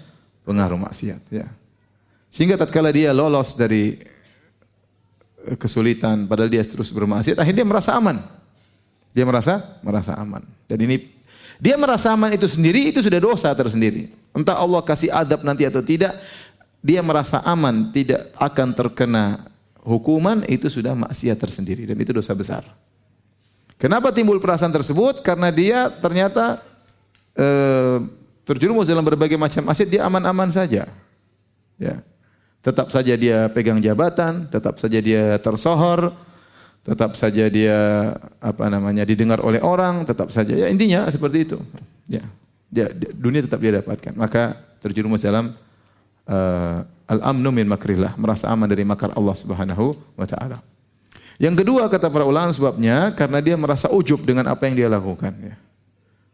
pengaruh 0.48 0.80
maksiat. 0.80 1.22
Ya. 1.32 1.48
Sehingga 2.32 2.56
tatkala 2.56 2.92
dia 2.92 3.12
lolos 3.12 3.56
dari 3.56 4.00
eh, 5.48 5.58
kesulitan, 5.60 6.28
padahal 6.28 6.52
dia 6.52 6.64
terus 6.64 6.92
bermaksiat, 6.92 7.40
akhirnya 7.40 7.64
dia 7.64 7.68
merasa 7.68 7.92
aman. 7.96 8.18
Dia 9.12 9.26
merasa 9.26 9.64
merasa 9.84 10.14
aman. 10.16 10.44
Dan 10.70 10.80
ini 10.86 11.18
dia 11.58 11.74
merasa 11.74 12.14
aman 12.14 12.30
itu 12.32 12.46
sendiri 12.46 12.94
itu 12.94 13.02
sudah 13.02 13.18
dosa 13.18 13.50
tersendiri. 13.52 14.14
Entah 14.32 14.62
Allah 14.62 14.86
kasih 14.86 15.10
adab 15.10 15.42
nanti 15.42 15.66
atau 15.66 15.82
tidak, 15.82 16.14
dia 16.86 17.02
merasa 17.02 17.42
aman, 17.42 17.90
tidak 17.90 18.30
akan 18.38 18.70
terkena 18.78 19.42
hukuman, 19.82 20.46
itu 20.46 20.70
sudah 20.70 20.94
maksiat 20.94 21.38
tersendiri 21.42 21.90
dan 21.90 21.98
itu 21.98 22.14
dosa 22.14 22.38
besar. 22.38 22.62
Kenapa 23.78 24.10
timbul 24.10 24.42
perasaan 24.42 24.74
tersebut? 24.74 25.22
Karena 25.22 25.54
dia 25.54 25.94
ternyata 25.94 26.58
eh, 27.38 28.02
terjerumus 28.42 28.90
dalam 28.90 29.06
berbagai 29.06 29.38
macam 29.38 29.70
maksiat, 29.70 29.90
dia 29.90 30.02
aman-aman 30.10 30.50
saja. 30.50 30.90
Ya. 31.78 32.02
Tetap 32.66 32.90
saja 32.90 33.14
dia 33.14 33.48
pegang 33.54 33.78
jabatan, 33.78 34.50
tetap 34.50 34.82
saja 34.82 34.98
dia 34.98 35.38
tersohor, 35.38 36.10
tetap 36.82 37.14
saja 37.14 37.46
dia 37.54 37.78
apa 38.42 38.66
namanya 38.68 39.06
didengar 39.06 39.40
oleh 39.46 39.62
orang, 39.62 40.04
tetap 40.10 40.34
saja 40.34 40.58
ya 40.58 40.68
intinya 40.74 41.06
seperti 41.14 41.38
itu. 41.46 41.58
Ya. 42.10 42.26
Dia, 42.68 42.92
dunia 43.14 43.46
tetap 43.46 43.62
dia 43.62 43.78
dapatkan. 43.80 44.18
Maka 44.18 44.58
terjerumus 44.82 45.24
dalam 45.24 45.54
uh, 46.28 46.82
al-amnu 47.08 47.54
min 47.54 47.70
makrillah, 47.70 48.18
merasa 48.20 48.52
aman 48.52 48.68
dari 48.68 48.84
makar 48.84 49.14
Allah 49.16 49.36
Subhanahu 49.38 49.96
wa 50.18 50.28
taala. 50.28 50.60
Yang 51.38 51.62
kedua 51.62 51.86
kata 51.86 52.10
para 52.10 52.26
ulama 52.26 52.50
sebabnya 52.50 53.14
karena 53.14 53.38
dia 53.42 53.54
merasa 53.54 53.86
ujub 53.94 54.26
dengan 54.26 54.50
apa 54.50 54.66
yang 54.66 54.76
dia 54.78 54.88
lakukan 54.90 55.34
ya. 55.38 55.56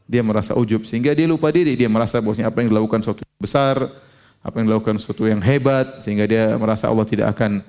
Dia 0.07 0.21
merasa 0.23 0.55
ujub 0.55 0.83
sehingga 0.87 1.11
dia 1.11 1.27
lupa 1.27 1.51
diri, 1.51 1.75
dia 1.75 1.87
merasa 1.91 2.19
bahwasanya 2.23 2.51
apa 2.51 2.63
yang 2.63 2.71
dilakukan 2.71 3.03
suatu 3.03 3.23
besar, 3.39 3.87
apa 4.43 4.55
yang 4.59 4.71
dilakukan 4.71 4.99
suatu 4.99 5.27
yang 5.27 5.39
hebat 5.43 6.03
sehingga 6.03 6.27
dia 6.27 6.55
merasa 6.55 6.87
Allah 6.87 7.07
tidak 7.07 7.35
akan 7.35 7.63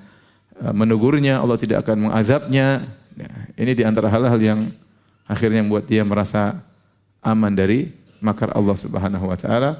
uh, 0.63 0.75
menegurnya, 0.75 1.43
Allah 1.43 1.59
tidak 1.59 1.87
akan 1.87 2.11
mengazabnya. 2.11 2.83
Ya, 3.15 3.31
ini 3.55 3.73
di 3.79 3.83
antara 3.87 4.11
hal-hal 4.11 4.39
yang 4.43 4.61
akhirnya 5.27 5.63
membuat 5.63 5.87
dia 5.87 6.03
merasa 6.03 6.59
aman 7.23 7.55
dari 7.55 7.95
makar 8.19 8.51
Allah 8.55 8.75
Subhanahu 8.75 9.31
wa 9.31 9.39
taala 9.39 9.79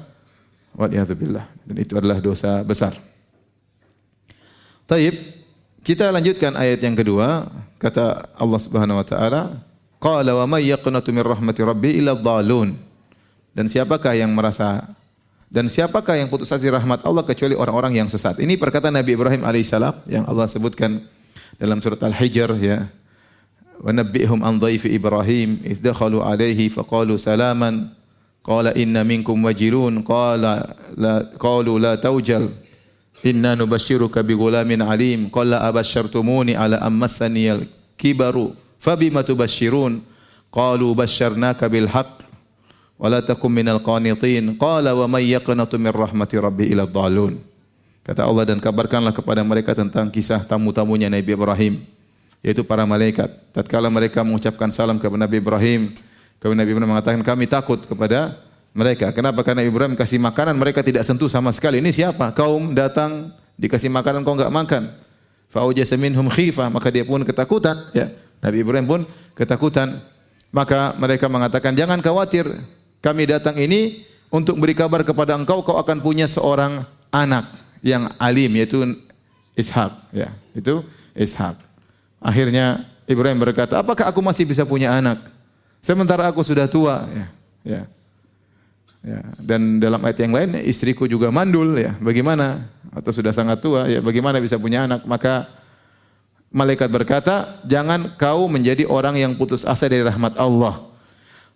Waliyahzubillah. 0.75 1.45
Dan 1.63 1.75
itu 1.79 1.95
adalah 1.95 2.19
dosa 2.19 2.59
besar. 2.63 2.95
Taib, 4.85 5.15
kita 5.85 6.09
lanjutkan 6.09 6.57
ayat 6.57 6.81
yang 6.81 6.97
kedua. 6.97 7.45
Kata 7.77 8.25
Allah 8.33 8.59
Subhanahu 8.59 8.97
wa 8.97 9.05
taala, 9.05 9.41
"Qala 10.01 10.33
wa 10.33 10.57
may 10.57 10.65
yaqnatu 10.65 11.13
min 11.13 11.21
rahmati 11.21 11.61
rabbi 11.61 12.01
illa 12.01 12.17
dhalun." 12.17 12.73
Dan 13.53 13.69
siapakah 13.69 14.17
yang 14.17 14.33
merasa 14.33 14.83
dan 15.47 15.69
siapakah 15.69 16.17
yang 16.17 16.27
putus 16.27 16.51
asa 16.51 16.65
rahmat 16.67 17.05
Allah 17.05 17.21
kecuali 17.21 17.53
orang-orang 17.53 18.01
yang 18.01 18.09
sesat. 18.09 18.41
Ini 18.41 18.57
perkataan 18.57 18.97
Nabi 18.97 19.15
Ibrahim 19.15 19.45
alaihissalam 19.45 20.09
yang 20.09 20.25
Allah 20.25 20.49
sebutkan 20.49 21.05
dalam 21.61 21.79
surat 21.79 22.01
Al-Hijr 22.01 22.57
ya. 22.59 22.89
Wa 23.79 23.93
nabbihum 23.93 24.41
an 24.41 24.57
dhaifi 24.59 24.91
Ibrahim 24.91 25.61
idh 25.63 25.79
dakhalu 25.79 26.19
alaihi 26.19 26.67
faqalu 26.67 27.15
salaman 27.21 27.93
Qala 28.45 28.77
inna 28.77 29.01
minkum 29.01 29.41
wajilun. 29.41 30.05
Qala 30.05 30.77
la 30.93 31.25
qalu 31.41 31.81
la 31.81 31.97
taujal. 31.97 32.45
Inna 33.23 33.55
nubashiruka 33.55 34.19
bi 34.25 34.35
ghulamin 34.35 34.81
alim. 34.81 35.31
Qala 35.31 35.63
abashartumuni 35.63 36.57
ala 36.57 36.81
ammassani 36.83 37.47
al 37.47 37.61
kibaru. 37.95 38.51
Fabima 38.81 39.23
tubashirun? 39.23 40.01
Qalu 40.51 40.87
basyarnaka 40.95 41.67
bil 41.71 41.87
haqq 41.87 42.23
wa 42.99 43.07
la 43.07 43.21
takum 43.23 43.51
minal 43.51 43.79
qanitin. 43.79 44.59
Qala 44.59 44.91
wa 44.91 45.07
may 45.07 45.31
yaqnatu 45.31 45.79
min 45.79 45.93
rahmati 45.95 46.35
rabbi 46.35 46.71
ila 46.75 46.83
dhalun. 46.83 47.39
Kata 48.05 48.27
Allah 48.27 48.45
dan 48.45 48.61
kabarkanlah 48.61 49.15
kepada 49.15 49.41
mereka 49.41 49.73
tentang 49.73 50.11
kisah 50.13 50.43
tamu-tamunya 50.45 51.09
Nabi 51.09 51.31
Ibrahim 51.33 51.81
yaitu 52.45 52.61
para 52.61 52.85
malaikat. 52.85 53.33
Tatkala 53.49 53.89
mereka 53.89 54.21
mengucapkan 54.21 54.69
salam 54.69 55.01
kepada 55.01 55.25
Nabi 55.25 55.41
Ibrahim, 55.41 55.89
Kemudian 56.37 56.61
Nabi 56.61 56.71
Ibrahim 56.77 56.91
mengatakan 56.93 57.21
kami 57.25 57.49
takut 57.49 57.81
kepada 57.89 58.37
mereka. 58.75 59.15
Kenapa? 59.15 59.39
Karena 59.41 59.63
Ibrahim 59.63 59.95
kasih 59.95 60.19
makanan 60.19 60.59
mereka 60.59 60.83
tidak 60.83 61.07
sentuh 61.07 61.31
sama 61.31 61.55
sekali. 61.55 61.79
Ini 61.79 61.95
siapa? 61.95 62.35
Kaum 62.35 62.75
datang 62.75 63.31
dikasih 63.55 63.87
makanan 63.87 64.27
kau 64.27 64.35
enggak 64.35 64.51
makan. 64.51 64.83
Fa'ujasa 65.47 65.95
minhum 65.95 66.27
khifah, 66.27 66.67
maka 66.67 66.91
dia 66.91 67.07
pun 67.07 67.23
ketakutan, 67.23 67.87
ya. 67.95 68.11
Nabi 68.43 68.67
Ibrahim 68.67 68.85
pun 68.85 69.01
ketakutan. 69.31 70.03
Maka 70.51 70.91
mereka 70.99 71.31
mengatakan, 71.31 71.71
"Jangan 71.71 72.03
khawatir, 72.03 72.43
kami 72.99 73.23
datang 73.31 73.55
ini 73.55 74.03
untuk 74.27 74.59
beri 74.59 74.75
kabar 74.75 75.07
kepada 75.07 75.39
engkau 75.39 75.63
kau 75.63 75.79
akan 75.79 76.03
punya 76.03 76.27
seorang 76.27 76.83
anak 77.15 77.47
yang 77.79 78.11
alim 78.19 78.51
yaitu 78.59 78.83
Ishak, 79.55 79.95
ya. 80.11 80.35
Itu 80.51 80.83
Ishak. 81.15 81.55
Akhirnya 82.19 82.83
Ibrahim 83.07 83.39
berkata, 83.39 83.79
"Apakah 83.79 84.11
aku 84.11 84.19
masih 84.19 84.43
bisa 84.43 84.67
punya 84.67 84.91
anak?" 84.91 85.23
Sementara 85.79 86.27
aku 86.27 86.43
sudah 86.43 86.67
tua, 86.67 87.07
ya. 87.15 87.27
ya. 87.63 87.81
Ya, 89.05 89.21
dan 89.37 89.77
dalam 89.77 90.01
ayat 90.01 90.17
yang 90.17 90.33
lain 90.33 90.57
istriku 90.65 91.05
juga 91.05 91.29
mandul 91.29 91.77
ya. 91.77 91.93
Bagaimana? 92.01 92.65
Atau 92.89 93.13
sudah 93.13 93.29
sangat 93.29 93.61
tua 93.61 93.85
ya, 93.85 94.01
bagaimana 94.01 94.41
bisa 94.41 94.57
punya 94.57 94.89
anak? 94.89 95.05
Maka 95.05 95.45
malaikat 96.49 96.89
berkata, 96.89 97.61
"Jangan 97.69 98.17
kau 98.17 98.49
menjadi 98.49 98.89
orang 98.89 99.13
yang 99.13 99.37
putus 99.37 99.61
asa 99.61 99.85
dari 99.85 100.01
rahmat 100.01 100.33
Allah." 100.41 100.81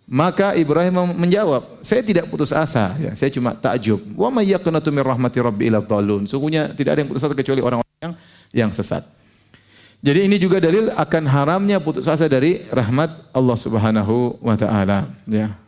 Maka 0.06 0.54
Ibrahim 0.54 1.10
menjawab, 1.18 1.82
"Saya 1.82 2.06
tidak 2.06 2.30
putus 2.30 2.54
asa, 2.54 2.94
ya. 3.02 3.14
Saya 3.18 3.34
cuma 3.34 3.50
takjub. 3.54 3.98
Wa 4.14 4.30
may 4.30 4.46
yaqnatu 4.54 4.94
min 4.94 5.02
rahmati 5.02 5.42
rabbi 5.42 5.74
ila 5.74 5.82
dhalun." 5.82 6.30
Sungguhnya 6.30 6.70
tidak 6.70 6.94
ada 6.94 7.00
yang 7.02 7.10
putus 7.10 7.26
asa 7.26 7.34
kecuali 7.34 7.58
orang-orang 7.58 7.98
yang 7.98 8.14
yang 8.54 8.70
sesat. 8.70 9.02
Jadi 10.00 10.30
ini 10.30 10.40
juga 10.40 10.62
dalil 10.62 10.88
akan 10.94 11.24
haramnya 11.28 11.82
putus 11.82 12.06
asa 12.06 12.30
dari 12.30 12.62
rahmat 12.70 13.10
Allah 13.34 13.58
Subhanahu 13.58 14.38
wa 14.38 14.54
taala, 14.56 15.10
ya. 15.28 15.59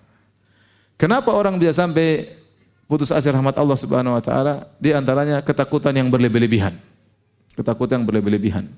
Kenapa 1.02 1.34
orang 1.34 1.58
bisa 1.58 1.74
sampai 1.74 2.30
putus 2.86 3.10
asa 3.10 3.34
rahmat 3.34 3.58
Allah 3.58 3.74
Subhanahu 3.74 4.14
wa 4.14 4.22
taala? 4.22 4.70
Di 4.78 4.94
antaranya 4.94 5.42
ketakutan 5.42 5.90
yang 5.98 6.06
berlebih-lebihan. 6.06 6.78
Ketakutan 7.58 7.98
yang 7.98 8.06
berlebih-lebihan. 8.06 8.70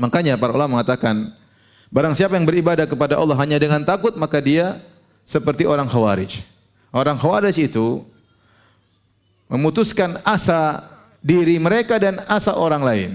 Makanya 0.00 0.40
para 0.40 0.56
ulama 0.56 0.80
mengatakan, 0.80 1.28
barang 1.92 2.16
siapa 2.16 2.40
yang 2.40 2.48
beribadah 2.48 2.88
kepada 2.88 3.20
Allah 3.20 3.36
hanya 3.36 3.60
dengan 3.60 3.84
takut, 3.84 4.16
maka 4.16 4.40
dia 4.40 4.80
seperti 5.28 5.68
orang 5.68 5.84
khawarij. 5.92 6.40
Orang 6.88 7.20
khawarij 7.20 7.68
itu 7.68 8.00
memutuskan 9.52 10.16
asa 10.24 10.88
diri 11.20 11.60
mereka 11.60 12.00
dan 12.00 12.16
asa 12.32 12.56
orang 12.56 12.80
lain 12.80 13.12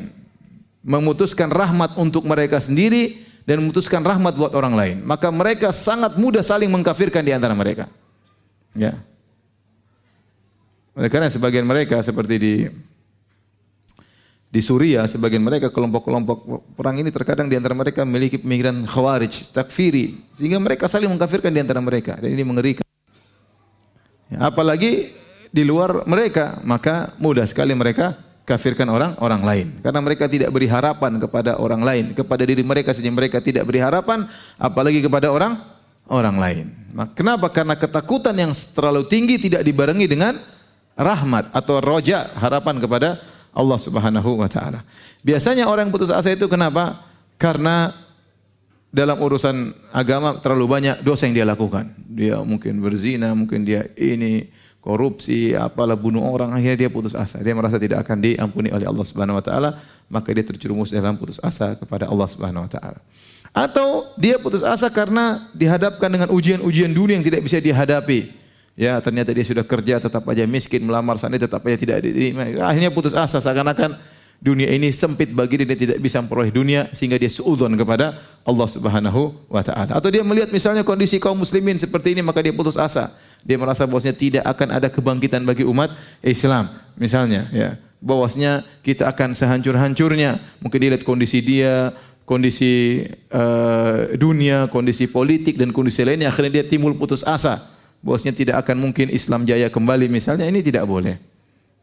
memutuskan 0.86 1.50
rahmat 1.50 1.97
untuk 1.97 2.23
mereka 2.23 2.62
sendiri 2.62 3.19
dan 3.50 3.60
memutuskan 3.65 4.00
rahmat 4.06 4.38
buat 4.39 4.54
orang 4.54 4.78
lain. 4.78 4.97
Maka 5.04 5.28
mereka 5.34 5.73
sangat 5.73 6.15
mudah 6.15 6.45
saling 6.45 6.71
mengkafirkan 6.71 7.26
di 7.26 7.34
antara 7.34 7.52
mereka. 7.58 7.89
Ya. 8.76 8.98
Karena 10.98 11.30
sebagian 11.30 11.64
mereka 11.64 12.02
seperti 12.02 12.36
di 12.42 12.54
di 14.48 14.62
Suria, 14.64 15.04
sebagian 15.06 15.44
mereka 15.44 15.70
kelompok-kelompok 15.70 16.74
perang 16.74 16.98
ini 16.98 17.12
terkadang 17.12 17.52
di 17.52 17.60
antara 17.60 17.76
mereka 17.76 18.08
memiliki 18.08 18.40
pemikiran 18.40 18.88
khawarij, 18.88 19.54
takfiri, 19.54 20.18
sehingga 20.32 20.58
mereka 20.58 20.88
saling 20.88 21.12
mengkafirkan 21.12 21.52
di 21.52 21.62
antara 21.62 21.84
mereka 21.84 22.16
dan 22.18 22.32
ini 22.32 22.42
mengerikan. 22.48 22.88
Ya, 24.32 24.48
apalagi 24.50 25.14
di 25.52 25.64
luar 25.68 26.08
mereka, 26.10 26.64
maka 26.64 27.14
mudah 27.20 27.46
sekali 27.46 27.76
mereka 27.76 28.18
kafirkan 28.48 28.88
orang 28.88 29.20
orang 29.20 29.44
lain 29.44 29.68
karena 29.84 30.00
mereka 30.00 30.24
tidak 30.32 30.56
beri 30.56 30.72
harapan 30.72 31.20
kepada 31.20 31.60
orang 31.60 31.84
lain 31.84 32.16
kepada 32.16 32.48
diri 32.48 32.64
mereka 32.64 32.96
saja 32.96 33.12
mereka 33.12 33.44
tidak 33.44 33.68
beri 33.68 33.84
harapan 33.84 34.24
apalagi 34.56 35.04
kepada 35.04 35.28
orang 35.36 35.60
orang 36.10 36.38
lain. 36.39 36.65
Kenapa? 37.13 37.54
Karena 37.54 37.78
ketakutan 37.78 38.34
yang 38.34 38.52
terlalu 38.74 39.06
tinggi 39.06 39.38
tidak 39.38 39.62
dibarengi 39.62 40.10
dengan 40.10 40.34
rahmat 40.98 41.54
atau 41.54 41.78
roja 41.78 42.26
harapan 42.41 42.82
kepada 42.82 43.22
Allah 43.54 43.78
Subhanahu 43.78 44.41
wa 44.41 44.50
taala. 44.50 44.82
Biasanya 45.22 45.70
orang 45.70 45.93
putus 45.93 46.10
asa 46.10 46.34
itu 46.34 46.50
kenapa? 46.50 47.06
Karena 47.38 47.93
dalam 48.89 49.20
urusan 49.22 49.78
agama 49.93 50.41
terlalu 50.41 50.65
banyak 50.65 50.96
dosa 51.06 51.30
yang 51.30 51.38
dia 51.38 51.46
lakukan. 51.46 51.86
Dia 52.10 52.41
mungkin 52.41 52.82
berzina 52.82 53.30
mungkin 53.38 53.62
dia 53.62 53.86
ini 53.93 54.50
korupsi, 54.88 55.52
apalah 55.52 56.00
bunuh 56.00 56.24
orang, 56.24 56.56
akhirnya 56.56 56.88
dia 56.88 56.89
putus 56.89 57.12
asa. 57.12 57.43
Dia 57.43 57.52
merasa 57.52 57.76
tidak 57.76 58.08
akan 58.08 58.24
diampuni 58.24 58.72
oleh 58.72 58.88
Allah 58.88 59.04
Subhanahu 59.04 59.36
wa 59.36 59.43
taala, 59.43 59.76
maka 60.08 60.32
dia 60.32 60.48
terjerumus 60.48 60.96
dalam 60.96 61.20
putus 61.20 61.43
asa 61.43 61.76
kepada 61.76 62.08
Allah 62.08 62.24
Subhanahu 62.32 62.63
wa 62.63 62.72
taala. 62.72 63.04
Atau 63.58 64.13
dia 64.13 64.38
putus 64.38 64.62
asa 64.62 64.86
karena 64.93 65.50
dihadapkan 65.58 66.06
dengan 66.13 66.30
ujian-ujian 66.30 66.93
dunia 66.93 67.17
yang 67.17 67.26
tidak 67.26 67.41
bisa 67.41 67.58
dihadapi. 67.58 68.30
Ya, 68.78 69.02
ternyata 69.02 69.34
dia 69.34 69.41
sudah 69.41 69.65
kerja 69.65 69.98
tetap 69.98 70.22
aja 70.30 70.46
miskin, 70.46 70.86
melamar 70.86 71.17
sana 71.17 71.41
tetap 71.41 71.65
aja 71.65 71.74
tidak 71.82 72.06
diterima. 72.06 72.46
Akhirnya 72.62 72.93
putus 72.93 73.17
asa 73.17 73.41
seakan-akan 73.41 73.98
dunia 74.38 74.70
ini 74.70 74.93
sempit 74.93 75.34
bagi 75.34 75.58
dia, 75.58 75.74
dia 75.74 75.89
tidak 75.89 75.98
bisa 75.98 76.22
memperoleh 76.22 76.54
dunia 76.54 76.86
sehingga 76.93 77.17
dia 77.17 77.26
suudzon 77.26 77.74
kepada 77.74 78.13
Allah 78.46 78.67
Subhanahu 78.70 79.50
wa 79.50 79.65
taala. 79.65 79.98
Atau 79.98 80.13
dia 80.13 80.22
melihat 80.22 80.54
misalnya 80.54 80.86
kondisi 80.86 81.17
kaum 81.17 81.41
muslimin 81.41 81.82
seperti 81.82 82.13
ini 82.13 82.22
maka 82.22 82.46
dia 82.46 82.54
putus 82.54 82.78
asa. 82.78 83.10
Dia 83.41 83.58
merasa 83.58 83.89
bahwasanya 83.89 84.13
tidak 84.13 84.43
akan 84.46 84.70
ada 84.70 84.88
kebangkitan 84.93 85.41
bagi 85.41 85.65
umat 85.65 85.89
Islam. 86.22 86.70
Misalnya, 86.93 87.50
ya, 87.50 87.82
bahwasanya 87.98 88.62
kita 88.86 89.10
akan 89.10 89.34
sehancur-hancurnya. 89.34 90.38
Mungkin 90.62 90.78
dia 90.78 90.89
lihat 90.93 91.06
kondisi 91.06 91.41
dia, 91.41 91.93
kondisi 92.28 93.08
uh, 93.32 94.12
dunia, 94.20 94.68
kondisi 94.68 95.08
politik 95.08 95.56
dan 95.56 95.72
kondisi 95.72 96.04
lainnya 96.04 96.28
akhirnya 96.28 96.60
dia 96.60 96.66
timbul 96.68 96.92
putus 97.00 97.24
asa 97.24 97.63
bahwasanya 98.04 98.36
tidak 98.36 98.56
akan 98.68 98.84
mungkin 98.84 99.08
Islam 99.08 99.48
jaya 99.48 99.72
kembali 99.72 100.12
misalnya 100.12 100.44
ini 100.44 100.60
tidak 100.60 100.84
boleh. 100.84 101.16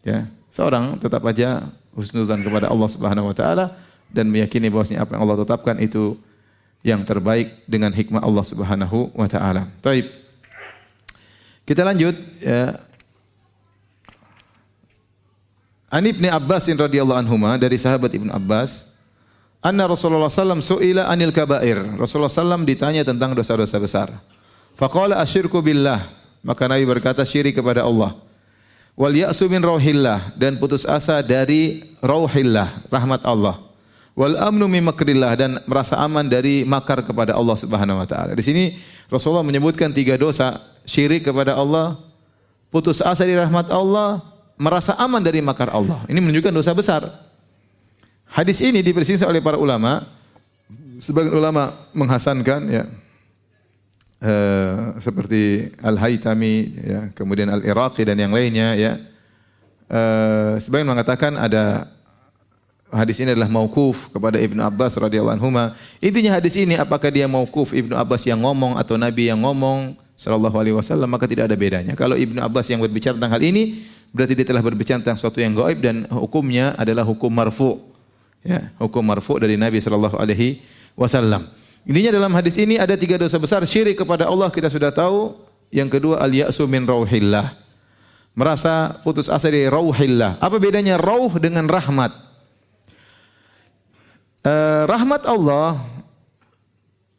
Ya, 0.05 0.29
seorang 0.53 1.01
tetap 1.01 1.25
aja 1.25 1.65
husnudzan 1.97 2.45
kepada 2.45 2.69
Allah 2.69 2.89
Subhanahu 2.93 3.33
wa 3.33 3.35
taala 3.35 3.73
dan 4.13 4.29
meyakini 4.29 4.69
bahwasanya 4.69 5.09
apa 5.09 5.17
yang 5.17 5.25
Allah 5.25 5.39
tetapkan 5.41 5.81
itu 5.81 6.21
yang 6.85 7.01
terbaik 7.09 7.65
dengan 7.65 7.89
hikmah 7.97 8.21
Allah 8.21 8.45
Subhanahu 8.45 9.17
wa 9.17 9.25
taala. 9.25 9.65
Baik. 9.81 10.13
Kita 11.65 11.81
lanjut 11.81 12.13
ya. 12.45 12.77
An 15.89 16.05
Ibnu 16.05 16.29
Abbas 16.29 16.69
radhiyallahu 16.69 17.17
anhuma 17.17 17.57
dari 17.57 17.81
sahabat 17.81 18.13
Ibnu 18.13 18.29
Abbas, 18.29 18.94
anna 19.65 19.89
Rasulullah 19.89 20.29
sallam 20.29 20.61
suila 20.61 21.09
anil 21.09 21.33
kabair. 21.33 21.81
Rasulullah 21.97 22.29
sallam 22.29 22.69
ditanya 22.69 23.01
tentang 23.01 23.33
dosa-dosa 23.33 23.81
besar. 23.81 24.13
Faqala 24.77 25.17
asyirku 25.25 25.65
billah. 25.65 26.05
Maka 26.45 26.69
Nabi 26.69 26.85
berkata 26.85 27.25
syirik 27.25 27.57
kepada 27.57 27.89
Allah. 27.89 28.13
Wal 28.95 29.17
ya'su 29.17 29.49
min 29.49 29.65
rauhillah 29.65 30.37
dan 30.39 30.61
putus 30.61 30.85
asa 30.85 31.25
dari 31.25 31.83
rauhillah, 32.05 32.93
rahmat 32.93 33.25
Allah. 33.25 33.59
Wal 34.15 34.39
amnu 34.39 34.71
min 34.71 34.87
makrillah 34.87 35.35
dan 35.35 35.59
merasa 35.67 35.99
aman 35.99 36.23
dari 36.23 36.63
makar 36.63 37.03
kepada 37.03 37.35
Allah 37.35 37.57
Subhanahu 37.59 37.99
wa 37.99 38.07
taala. 38.07 38.37
Di 38.39 38.45
sini 38.45 38.79
Rasulullah 39.11 39.43
menyebutkan 39.43 39.91
tiga 39.91 40.15
dosa, 40.15 40.63
syirik 40.87 41.27
kepada 41.27 41.59
Allah, 41.59 41.99
putus 42.71 43.03
asa 43.03 43.27
dari 43.27 43.35
rahmat 43.35 43.73
Allah, 43.75 44.23
merasa 44.55 44.95
aman 45.01 45.19
dari 45.19 45.43
makar 45.43 45.75
Allah. 45.75 46.07
Ini 46.07 46.21
menunjukkan 46.23 46.55
dosa 46.55 46.71
besar. 46.71 47.03
Hadis 48.31 48.59
ini 48.65 48.81
diperselisih 48.81 49.29
oleh 49.29 49.45
para 49.45 49.61
ulama. 49.61 50.05
Sebagian 51.03 51.35
ulama 51.35 51.75
menghasankan 51.91 52.61
ya, 52.71 52.87
uh, 54.23 54.97
seperti 55.03 55.75
Al-Haytami 55.83 56.55
ya, 56.81 57.01
kemudian 57.13 57.51
Al-Iraqi 57.51 58.07
dan 58.07 58.17
yang 58.17 58.33
lainnya 58.33 58.79
ya. 58.79 58.93
Uh, 59.91 60.57
sebagian 60.63 60.89
mengatakan 60.89 61.37
ada 61.37 61.91
hadis 62.95 63.19
ini 63.21 63.35
adalah 63.35 63.51
mauquf 63.51 64.15
kepada 64.15 64.39
Ibnu 64.39 64.63
Abbas 64.63 64.95
radhiyallahu 64.97 65.37
anhu. 65.37 65.51
Intinya 65.99 66.39
hadis 66.39 66.55
ini 66.55 66.79
apakah 66.79 67.11
dia 67.11 67.27
mauquf 67.27 67.75
Ibnu 67.75 67.99
Abbas 67.99 68.25
yang 68.25 68.41
ngomong 68.41 68.79
atau 68.79 68.95
Nabi 68.95 69.29
yang 69.29 69.43
ngomong 69.43 69.99
sallallahu 70.15 70.55
alaihi 70.55 70.77
wasallam 70.79 71.11
maka 71.11 71.27
tidak 71.27 71.51
ada 71.51 71.57
bedanya. 71.59 71.93
Kalau 71.99 72.15
Ibnu 72.15 72.39
Abbas 72.39 72.71
yang 72.71 72.81
berbicara 72.81 73.19
tentang 73.19 73.35
hal 73.35 73.43
ini 73.43 73.83
berarti 74.15 74.39
dia 74.39 74.47
telah 74.47 74.63
berbicara 74.63 75.03
tentang 75.03 75.19
sesuatu 75.19 75.43
yang 75.43 75.53
gaib 75.59 75.83
dan 75.83 76.07
hukumnya 76.09 76.73
adalah 76.79 77.03
hukum 77.03 77.29
marfu. 77.29 77.83
Ya, 78.45 78.69
hukum 78.77 79.01
marfu 79.01 79.41
dari 79.41 79.57
Nabi 79.57 79.81
sallallahu 79.81 80.21
alaihi 80.21 80.61
wasallam. 80.93 81.49
Intinya 81.89 82.13
dalam 82.21 82.33
hadis 82.37 82.61
ini 82.61 82.77
ada 82.77 82.93
tiga 82.93 83.17
dosa 83.17 83.41
besar. 83.41 83.65
Syirik 83.65 83.97
kepada 83.97 84.29
Allah 84.29 84.53
kita 84.53 84.69
sudah 84.69 84.93
tahu. 84.93 85.33
Yang 85.73 85.99
kedua 85.99 86.21
al-ya'su 86.21 86.69
min 86.69 86.85
rauhillah. 86.85 87.57
Merasa 88.37 89.01
putus 89.01 89.33
asa 89.33 89.49
dari 89.49 89.65
rauhillah. 89.65 90.39
Apa 90.45 90.61
bedanya 90.61 91.01
rauh 91.01 91.33
dengan 91.41 91.65
rahmat? 91.65 92.13
Uh, 94.45 94.85
rahmat 94.85 95.25
Allah 95.25 95.81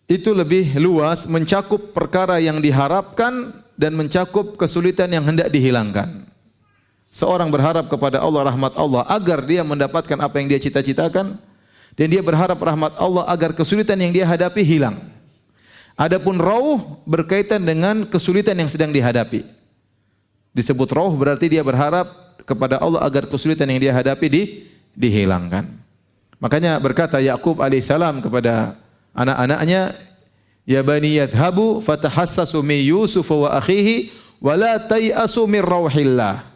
itu 0.05 0.29
lebih 0.29 0.77
luas 0.77 1.25
mencakup 1.25 1.89
perkara 1.89 2.38
yang 2.38 2.61
diharapkan 2.61 3.49
dan 3.73 3.97
mencakup 3.97 4.53
kesulitan 4.61 5.09
yang 5.09 5.25
hendak 5.25 5.49
dihilangkan. 5.49 6.24
Seorang 7.15 7.47
berharap 7.47 7.88
kepada 7.88 8.19
Allah 8.19 8.51
rahmat 8.51 8.75
Allah 8.75 9.08
agar 9.08 9.39
dia 9.47 9.63
mendapatkan 9.63 10.19
apa 10.19 10.36
yang 10.36 10.51
dia 10.51 10.60
cita-citakan, 10.60 11.39
dan 11.95 12.08
dia 12.12 12.19
berharap 12.19 12.60
rahmat 12.60 12.91
Allah 12.99 13.23
agar 13.32 13.56
kesulitan 13.56 13.95
yang 13.95 14.12
dia 14.12 14.28
hadapi 14.28 14.60
hilang. 14.67 14.99
Adapun 15.95 16.36
rauh 16.36 16.99
berkaitan 17.08 17.63
dengan 17.63 18.04
kesulitan 18.04 18.60
yang 18.60 18.67
sedang 18.67 18.91
dihadapi. 18.91 19.47
Disebut 20.51 20.91
rauh 20.91 21.15
berarti 21.15 21.47
dia 21.47 21.63
berharap 21.63 22.36
kepada 22.43 22.84
Allah 22.84 22.99
agar 23.08 23.32
kesulitan 23.32 23.71
yang 23.71 23.80
dia 23.80 23.95
hadapi 23.95 24.28
di, 24.28 24.43
dihilangkan. 24.91 25.71
Makanya 26.43 26.75
berkata 26.84 27.23
Yakub 27.23 27.63
alaihissalam 27.63 28.28
kepada 28.28 28.75
anak-anaknya, 29.15 29.95
Ya 30.67 30.84
bani 30.84 31.15
yadhabu 31.15 31.80
fatahassasu 31.80 32.60
min 32.60 32.84
Yusuf 32.84 33.32
wa 33.32 33.56
akhihi 33.56 34.12
wa 34.43 34.60
la 34.60 34.84
tayasu 34.84 35.47
min 35.47 35.63
rauhillah. 35.63 36.54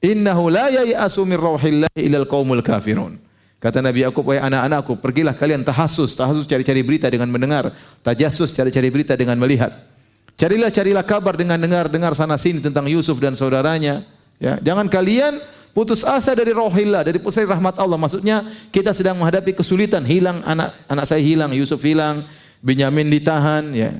Innahu 0.00 0.48
la 0.48 0.72
yayasu 0.72 1.28
min 1.28 1.36
rauhillah 1.36 1.92
ilal 1.96 2.24
qaumul 2.24 2.64
kafirun. 2.64 3.20
Kata 3.60 3.84
Nabi 3.84 4.00
Yakub, 4.00 4.24
wahai 4.24 4.40
anak-anakku, 4.40 4.96
pergilah 5.04 5.36
kalian 5.36 5.60
tahasus, 5.60 6.16
tahasus 6.16 6.48
cari-cari 6.48 6.80
berita 6.80 7.12
dengan 7.12 7.28
mendengar, 7.28 7.68
tajasus 8.00 8.56
cari-cari 8.56 8.88
berita 8.88 9.12
dengan 9.12 9.36
melihat. 9.36 9.68
Carilah 10.40 10.72
carilah 10.72 11.04
kabar 11.04 11.36
dengan 11.36 11.60
dengar-dengar 11.60 12.16
sana 12.16 12.40
sini 12.40 12.64
tentang 12.64 12.88
Yusuf 12.88 13.20
dan 13.20 13.36
saudaranya. 13.36 14.00
Ya, 14.40 14.56
jangan 14.64 14.88
kalian 14.88 15.36
putus 15.76 16.00
asa 16.08 16.32
dari 16.32 16.56
rohillah, 16.56 17.04
dari 17.04 17.20
pusat 17.20 17.44
rahmat 17.44 17.76
Allah. 17.76 18.00
Maksudnya 18.00 18.40
kita 18.72 18.96
sedang 18.96 19.20
menghadapi 19.20 19.52
kesulitan, 19.52 20.00
hilang 20.08 20.40
anak 20.48 20.72
anak 20.88 21.04
saya 21.04 21.20
hilang, 21.20 21.52
Yusuf 21.52 21.84
hilang, 21.84 22.24
Benyamin 22.64 23.12
ditahan, 23.12 23.76
ya. 23.76 23.92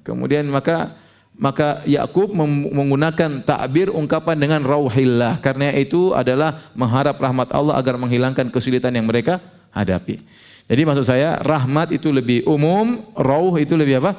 Kemudian 0.00 0.48
maka 0.48 0.96
maka 1.36 1.84
Yakub 1.84 2.32
menggunakan 2.72 3.44
takbir 3.44 3.92
ungkapan 3.92 4.40
dengan 4.40 4.60
rauhillah 4.64 5.36
karena 5.44 5.68
itu 5.76 6.16
adalah 6.16 6.56
mengharap 6.72 7.20
rahmat 7.20 7.52
Allah 7.52 7.76
agar 7.76 8.00
menghilangkan 8.00 8.48
kesulitan 8.48 8.96
yang 8.96 9.04
mereka 9.04 9.40
hadapi. 9.76 10.24
Jadi 10.66 10.82
maksud 10.82 11.06
saya 11.06 11.38
rahmat 11.44 11.92
itu 11.94 12.08
lebih 12.10 12.42
umum, 12.48 13.04
rauh 13.14 13.54
itu 13.60 13.76
lebih 13.76 14.02
apa? 14.02 14.16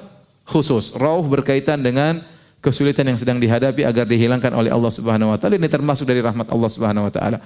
khusus. 0.48 0.96
Rauh 0.96 1.28
berkaitan 1.28 1.84
dengan 1.84 2.24
kesulitan 2.64 3.04
yang 3.04 3.20
sedang 3.20 3.38
dihadapi 3.38 3.84
agar 3.84 4.08
dihilangkan 4.08 4.56
oleh 4.56 4.72
Allah 4.72 4.90
Subhanahu 4.90 5.36
wa 5.36 5.38
taala. 5.38 5.60
Ini 5.60 5.68
termasuk 5.68 6.08
dari 6.08 6.24
rahmat 6.24 6.48
Allah 6.48 6.70
Subhanahu 6.72 7.04
wa 7.04 7.14
taala. 7.14 7.44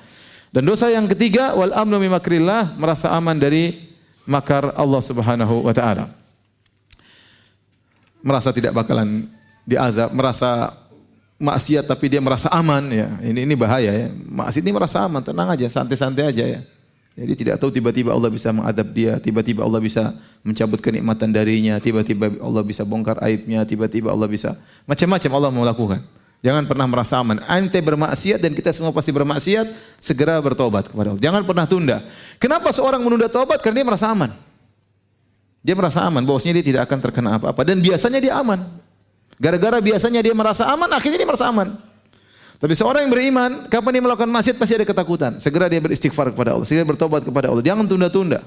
Dan 0.53 0.67
dosa 0.69 0.93
yang 0.93 1.09
ketiga 1.09 1.57
wal 1.57 1.73
amnu 1.73 1.97
mimakrillah 1.97 2.77
merasa 2.77 3.09
aman 3.17 3.41
dari 3.41 3.73
makar 4.29 4.69
Allah 4.77 5.01
Subhanahu 5.01 5.65
wa 5.65 5.73
taala. 5.73 6.05
Merasa 8.21 8.53
tidak 8.53 8.77
bakalan 8.77 9.25
diazab, 9.71 10.11
merasa 10.11 10.75
maksiat 11.41 11.87
tapi 11.87 12.11
dia 12.11 12.21
merasa 12.21 12.51
aman 12.53 12.83
ya. 12.91 13.07
Ini 13.23 13.47
ini 13.47 13.55
bahaya 13.55 13.89
ya. 13.89 14.07
Maksiat 14.11 14.61
ini 14.61 14.73
merasa 14.75 15.01
aman, 15.01 15.23
tenang 15.23 15.49
aja, 15.49 15.65
santai-santai 15.71 16.29
aja 16.29 16.45
ya. 16.45 16.61
Jadi 17.11 17.33
tidak 17.35 17.59
tahu 17.59 17.75
tiba-tiba 17.75 18.15
Allah 18.15 18.31
bisa 18.31 18.55
mengadab 18.55 18.87
dia, 18.95 19.19
tiba-tiba 19.19 19.67
Allah 19.67 19.83
bisa 19.83 20.15
mencabut 20.47 20.79
kenikmatan 20.79 21.27
darinya, 21.35 21.75
tiba-tiba 21.75 22.39
Allah 22.39 22.63
bisa 22.63 22.87
bongkar 22.87 23.19
aibnya, 23.19 23.67
tiba-tiba 23.67 24.15
Allah 24.15 24.31
bisa 24.31 24.55
macam-macam 24.87 25.31
Allah 25.35 25.51
mau 25.51 25.65
lakukan. 25.67 25.99
Jangan 26.41 26.65
pernah 26.65 26.87
merasa 26.89 27.21
aman. 27.21 27.37
Ante 27.45 27.77
bermaksiat 27.83 28.41
dan 28.41 28.57
kita 28.57 28.73
semua 28.73 28.89
pasti 28.89 29.13
bermaksiat, 29.13 29.69
segera 30.01 30.41
bertobat 30.41 30.89
kepada 30.89 31.13
Allah. 31.13 31.21
Jangan 31.21 31.41
pernah 31.45 31.65
tunda. 31.69 31.97
Kenapa 32.41 32.73
seorang 32.73 32.97
menunda 33.03 33.29
tobat? 33.29 33.61
Karena 33.61 33.83
dia 33.83 33.87
merasa 33.93 34.09
aman. 34.09 34.33
Dia 35.61 35.77
merasa 35.77 36.01
aman, 36.01 36.25
bahwasanya 36.25 36.57
dia 36.57 36.65
tidak 36.73 36.81
akan 36.89 36.97
terkena 36.97 37.29
apa-apa 37.37 37.61
dan 37.61 37.77
biasanya 37.77 38.17
dia 38.17 38.33
aman. 38.41 38.65
Gara-gara 39.41 39.81
biasanya 39.81 40.21
dia 40.21 40.37
merasa 40.37 40.69
aman, 40.69 40.85
akhirnya 40.93 41.17
dia 41.17 41.25
merasa 41.25 41.49
aman. 41.49 41.73
Tapi 42.61 42.77
seorang 42.77 43.09
yang 43.09 43.13
beriman, 43.17 43.65
kapan 43.73 43.97
dia 43.97 44.03
melakukan 44.05 44.29
maksiat 44.29 44.61
pasti 44.61 44.77
ada 44.77 44.85
ketakutan. 44.85 45.41
Segera 45.41 45.65
dia 45.65 45.81
beristighfar 45.81 46.29
kepada 46.29 46.53
Allah, 46.53 46.67
segera 46.69 46.85
bertobat 46.85 47.25
kepada 47.25 47.49
Allah. 47.49 47.65
Jangan 47.65 47.89
tunda-tunda. 47.89 48.45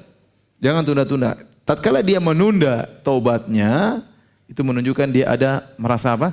Jangan 0.63 0.87
tunda-tunda. 0.87 1.35
Tatkala 1.67 1.99
dia 1.99 2.23
menunda 2.23 2.87
taubatnya, 3.03 4.07
itu 4.47 4.63
menunjukkan 4.63 5.11
dia 5.11 5.35
ada 5.35 5.67
merasa 5.75 6.15
apa? 6.15 6.31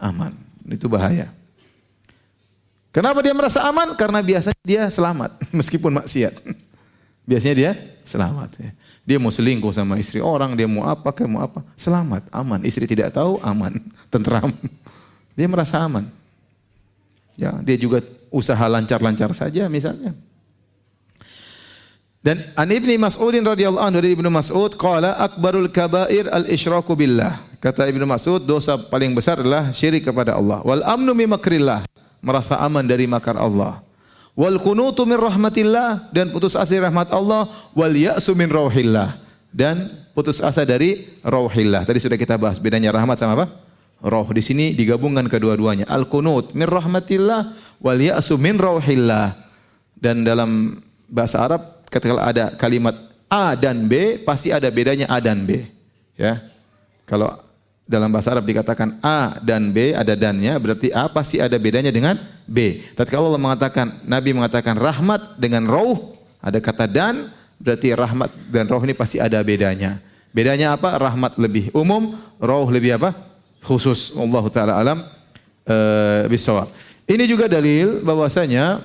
Aman. 0.00 0.32
Itu 0.64 0.88
bahaya. 0.88 1.28
Kenapa 2.88 3.20
dia 3.20 3.36
merasa 3.36 3.60
aman? 3.68 3.92
Karena 3.92 4.24
biasanya 4.24 4.62
dia 4.64 4.88
selamat 4.88 5.36
meskipun 5.60 6.00
maksiat. 6.00 6.40
Biasanya 7.28 7.54
dia 7.60 7.72
selamat. 8.08 8.56
Ya. 8.56 8.70
Dia 9.04 9.16
mau 9.20 9.28
selingkuh 9.28 9.68
sama 9.76 10.00
istri 10.00 10.24
orang, 10.24 10.56
dia 10.56 10.64
mau 10.64 10.88
apa, 10.88 11.12
kayak 11.12 11.28
mau 11.28 11.44
apa, 11.44 11.60
selamat, 11.76 12.24
aman. 12.32 12.64
Istri 12.64 12.88
tidak 12.88 13.12
tahu, 13.12 13.36
aman, 13.44 13.76
tentram. 14.12 14.48
Dia 15.36 15.44
merasa 15.44 15.76
aman. 15.84 16.08
Ya, 17.36 17.52
dia 17.60 17.76
juga 17.76 18.00
usaha 18.32 18.64
lancar-lancar 18.64 19.30
saja 19.36 19.68
misalnya. 19.68 20.16
Dan 22.18 22.42
an 22.58 22.66
Ibni 22.66 22.98
Mas'udin 22.98 23.46
radhiyallahu 23.46 23.84
anhu 23.84 23.98
dari 24.02 24.10
Ibnu 24.18 24.26
Mas'ud 24.26 24.74
qala 24.74 25.14
akbarul 25.22 25.70
kabair 25.70 26.26
al 26.32 26.50
isyraku 26.50 26.98
billah. 26.98 27.38
Kata 27.62 27.86
Ibnu 27.86 28.08
Mas'ud, 28.08 28.42
dosa 28.42 28.74
paling 28.74 29.14
besar 29.14 29.38
adalah 29.38 29.70
syirik 29.70 30.08
kepada 30.10 30.34
Allah. 30.34 30.58
Wal 30.66 30.82
amnu 30.82 31.14
min 31.14 31.30
makrillah, 31.30 31.86
merasa 32.18 32.58
aman 32.58 32.82
dari 32.82 33.06
makar 33.06 33.38
Allah. 33.38 33.78
Wal 34.38 34.62
kunutu 34.62 35.02
min 35.02 35.18
rahmatillah 35.18 36.14
dan 36.14 36.30
putus 36.30 36.54
asa 36.54 36.70
dari 36.70 36.86
rahmat 36.86 37.10
Allah. 37.10 37.50
Wal 37.74 37.90
ya'su 37.90 38.38
min 38.38 38.46
rauhillah 38.46 39.18
dan 39.50 39.90
putus 40.14 40.38
asa 40.38 40.62
dari 40.62 41.10
rauhillah. 41.26 41.82
Tadi 41.82 41.98
sudah 41.98 42.14
kita 42.14 42.38
bahas 42.38 42.62
bedanya 42.62 42.94
rahmat 42.94 43.18
sama 43.18 43.34
apa? 43.34 43.50
Roh. 43.98 44.30
Di 44.30 44.38
sini 44.38 44.78
digabungkan 44.78 45.26
kedua-duanya. 45.26 45.90
Al 45.90 46.06
kunut 46.06 46.54
min 46.54 46.70
rahmatillah 46.70 47.50
wal 47.82 47.98
ya'su 47.98 48.38
min 48.38 48.54
rauhillah. 48.54 49.34
Dan 49.98 50.22
dalam 50.22 50.78
bahasa 51.10 51.42
Arab 51.42 51.82
ketika 51.90 52.22
ada 52.22 52.54
kalimat 52.54 52.94
A 53.26 53.58
dan 53.58 53.90
B 53.90 54.22
pasti 54.22 54.54
ada 54.54 54.70
bedanya 54.70 55.10
A 55.10 55.18
dan 55.18 55.42
B. 55.42 55.66
Ya. 56.14 56.46
Kalau 57.10 57.34
dalam 57.88 58.12
bahasa 58.12 58.36
Arab 58.36 58.44
dikatakan 58.44 59.00
A 59.00 59.40
dan 59.40 59.72
B 59.72 59.96
ada 59.96 60.12
dannya 60.12 60.60
berarti 60.60 60.92
A 60.92 61.08
pasti 61.08 61.40
ada 61.40 61.56
bedanya 61.56 61.88
dengan 61.88 62.20
B. 62.44 62.84
Tatkala 62.92 63.32
Allah 63.32 63.40
mengatakan 63.40 64.04
Nabi 64.04 64.36
mengatakan 64.36 64.76
rahmat 64.76 65.40
dengan 65.40 65.64
rauh 65.64 66.12
ada 66.44 66.60
kata 66.60 66.84
dan 66.84 67.32
berarti 67.56 67.96
rahmat 67.96 68.28
dan 68.52 68.68
rauh 68.68 68.84
ini 68.84 68.92
pasti 68.92 69.16
ada 69.16 69.40
bedanya. 69.40 69.96
Bedanya 70.36 70.76
apa? 70.76 71.00
Rahmat 71.00 71.40
lebih 71.40 71.72
umum, 71.72 72.12
rauh 72.36 72.68
lebih 72.68 73.00
apa? 73.00 73.16
Khusus. 73.64 74.12
Allah 74.20 74.44
taala 74.52 74.72
alam 74.76 74.98
uh, 75.64 76.28
bisawab. 76.28 76.68
Ini 77.08 77.24
juga 77.24 77.48
dalil 77.48 78.04
bahwasanya 78.04 78.84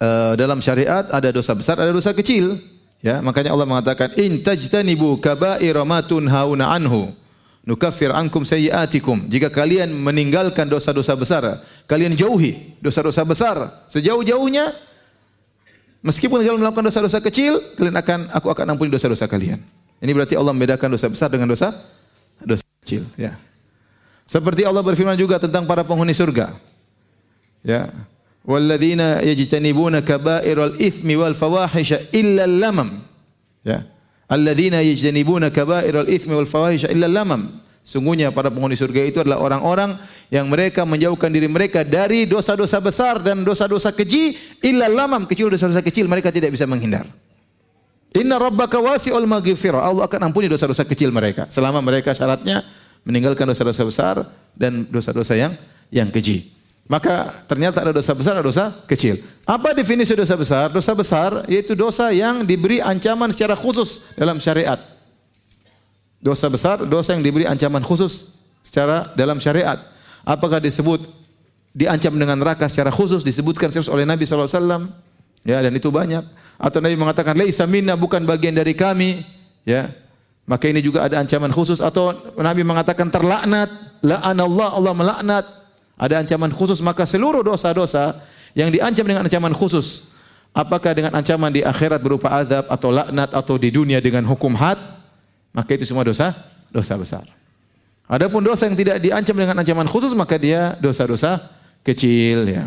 uh, 0.00 0.32
dalam 0.40 0.64
syariat 0.64 1.04
ada 1.12 1.28
dosa 1.28 1.52
besar, 1.52 1.76
ada 1.76 1.92
dosa 1.92 2.16
kecil. 2.16 2.56
Ya, 3.00 3.20
makanya 3.24 3.56
Allah 3.56 3.64
mengatakan 3.64 4.12
in 4.20 4.44
tajtanibu 4.44 5.20
kaba'ira 5.20 5.84
ma 5.88 6.04
tunhauna 6.04 6.68
anhu 6.76 7.12
nukaffir 7.64 8.10
ankum 8.12 8.44
sayyiatikum. 8.44 9.28
Jika 9.28 9.52
kalian 9.52 9.92
meninggalkan 9.92 10.68
dosa-dosa 10.68 11.14
besar, 11.16 11.60
kalian 11.84 12.16
jauhi 12.16 12.76
dosa-dosa 12.80 13.24
besar 13.24 13.56
sejauh-jauhnya. 13.88 14.70
Meskipun 16.00 16.40
kalian 16.40 16.56
melakukan 16.56 16.88
dosa-dosa 16.88 17.20
kecil, 17.20 17.60
kalian 17.76 17.96
akan 18.00 18.32
aku 18.32 18.48
akan 18.48 18.64
ampuni 18.72 18.88
dosa-dosa 18.88 19.28
kalian. 19.28 19.60
Ini 20.00 20.10
berarti 20.16 20.32
Allah 20.32 20.56
membedakan 20.56 20.96
dosa 20.96 21.12
besar 21.12 21.28
dengan 21.28 21.44
dosa 21.44 21.76
dosa 22.40 22.64
kecil, 22.80 23.04
ya. 23.20 23.36
Seperti 24.24 24.64
Allah 24.64 24.80
berfirman 24.80 25.18
juga 25.18 25.36
tentang 25.36 25.66
para 25.66 25.84
penghuni 25.84 26.14
surga. 26.16 26.54
Ya. 27.66 27.92
Walladzina 28.46 29.20
yajtanibuna 29.20 30.00
kaba'iral 30.00 30.80
itsmi 30.80 31.18
wal 31.18 31.36
fawahisha 31.36 32.00
illa 32.14 32.48
lamam. 32.48 33.04
Ya. 33.60 33.84
Alladzina 34.30 34.78
yajtanibuna 34.78 35.50
kaba'iral 35.50 36.06
itsmi 36.06 36.38
wal 36.38 36.46
fawahisha 36.46 36.86
illa 36.94 37.10
lamam. 37.10 37.50
Sungguhnya 37.82 38.30
para 38.30 38.46
penghuni 38.46 38.78
surga 38.78 39.02
itu 39.02 39.18
adalah 39.18 39.42
orang-orang 39.42 39.98
yang 40.30 40.46
mereka 40.46 40.86
menjauhkan 40.86 41.32
diri 41.32 41.50
mereka 41.50 41.82
dari 41.82 42.28
dosa-dosa 42.30 42.78
besar 42.78 43.18
dan 43.18 43.42
dosa-dosa 43.42 43.90
keji 43.90 44.38
illa 44.62 44.86
lamam 44.86 45.26
kecil 45.26 45.50
dosa-dosa 45.50 45.82
kecil 45.82 46.06
mereka 46.06 46.30
tidak 46.30 46.54
bisa 46.54 46.68
menghindar. 46.70 47.08
Inna 48.14 48.38
rabbaka 48.38 48.78
wasi'ul 48.78 49.26
maghfirah. 49.26 49.82
Allah 49.82 50.06
akan 50.06 50.30
ampuni 50.30 50.46
dosa-dosa 50.46 50.86
kecil 50.86 51.10
mereka 51.10 51.50
selama 51.50 51.82
mereka 51.82 52.14
syaratnya 52.14 52.62
meninggalkan 53.02 53.48
dosa-dosa 53.50 53.82
besar 53.82 54.16
dan 54.54 54.86
dosa-dosa 54.86 55.34
yang 55.34 55.52
yang 55.90 56.06
keji. 56.12 56.59
Maka 56.90 57.30
ternyata 57.46 57.86
ada 57.86 57.94
dosa 57.94 58.10
besar, 58.18 58.34
ada 58.34 58.42
dosa 58.42 58.74
kecil. 58.90 59.22
Apa 59.46 59.70
definisi 59.70 60.10
dosa 60.10 60.34
besar? 60.34 60.74
Dosa 60.74 60.90
besar 60.90 61.46
yaitu 61.46 61.78
dosa 61.78 62.10
yang 62.10 62.42
diberi 62.42 62.82
ancaman 62.82 63.30
secara 63.30 63.54
khusus 63.54 64.10
dalam 64.18 64.42
syariat. 64.42 64.82
Dosa 66.18 66.50
besar, 66.50 66.82
dosa 66.82 67.14
yang 67.14 67.22
diberi 67.22 67.46
ancaman 67.46 67.86
khusus 67.86 68.42
secara 68.66 69.06
dalam 69.14 69.38
syariat. 69.38 69.78
Apakah 70.26 70.58
disebut 70.58 70.98
diancam 71.70 72.10
dengan 72.10 72.34
neraka 72.34 72.66
secara 72.66 72.90
khusus 72.90 73.22
disebutkan 73.22 73.70
serius 73.70 73.86
oleh 73.86 74.02
Nabi 74.02 74.26
SAW? 74.26 74.90
Ya, 75.46 75.62
dan 75.62 75.70
itu 75.70 75.94
banyak. 75.94 76.26
Atau 76.58 76.82
Nabi 76.82 76.98
mengatakan, 76.98 77.38
"Laisa 77.38 77.70
minna 77.70 77.94
bukan 77.94 78.26
bagian 78.26 78.58
dari 78.58 78.74
kami." 78.74 79.22
Ya. 79.62 79.94
Maka 80.42 80.66
ini 80.66 80.82
juga 80.82 81.06
ada 81.06 81.22
ancaman 81.22 81.54
khusus 81.54 81.78
atau 81.78 82.18
Nabi 82.34 82.66
mengatakan 82.66 83.14
terlaknat, 83.14 83.70
la'anallah 84.02 84.74
Allah 84.74 84.94
melaknat 84.98 85.59
ada 86.00 86.16
ancaman 86.16 86.48
khusus 86.48 86.80
maka 86.80 87.04
seluruh 87.04 87.44
dosa-dosa 87.44 88.16
yang 88.56 88.72
diancam 88.72 89.04
dengan 89.04 89.28
ancaman 89.28 89.52
khusus 89.52 90.16
apakah 90.56 90.96
dengan 90.96 91.12
ancaman 91.12 91.52
di 91.52 91.60
akhirat 91.60 92.00
berupa 92.00 92.32
azab 92.32 92.64
atau 92.72 92.88
laknat 92.88 93.30
atau 93.36 93.60
di 93.60 93.68
dunia 93.68 94.00
dengan 94.00 94.24
hukum 94.24 94.56
had 94.56 94.80
maka 95.52 95.76
itu 95.76 95.84
semua 95.84 96.02
dosa 96.02 96.32
dosa 96.72 96.96
besar. 96.96 97.26
Adapun 98.10 98.42
dosa 98.42 98.66
yang 98.66 98.74
tidak 98.74 98.98
diancam 98.98 99.36
dengan 99.36 99.60
ancaman 99.60 99.86
khusus 99.86 100.16
maka 100.16 100.34
dia 100.40 100.74
dosa-dosa 100.80 101.38
kecil 101.84 102.48
ya. 102.48 102.66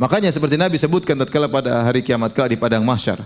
Makanya 0.00 0.34
seperti 0.34 0.58
Nabi 0.58 0.80
sebutkan 0.80 1.14
tatkala 1.14 1.46
pada 1.46 1.84
hari 1.86 2.02
kiamat 2.02 2.34
kala 2.34 2.50
di 2.50 2.58
padang 2.58 2.82
mahsyar. 2.82 3.22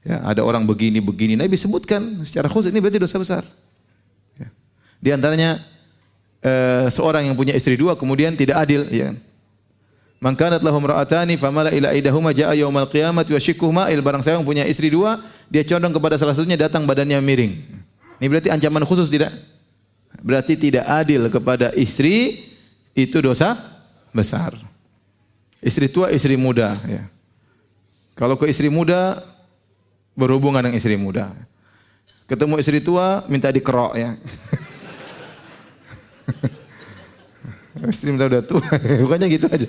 Ya, 0.00 0.22
ada 0.24 0.46
orang 0.46 0.62
begini 0.64 1.02
begini 1.02 1.34
Nabi 1.34 1.58
sebutkan 1.58 2.22
secara 2.22 2.46
khusus 2.46 2.70
ini 2.70 2.78
berarti 2.78 3.02
dosa 3.02 3.16
besar. 3.18 3.42
Ya. 4.38 4.48
Di 5.02 5.10
antaranya 5.10 5.58
uh, 6.44 6.86
seorang 6.88 7.28
yang 7.28 7.36
punya 7.36 7.52
istri 7.56 7.76
dua 7.76 7.96
kemudian 7.96 8.36
tidak 8.36 8.64
adil 8.64 8.84
ya. 8.88 9.16
Man 10.20 10.36
kanat 10.36 10.60
lahum 10.60 10.84
ra'atani 10.84 11.40
famala 11.40 11.72
ila 11.72 11.96
idahuma 11.96 12.36
jaa 12.36 12.52
yaumal 12.52 12.84
qiyamati 12.84 13.32
wa 13.32 13.40
shikkuh 13.40 13.72
ma'il 13.72 14.04
barang 14.04 14.20
yang 14.20 14.44
punya 14.44 14.68
istri 14.68 14.92
dua 14.92 15.16
dia 15.48 15.64
condong 15.64 15.96
kepada 15.96 16.20
salah 16.20 16.36
satunya 16.36 16.60
datang 16.60 16.84
badannya 16.84 17.16
miring. 17.24 17.56
Ini 18.20 18.28
berarti 18.28 18.52
ancaman 18.52 18.84
khusus 18.84 19.08
tidak? 19.08 19.32
Berarti 20.20 20.60
tidak 20.60 20.84
adil 20.84 21.32
kepada 21.32 21.72
istri 21.72 22.44
itu 22.92 23.16
dosa 23.24 23.56
besar. 24.12 24.52
Istri 25.64 25.88
tua, 25.88 26.12
istri 26.12 26.36
muda 26.36 26.76
ya. 26.84 27.08
Kalau 28.12 28.36
ke 28.36 28.44
istri 28.52 28.68
muda 28.68 29.16
berhubungan 30.12 30.60
dengan 30.60 30.76
istri 30.76 31.00
muda. 31.00 31.32
Ketemu 32.28 32.60
istri 32.60 32.84
tua 32.84 33.24
minta 33.32 33.48
dikerok 33.48 33.96
ya. 33.96 34.12
istri 37.92 38.10
minta 38.12 38.26
udah 38.26 38.42
tua, 38.44 38.64
bukannya 39.06 39.26
gitu 39.30 39.46
aja. 39.46 39.68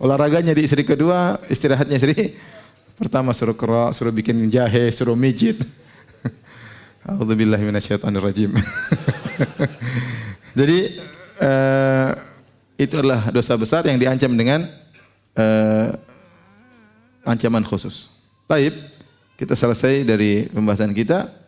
Olahraganya 0.00 0.56
di 0.56 0.64
istri 0.64 0.80
kedua, 0.82 1.36
istirahatnya 1.52 1.96
istri 2.00 2.34
pertama 2.96 3.32
suruh 3.36 3.56
kerok, 3.56 3.92
suruh 3.92 4.12
bikin 4.12 4.48
jahe, 4.48 4.88
suruh 4.92 5.16
mijit. 5.16 5.60
Alhamdulillah 7.08 7.60
rajim. 8.20 8.52
Jadi 10.58 10.78
uh, 11.40 12.10
itu 12.80 12.94
adalah 12.96 13.28
dosa 13.28 13.56
besar 13.56 13.84
yang 13.88 14.00
diancam 14.00 14.32
dengan 14.32 14.64
uh, 15.36 15.92
ancaman 17.24 17.64
khusus. 17.64 18.08
Taib, 18.48 18.72
kita 19.36 19.56
selesai 19.56 20.04
dari 20.04 20.48
pembahasan 20.48 20.92
kita. 20.96 21.39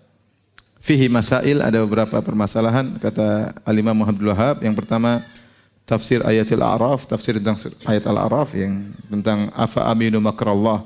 Fihi 0.83 1.07
masail 1.07 1.63
ada 1.63 1.79
beberapa 1.87 2.19
permasalahan 2.19 2.99
kata 2.99 3.55
Al-Imam 3.63 3.95
Muhammad 3.95 4.35
Wahab. 4.35 4.67
Yang 4.67 4.83
pertama 4.83 5.23
tafsir 5.87 6.27
ayat 6.27 6.51
Al-A'raf, 6.51 7.07
tafsir 7.07 7.39
tentang 7.39 7.55
ayat 7.87 8.03
Al-A'raf 8.03 8.51
yang 8.59 8.91
tentang 9.07 9.47
afa 9.55 9.87
aminu 9.87 10.19
makrallah. 10.19 10.83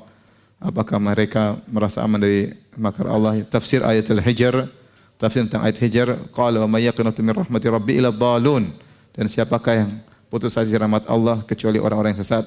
Apakah 0.61 1.01
mereka 1.01 1.57
merasa 1.65 2.05
aman 2.05 2.21
dari 2.21 2.53
makar 2.77 3.09
Allah? 3.09 3.41
Tafsir 3.49 3.81
ayat 3.81 4.05
Al-Hijr, 4.13 4.69
tafsir 5.17 5.49
tentang 5.49 5.65
ayat 5.65 5.81
Hijr, 5.81 6.13
qala 6.29 6.61
wa 6.65 6.77
may 6.77 6.85
yaqnatu 6.85 7.25
min 7.25 7.33
rahmati 7.33 7.65
rabbi 7.65 7.97
ila 7.97 8.13
dhalun. 8.13 8.69
Dan 9.17 9.25
siapakah 9.25 9.81
yang 9.81 9.89
putus 10.29 10.53
asa 10.53 10.77
rahmat 10.77 11.09
Allah 11.09 11.41
kecuali 11.41 11.81
orang-orang 11.81 12.13
yang 12.13 12.21
sesat? 12.21 12.45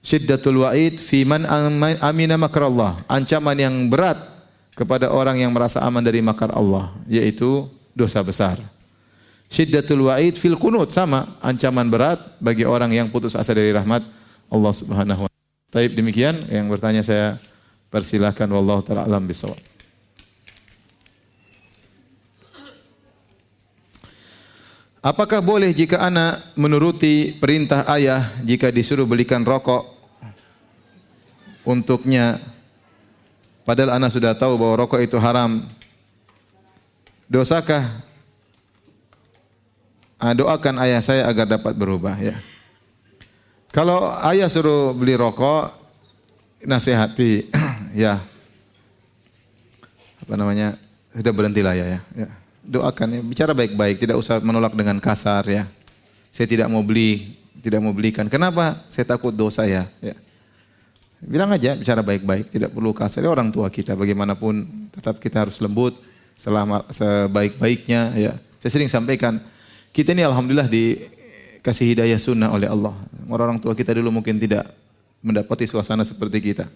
Syiddatul 0.00 0.64
wa'id 0.64 1.00
fi 1.04 1.24
man 1.28 1.44
amina 2.00 2.40
makrallah. 2.40 2.96
Ancaman 3.12 3.60
yang 3.60 3.76
berat 3.92 4.35
kepada 4.76 5.08
orang 5.08 5.40
yang 5.40 5.50
merasa 5.56 5.80
aman 5.80 6.04
dari 6.04 6.20
makar 6.20 6.52
Allah, 6.52 6.92
yaitu 7.08 7.64
dosa 7.96 8.20
besar. 8.20 8.60
Syiddatul 9.48 10.12
wa'id 10.12 10.36
fil 10.36 10.60
kunut 10.60 10.92
sama 10.92 11.24
ancaman 11.40 11.88
berat 11.88 12.20
bagi 12.42 12.68
orang 12.68 12.92
yang 12.92 13.08
putus 13.08 13.32
asa 13.32 13.56
dari 13.56 13.72
rahmat 13.72 14.04
Allah 14.52 14.72
Subhanahu 14.76 15.24
wa 15.24 15.28
taala. 15.32 15.44
Taib 15.72 15.96
demikian 15.96 16.36
yang 16.52 16.68
bertanya 16.68 17.00
saya 17.00 17.40
persilahkan 17.88 18.46
wallahu 18.52 18.84
taala 18.84 19.08
alam 19.08 19.24
bisawab. 19.24 19.56
Apakah 25.06 25.38
boleh 25.38 25.70
jika 25.70 26.02
anak 26.02 26.42
menuruti 26.58 27.30
perintah 27.38 27.86
ayah 27.94 28.26
jika 28.42 28.74
disuruh 28.74 29.06
belikan 29.06 29.46
rokok 29.46 29.86
untuknya 31.62 32.42
Padahal 33.66 33.98
anak 33.98 34.14
sudah 34.14 34.30
tahu 34.38 34.54
bahwa 34.54 34.86
rokok 34.86 35.02
itu 35.02 35.18
haram. 35.18 35.58
Dosakah? 37.26 37.82
Ah, 40.22 40.30
doakan 40.32 40.78
ayah 40.86 41.02
saya 41.02 41.26
agar 41.26 41.50
dapat 41.50 41.74
berubah 41.74 42.14
ya. 42.22 42.38
Kalau 43.74 44.14
ayah 44.30 44.46
suruh 44.46 44.94
beli 44.94 45.18
rokok, 45.18 45.74
nasihati 46.62 47.50
ya. 48.06 48.22
Apa 50.22 50.38
namanya? 50.38 50.78
Sudah 51.10 51.32
berhentilah 51.34 51.74
ya 51.74 51.98
ya. 51.98 52.00
ya. 52.14 52.28
doakan 52.66 53.18
ya, 53.18 53.20
bicara 53.22 53.52
baik-baik, 53.54 53.98
tidak 53.98 54.16
usah 54.18 54.38
menolak 54.42 54.78
dengan 54.78 55.02
kasar 55.02 55.42
ya. 55.50 55.66
Saya 56.30 56.46
tidak 56.46 56.70
mau 56.70 56.86
beli, 56.86 57.34
tidak 57.58 57.82
mau 57.82 57.90
belikan. 57.90 58.30
Kenapa? 58.30 58.78
Saya 58.86 59.10
takut 59.10 59.34
dosa 59.34 59.66
ya. 59.66 59.90
ya. 59.98 60.14
Bilang 61.24 61.48
aja, 61.48 61.72
bicara 61.72 62.04
baik-baik, 62.04 62.52
tidak 62.52 62.76
perlu 62.76 62.92
kasar. 62.92 63.24
Ya, 63.24 63.32
orang 63.32 63.48
tua 63.48 63.72
kita 63.72 63.96
bagaimanapun 63.96 64.68
tetap 64.92 65.16
kita 65.16 65.48
harus 65.48 65.56
lembut 65.64 65.96
selama 66.36 66.84
sebaik-baiknya 66.92 68.12
ya. 68.20 68.32
Saya 68.60 68.70
sering 68.76 68.92
sampaikan, 68.92 69.40
kita 69.96 70.12
ini 70.12 70.28
alhamdulillah 70.28 70.68
dikasih 70.68 71.96
hidayah 71.96 72.20
sunnah 72.20 72.52
oleh 72.52 72.68
Allah. 72.68 72.92
Orang-orang 73.32 73.56
tua 73.56 73.72
kita 73.72 73.96
dulu 73.96 74.20
mungkin 74.20 74.36
tidak 74.36 74.68
mendapati 75.24 75.64
suasana 75.64 76.04
seperti 76.04 76.52
kita. 76.52 76.68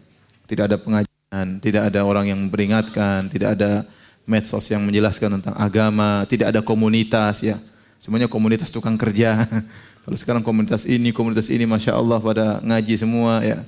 Tidak 0.48 0.64
ada 0.64 0.80
pengajian, 0.80 1.60
tidak 1.60 1.92
ada 1.92 2.00
orang 2.02 2.32
yang 2.32 2.40
memperingatkan, 2.40 3.28
tidak 3.28 3.60
ada 3.60 3.84
medsos 4.24 4.64
yang 4.72 4.80
menjelaskan 4.88 5.36
tentang 5.36 5.54
agama, 5.60 6.24
tidak 6.24 6.56
ada 6.56 6.60
komunitas 6.64 7.44
ya. 7.44 7.60
Semuanya 8.00 8.26
komunitas 8.26 8.72
tukang 8.72 8.96
kerja. 8.96 9.44
Kalau 10.04 10.16
sekarang 10.16 10.40
komunitas 10.40 10.88
ini, 10.88 11.12
komunitas 11.12 11.52
ini, 11.52 11.68
masya 11.68 11.92
Allah 11.92 12.16
pada 12.16 12.58
ngaji 12.64 12.94
semua 12.96 13.44
ya. 13.44 13.60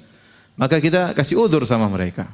Maka 0.56 0.78
kita 0.78 1.16
kasih 1.16 1.40
udur 1.40 1.64
sama 1.64 1.88
mereka. 1.88 2.28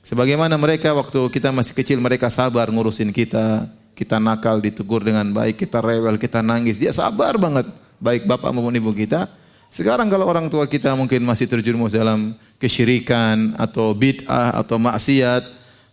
Sebagaimana 0.00 0.56
mereka 0.56 0.94
waktu 0.96 1.20
kita 1.28 1.52
masih 1.52 1.76
kecil 1.76 2.00
mereka 2.00 2.32
sabar 2.32 2.72
ngurusin 2.72 3.12
kita, 3.12 3.68
kita 3.92 4.16
nakal 4.16 4.56
ditegur 4.62 5.04
dengan 5.04 5.28
baik, 5.34 5.60
kita 5.68 5.84
rewel, 5.84 6.16
kita 6.16 6.40
nangis, 6.40 6.80
dia 6.80 6.94
sabar 6.94 7.36
banget. 7.36 7.68
Baik 8.00 8.24
bapak 8.24 8.54
maupun 8.54 8.72
ibu 8.72 8.94
kita. 8.94 9.28
Sekarang 9.68 10.08
kalau 10.08 10.24
orang 10.24 10.48
tua 10.48 10.64
kita 10.64 10.96
mungkin 10.96 11.20
masih 11.28 11.44
terjerumus 11.44 11.92
dalam 11.92 12.32
kesyirikan 12.56 13.52
atau 13.60 13.92
bid'ah 13.92 14.56
atau 14.56 14.80
maksiat, 14.80 15.44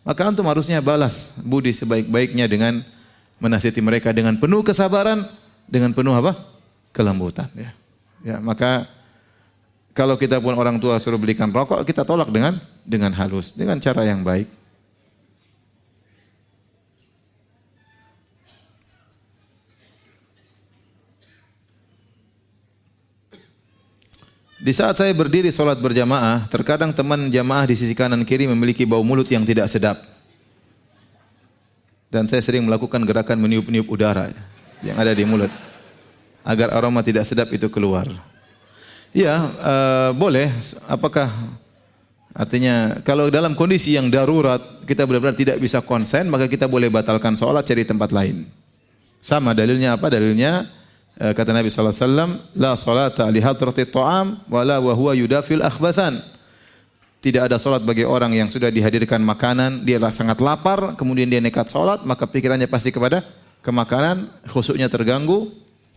maka 0.08 0.22
antum 0.32 0.48
harusnya 0.48 0.80
balas 0.80 1.36
budi 1.44 1.76
sebaik-baiknya 1.76 2.48
dengan 2.48 2.80
menasihati 3.42 3.84
mereka 3.84 4.16
dengan 4.16 4.40
penuh 4.40 4.64
kesabaran, 4.64 5.28
dengan 5.68 5.92
penuh 5.92 6.16
apa? 6.16 6.56
kelembutan 6.96 7.52
ya. 7.52 7.76
Ya, 8.24 8.38
maka 8.40 8.88
kalau 9.96 10.20
kita 10.20 10.44
pun 10.44 10.52
orang 10.60 10.76
tua 10.76 11.00
suruh 11.00 11.16
belikan 11.16 11.48
rokok, 11.56 11.80
kita 11.88 12.04
tolak 12.04 12.28
dengan 12.28 12.60
dengan 12.84 13.16
halus, 13.16 13.56
dengan 13.56 13.80
cara 13.80 14.04
yang 14.04 14.28
baik. 14.28 14.52
Di 24.60 24.74
saat 24.76 25.00
saya 25.00 25.16
berdiri 25.16 25.48
sholat 25.48 25.80
berjamaah, 25.80 26.44
terkadang 26.52 26.92
teman 26.92 27.32
jamaah 27.32 27.64
di 27.64 27.80
sisi 27.80 27.96
kanan 27.96 28.28
kiri 28.28 28.52
memiliki 28.52 28.84
bau 28.84 29.06
mulut 29.06 29.30
yang 29.32 29.48
tidak 29.48 29.72
sedap. 29.72 29.96
Dan 32.12 32.28
saya 32.28 32.44
sering 32.44 32.68
melakukan 32.68 33.00
gerakan 33.08 33.40
meniup-niup 33.40 33.88
udara 33.88 34.34
yang 34.84 35.00
ada 35.00 35.16
di 35.16 35.24
mulut. 35.24 35.54
Agar 36.44 36.74
aroma 36.76 37.00
tidak 37.00 37.24
sedap 37.24 37.48
itu 37.54 37.70
keluar. 37.72 38.35
Ya, 39.16 39.48
uh, 39.64 40.12
boleh. 40.12 40.52
Apakah 40.92 41.32
artinya 42.36 43.00
kalau 43.08 43.32
dalam 43.32 43.56
kondisi 43.56 43.96
yang 43.96 44.12
darurat 44.12 44.60
kita 44.84 45.08
benar-benar 45.08 45.40
tidak 45.40 45.56
bisa 45.64 45.80
konsen, 45.80 46.28
maka 46.28 46.52
kita 46.52 46.68
boleh 46.68 46.92
batalkan 46.92 47.40
sholat 47.40 47.64
cari 47.64 47.88
tempat 47.88 48.12
lain. 48.12 48.44
Sama 49.24 49.56
dalilnya 49.56 49.96
apa? 49.96 50.12
Dalilnya 50.12 50.68
uh, 51.24 51.32
kata 51.32 51.56
Nabi 51.56 51.72
sallallahu 51.72 51.96
alaihi 51.96 52.04
wasallam, 52.12 52.32
la 52.60 52.72
salata 52.76 53.24
li 53.32 53.40
hadrati 53.40 53.88
ta'am 53.88 54.36
wala 54.52 54.84
wa 54.84 54.92
huwa 54.92 55.16
yudafil 55.16 55.64
akhbathan. 55.64 56.20
Tidak 57.24 57.40
ada 57.40 57.56
solat 57.56 57.88
bagi 57.88 58.04
orang 58.04 58.36
yang 58.36 58.52
sudah 58.52 58.68
dihadirkan 58.68 59.24
makanan, 59.24 59.88
dia 59.88 59.98
sangat 60.12 60.44
lapar, 60.44 61.00
kemudian 61.00 61.32
dia 61.32 61.40
nekat 61.40 61.72
solat, 61.72 62.04
maka 62.04 62.28
pikirannya 62.28 62.68
pasti 62.68 62.92
kepada 62.92 63.24
kemakanan, 63.64 64.28
khusuknya 64.46 64.92
terganggu, 64.92 65.50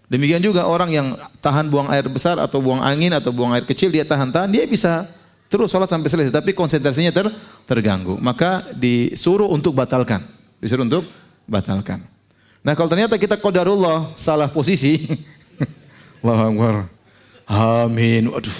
Demikian 0.09 0.41
juga 0.41 0.65
orang 0.65 0.89
yang 0.89 1.07
tahan 1.45 1.69
buang 1.69 1.93
air 1.93 2.09
besar 2.09 2.41
atau 2.41 2.65
buang 2.65 2.81
angin 2.81 3.13
atau 3.13 3.29
buang 3.29 3.53
air 3.53 3.69
kecil 3.69 3.93
dia 3.93 4.09
tahan-tahan 4.09 4.49
dia 4.49 4.65
bisa 4.65 5.05
terus 5.53 5.69
sholat 5.69 5.85
sampai 5.85 6.09
selesai 6.09 6.33
tapi 6.33 6.57
konsentrasinya 6.57 7.13
ter 7.13 7.29
terganggu. 7.69 8.17
Maka 8.17 8.65
disuruh 8.73 9.53
untuk 9.53 9.77
batalkan. 9.77 10.25
Disuruh 10.65 10.89
untuk 10.89 11.05
batalkan. 11.45 12.01
Nah 12.65 12.73
kalau 12.73 12.89
ternyata 12.89 13.21
kita 13.21 13.37
qadarullah 13.37 14.17
salah 14.17 14.49
posisi 14.49 14.97
Allahu 16.25 16.89
amin. 17.49 18.33
Waduh. 18.33 18.57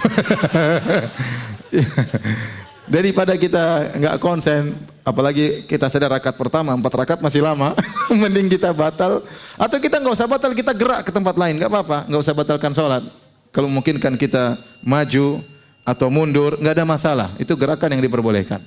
Daripada 2.94 3.40
kita 3.40 3.96
nggak 3.96 4.20
konsen 4.20 4.76
Apalagi 5.00 5.64
kita 5.64 5.88
sadar 5.88 6.12
rakaat 6.12 6.36
pertama, 6.36 6.76
empat 6.76 6.92
rakaat 6.92 7.20
masih 7.24 7.40
lama. 7.40 7.72
Mending 8.12 8.52
kita 8.52 8.70
batal. 8.76 9.24
Atau 9.56 9.80
kita 9.80 9.96
nggak 9.96 10.14
usah 10.14 10.28
batal, 10.28 10.52
kita 10.52 10.76
gerak 10.76 11.08
ke 11.08 11.10
tempat 11.12 11.34
lain. 11.36 11.56
nggak 11.56 11.70
apa-apa, 11.72 11.98
nggak 12.08 12.20
usah 12.20 12.34
batalkan 12.36 12.72
sholat. 12.76 13.02
Kalau 13.50 13.66
mungkin 13.66 13.98
kan 13.98 14.14
kita 14.14 14.60
maju 14.84 15.40
atau 15.82 16.06
mundur, 16.12 16.60
nggak 16.60 16.74
ada 16.76 16.86
masalah. 16.86 17.28
Itu 17.40 17.56
gerakan 17.56 17.96
yang 17.96 18.02
diperbolehkan. 18.04 18.60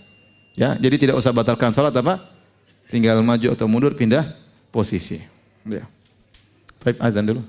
Ya, 0.53 0.77
jadi 0.77 0.95
tidak 0.97 1.15
usah 1.17 1.33
batalkan 1.33 1.73
sholat 1.73 1.93
apa? 1.93 2.19
Tinggal 2.89 3.21
maju 3.21 3.47
atau 3.53 3.65
mundur, 3.69 3.93
pindah 3.93 4.25
posisi. 4.73 5.21
Ya. 5.65 5.85
Baik, 6.83 6.97
azan 6.99 7.25
dulu. 7.25 7.41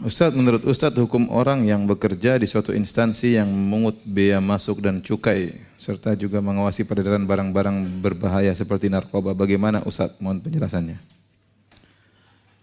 Ustaz, 0.00 0.32
menurut 0.32 0.64
Ustaz 0.64 0.96
hukum 0.96 1.28
orang 1.28 1.60
yang 1.68 1.84
bekerja 1.84 2.40
di 2.40 2.48
suatu 2.48 2.72
instansi 2.72 3.36
yang 3.36 3.44
memungut 3.44 4.00
biaya 4.08 4.40
masuk 4.40 4.80
dan 4.80 5.04
cukai 5.04 5.52
serta 5.76 6.16
juga 6.16 6.40
mengawasi 6.40 6.88
peredaran 6.88 7.28
barang-barang 7.28 8.00
berbahaya 8.00 8.48
seperti 8.56 8.88
narkoba. 8.88 9.36
Bagaimana 9.36 9.84
Ustaz? 9.84 10.16
Mohon 10.16 10.40
penjelasannya. 10.48 10.96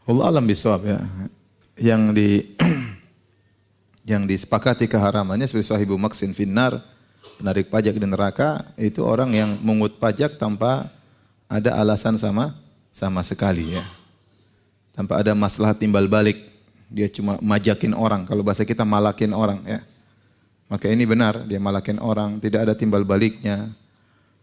Allah 0.09 0.25
alam 0.33 0.49
bisawab 0.49 0.81
ya. 0.89 0.97
Yang 1.77 2.01
di 2.17 2.29
yang 4.17 4.25
disepakati 4.25 4.89
keharamannya 4.89 5.45
seperti 5.45 5.69
sahibu 5.69 5.93
maksin 5.93 6.33
finnar, 6.33 6.81
penarik 7.37 7.69
pajak 7.69 8.01
di 8.01 8.07
neraka, 8.09 8.65
itu 8.81 9.05
orang 9.05 9.37
yang 9.37 9.61
mengut 9.61 10.01
pajak 10.01 10.41
tanpa 10.41 10.89
ada 11.45 11.77
alasan 11.77 12.17
sama 12.17 12.57
sama 12.89 13.21
sekali 13.21 13.77
ya. 13.77 13.85
Tanpa 14.97 15.21
ada 15.21 15.37
masalah 15.37 15.77
timbal 15.77 16.09
balik 16.09 16.56
dia 16.87 17.07
cuma 17.11 17.35
majakin 17.43 17.91
orang. 17.91 18.23
Kalau 18.23 18.41
bahasa 18.43 18.63
kita 18.63 18.87
malakin 18.87 19.35
orang 19.35 19.59
ya. 19.67 19.79
Maka 20.67 20.91
ini 20.91 21.07
benar, 21.07 21.47
dia 21.47 21.63
malakin 21.63 21.95
orang, 22.03 22.43
tidak 22.43 22.67
ada 22.67 22.73
timbal 22.75 23.07
baliknya. 23.07 23.71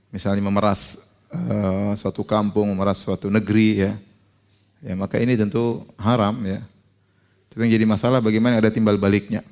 Misalnya 0.09 0.41
memeras 0.41 1.13
uh, 1.29 1.93
suatu 2.01 2.25
kampung, 2.25 2.73
memeras 2.73 3.05
suatu 3.05 3.29
negeri 3.29 3.85
ya. 3.85 3.93
Ya, 4.85 4.95
maka 4.97 5.21
ini 5.21 5.37
tentu 5.37 5.85
haram 6.01 6.37
ya. 6.45 6.65
Tapi 7.53 7.69
yang 7.69 7.73
jadi 7.77 7.87
masalah 7.89 8.25
bagaimana 8.25 8.57
ada 8.57 8.73
timbal 8.73 8.97
baliknya. 8.97 9.45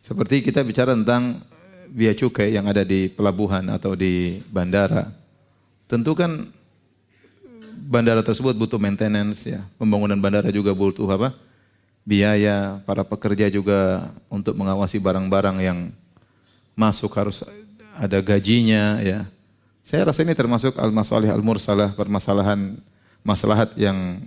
Seperti 0.00 0.44
kita 0.44 0.64
bicara 0.64 0.96
tentang 0.96 1.40
biaya 1.92 2.16
cukai 2.16 2.52
yang 2.52 2.68
ada 2.68 2.84
di 2.84 3.12
pelabuhan 3.12 3.68
atau 3.72 3.92
di 3.92 4.40
bandara. 4.48 5.08
Tentu 5.84 6.16
kan 6.16 6.48
bandara 7.88 8.24
tersebut 8.24 8.56
butuh 8.56 8.80
maintenance 8.80 9.48
ya. 9.48 9.60
Pembangunan 9.76 10.16
bandara 10.16 10.48
juga 10.48 10.72
butuh 10.72 11.08
apa? 11.12 11.32
Biaya, 12.04 12.78
para 12.84 13.02
pekerja 13.02 13.48
juga 13.48 14.12
untuk 14.28 14.54
mengawasi 14.54 15.00
barang-barang 15.00 15.56
yang 15.64 15.78
masuk 16.76 17.10
harus 17.16 17.42
ada 17.96 18.20
gajinya 18.20 19.00
ya. 19.00 19.24
Saya 19.84 20.08
rasa 20.08 20.24
ini 20.24 20.32
termasuk 20.32 20.76
al-masalih 20.80 21.32
al-mursalah, 21.32 21.92
permasalahan 21.92 22.76
maslahat 23.24 23.72
yang 23.80 24.20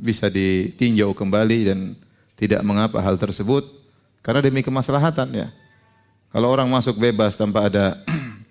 bisa 0.00 0.28
ditinjau 0.28 1.12
kembali 1.12 1.58
dan 1.68 1.78
tidak 2.36 2.64
mengapa 2.64 3.00
hal 3.04 3.20
tersebut 3.20 3.64
karena 4.24 4.40
demi 4.44 4.64
kemaslahatan 4.64 5.28
ya. 5.32 5.48
Kalau 6.30 6.48
orang 6.48 6.68
masuk 6.70 6.96
bebas 6.96 7.36
tanpa 7.36 7.68
ada 7.68 8.00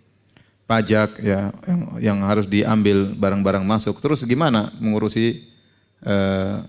pajak 0.69 1.17
ya 1.21 1.49
yang, 1.97 2.21
harus 2.25 2.45
diambil 2.45 3.13
barang-barang 3.17 3.65
masuk 3.65 3.97
terus 3.97 4.21
gimana 4.21 4.69
mengurusi 4.77 5.49
uh, 6.05 6.61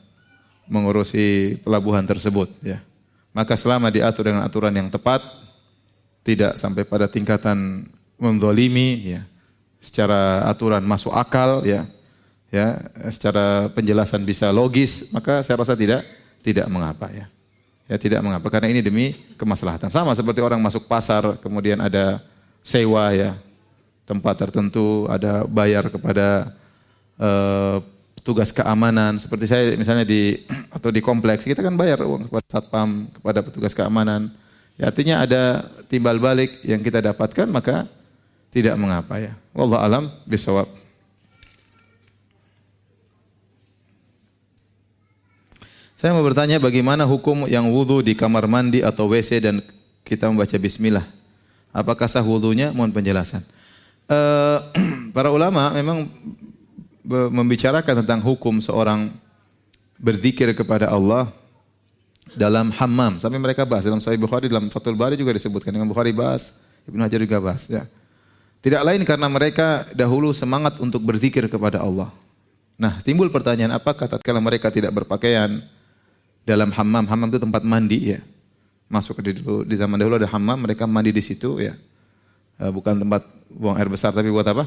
mengurusi 0.70 1.58
pelabuhan 1.66 2.06
tersebut 2.06 2.46
ya. 2.62 2.78
Maka 3.34 3.58
selama 3.58 3.90
diatur 3.90 4.30
dengan 4.30 4.46
aturan 4.46 4.70
yang 4.70 4.86
tepat 4.86 5.22
tidak 6.22 6.54
sampai 6.54 6.86
pada 6.86 7.10
tingkatan 7.10 7.86
menzalimi 8.14 9.18
ya. 9.18 9.22
Secara 9.82 10.46
aturan 10.46 10.86
masuk 10.86 11.10
akal 11.10 11.66
ya. 11.66 11.84
Ya, 12.50 12.82
secara 13.14 13.70
penjelasan 13.70 14.26
bisa 14.26 14.50
logis, 14.50 15.14
maka 15.14 15.38
saya 15.46 15.62
rasa 15.62 15.78
tidak 15.78 16.02
tidak 16.42 16.66
mengapa 16.66 17.06
ya. 17.14 17.30
Ya 17.86 17.96
tidak 17.98 18.22
mengapa 18.26 18.46
karena 18.50 18.70
ini 18.70 18.82
demi 18.82 19.14
kemaslahatan. 19.38 19.90
Sama 19.90 20.14
seperti 20.18 20.42
orang 20.42 20.58
masuk 20.58 20.86
pasar 20.90 21.38
kemudian 21.38 21.78
ada 21.78 22.18
sewa 22.62 23.10
ya. 23.14 23.38
Tempat 24.02 24.34
tertentu 24.46 25.06
ada 25.06 25.46
bayar 25.46 25.86
kepada 25.86 26.50
uh, 27.22 27.78
petugas 28.20 28.52
keamanan 28.52 29.16
seperti 29.16 29.48
saya 29.48 29.74
misalnya 29.80 30.04
di 30.04 30.36
atau 30.68 30.92
di 30.92 31.00
kompleks 31.00 31.48
kita 31.48 31.64
kan 31.64 31.74
bayar 31.74 32.04
uang 32.04 32.28
kepada 32.28 32.46
satpam 32.46 33.08
kepada 33.16 33.40
petugas 33.40 33.72
keamanan 33.72 34.28
Ya, 34.80 34.88
artinya 34.88 35.20
ada 35.20 35.60
timbal 35.92 36.16
balik 36.16 36.56
yang 36.64 36.80
kita 36.80 37.04
dapatkan 37.04 37.44
maka 37.52 37.84
tidak 38.48 38.80
mengapa 38.80 39.20
ya. 39.20 39.36
Wallah 39.52 39.84
alam 39.84 40.08
bisawab. 40.24 40.64
Saya 46.00 46.16
mau 46.16 46.24
bertanya 46.24 46.56
bagaimana 46.56 47.04
hukum 47.04 47.44
yang 47.44 47.68
wudhu 47.68 48.00
di 48.00 48.16
kamar 48.16 48.48
mandi 48.48 48.80
atau 48.80 49.12
WC 49.12 49.44
dan 49.44 49.60
kita 50.00 50.32
membaca 50.32 50.56
bismillah. 50.56 51.04
Apakah 51.76 52.08
sah 52.08 52.24
wudhunya? 52.24 52.72
Mohon 52.72 52.96
penjelasan. 52.96 53.44
Uh, 54.08 54.64
para 55.14 55.28
ulama 55.28 55.76
memang 55.76 56.08
membicarakan 57.06 58.04
tentang 58.04 58.20
hukum 58.20 58.60
seorang 58.60 59.12
berzikir 59.96 60.52
kepada 60.52 60.88
Allah 60.88 61.28
dalam 62.36 62.70
hammam. 62.76 63.18
Sampai 63.18 63.40
mereka 63.40 63.64
bahas 63.64 63.84
dalam 63.84 64.00
Sahih 64.00 64.20
Bukhari 64.20 64.46
dalam 64.48 64.68
Fathul 64.68 64.96
Bari 64.96 65.16
juga 65.16 65.32
disebutkan. 65.34 65.72
Dengan 65.72 65.88
Bukhari 65.88 66.12
bahas, 66.12 66.64
Ibnu 66.86 67.00
Hajar 67.00 67.20
juga 67.20 67.38
bahas. 67.40 67.66
Ya. 67.66 67.84
Tidak 68.60 68.82
lain 68.84 69.02
karena 69.08 69.26
mereka 69.28 69.88
dahulu 69.96 70.30
semangat 70.36 70.76
untuk 70.78 71.00
berzikir 71.00 71.48
kepada 71.48 71.80
Allah. 71.80 72.12
Nah, 72.80 72.96
timbul 73.04 73.28
pertanyaan, 73.28 73.76
apakah 73.76 74.08
tatkala 74.08 74.40
mereka 74.40 74.72
tidak 74.72 74.92
berpakaian, 74.92 75.60
dalam 76.44 76.70
hammam. 76.72 77.04
Hammam 77.06 77.28
itu 77.30 77.40
tempat 77.40 77.62
mandi 77.64 78.16
ya. 78.16 78.20
Masuk 78.90 79.22
di 79.22 79.38
dulu 79.38 79.62
di 79.62 79.76
zaman 79.78 79.96
dahulu 80.00 80.18
ada 80.18 80.28
hammam, 80.30 80.66
mereka 80.66 80.88
mandi 80.88 81.14
di 81.14 81.22
situ 81.22 81.62
ya. 81.62 81.74
Eh, 82.58 82.70
bukan 82.74 82.98
tempat 82.98 83.22
buang 83.48 83.78
air 83.78 83.86
besar 83.86 84.10
tapi 84.10 84.28
buat 84.28 84.46
apa? 84.46 84.66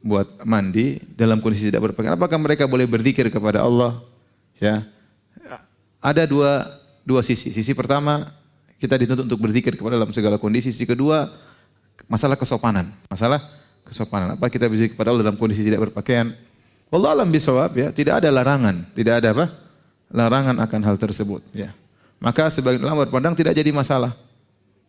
Buat 0.00 0.42
mandi 0.48 0.96
dalam 1.12 1.44
kondisi 1.44 1.68
tidak 1.68 1.92
berpakaian. 1.92 2.16
Apakah 2.16 2.40
mereka 2.40 2.64
boleh 2.64 2.88
berzikir 2.88 3.28
kepada 3.28 3.60
Allah? 3.60 4.00
Ya. 4.56 4.84
Ada 6.00 6.24
dua 6.24 6.64
dua 7.04 7.20
sisi. 7.20 7.52
Sisi 7.52 7.76
pertama 7.76 8.32
kita 8.80 8.96
dituntut 8.96 9.28
untuk 9.28 9.40
berzikir 9.44 9.76
kepada 9.76 10.00
dalam 10.00 10.08
segala 10.16 10.40
kondisi. 10.40 10.72
Sisi 10.72 10.88
kedua 10.88 11.28
masalah 12.08 12.40
kesopanan. 12.40 12.88
Masalah 13.12 13.44
kesopanan. 13.84 14.40
Apa 14.40 14.48
kita 14.48 14.64
berzikir 14.72 14.96
kepada 14.96 15.12
Allah 15.12 15.28
dalam 15.28 15.36
kondisi 15.36 15.60
tidak 15.60 15.92
berpakaian? 15.92 16.32
Allah 16.90 17.14
alam 17.14 17.28
bisawab 17.30 17.70
ya, 17.78 17.94
tidak 17.94 18.18
ada 18.18 18.34
larangan, 18.34 18.82
tidak 18.98 19.22
ada 19.22 19.30
apa? 19.30 19.46
larangan 20.10 20.58
akan 20.58 20.80
hal 20.82 20.96
tersebut 20.98 21.42
ya. 21.54 21.70
Maka 22.20 22.52
sebagian 22.52 22.84
ulama 22.84 23.08
berpandang 23.08 23.32
tidak 23.32 23.56
jadi 23.56 23.70
masalah. 23.72 24.12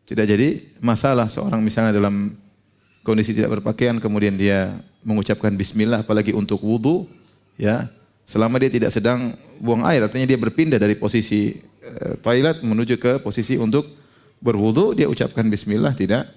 Tidak 0.03 0.26
jadi 0.28 0.59
masalah 0.84 1.30
seorang 1.32 1.64
misalnya 1.64 1.95
dalam 1.95 2.36
kondisi 3.05 3.32
tidak 3.32 3.62
berpakaian 3.62 4.01
kemudian 4.03 4.36
dia 4.36 4.76
mengucapkan 5.02 5.54
bismillah 5.54 6.06
apalagi 6.06 6.34
untuk 6.34 6.62
wudu 6.62 7.06
ya. 7.58 7.89
Selama 8.26 8.62
dia 8.64 8.72
tidak 8.72 8.95
sedang 8.95 9.36
buang 9.60 9.84
air 9.89 10.06
artinya 10.06 10.24
dia 10.24 10.39
berpindah 10.39 10.80
dari 10.80 10.95
posisi 10.95 11.58
uh, 11.84 12.16
toilet 12.24 12.64
menuju 12.64 12.95
ke 12.95 13.20
posisi 13.20 13.60
untuk 13.60 13.84
berwudu 14.39 14.95
dia 14.95 15.12
ucapkan 15.12 15.43
bismillah 15.45 15.91
tidak 15.91 16.30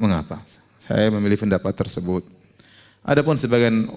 mengapa. 0.00 0.40
Saya 0.80 1.10
memilih 1.12 1.36
pendapat 1.36 1.74
tersebut. 1.76 2.24
Adapun 3.06 3.38
sebagian 3.38 3.90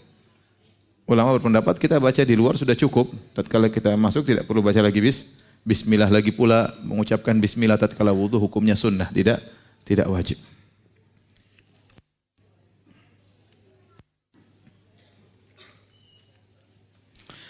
Ulama 1.09 1.33
berpendapat 1.41 1.81
kita 1.81 1.97
baca 1.97 2.21
di 2.21 2.37
luar 2.37 2.53
sudah 2.53 2.77
cukup. 2.77 3.09
Tatkala 3.33 3.65
kita 3.73 3.97
masuk 3.97 4.29
tidak 4.29 4.45
perlu 4.45 4.61
baca 4.61 4.77
lagi 4.77 5.01
bis. 5.01 5.41
Bismillah 5.65 6.05
lagi 6.05 6.29
pula 6.29 6.69
mengucapkan 6.85 7.33
bismillah 7.33 7.81
tatkala 7.81 8.13
wudu 8.13 8.37
hukumnya 8.37 8.77
sunnah, 8.77 9.09
tidak 9.09 9.41
tidak 9.81 10.05
wajib. 10.05 10.37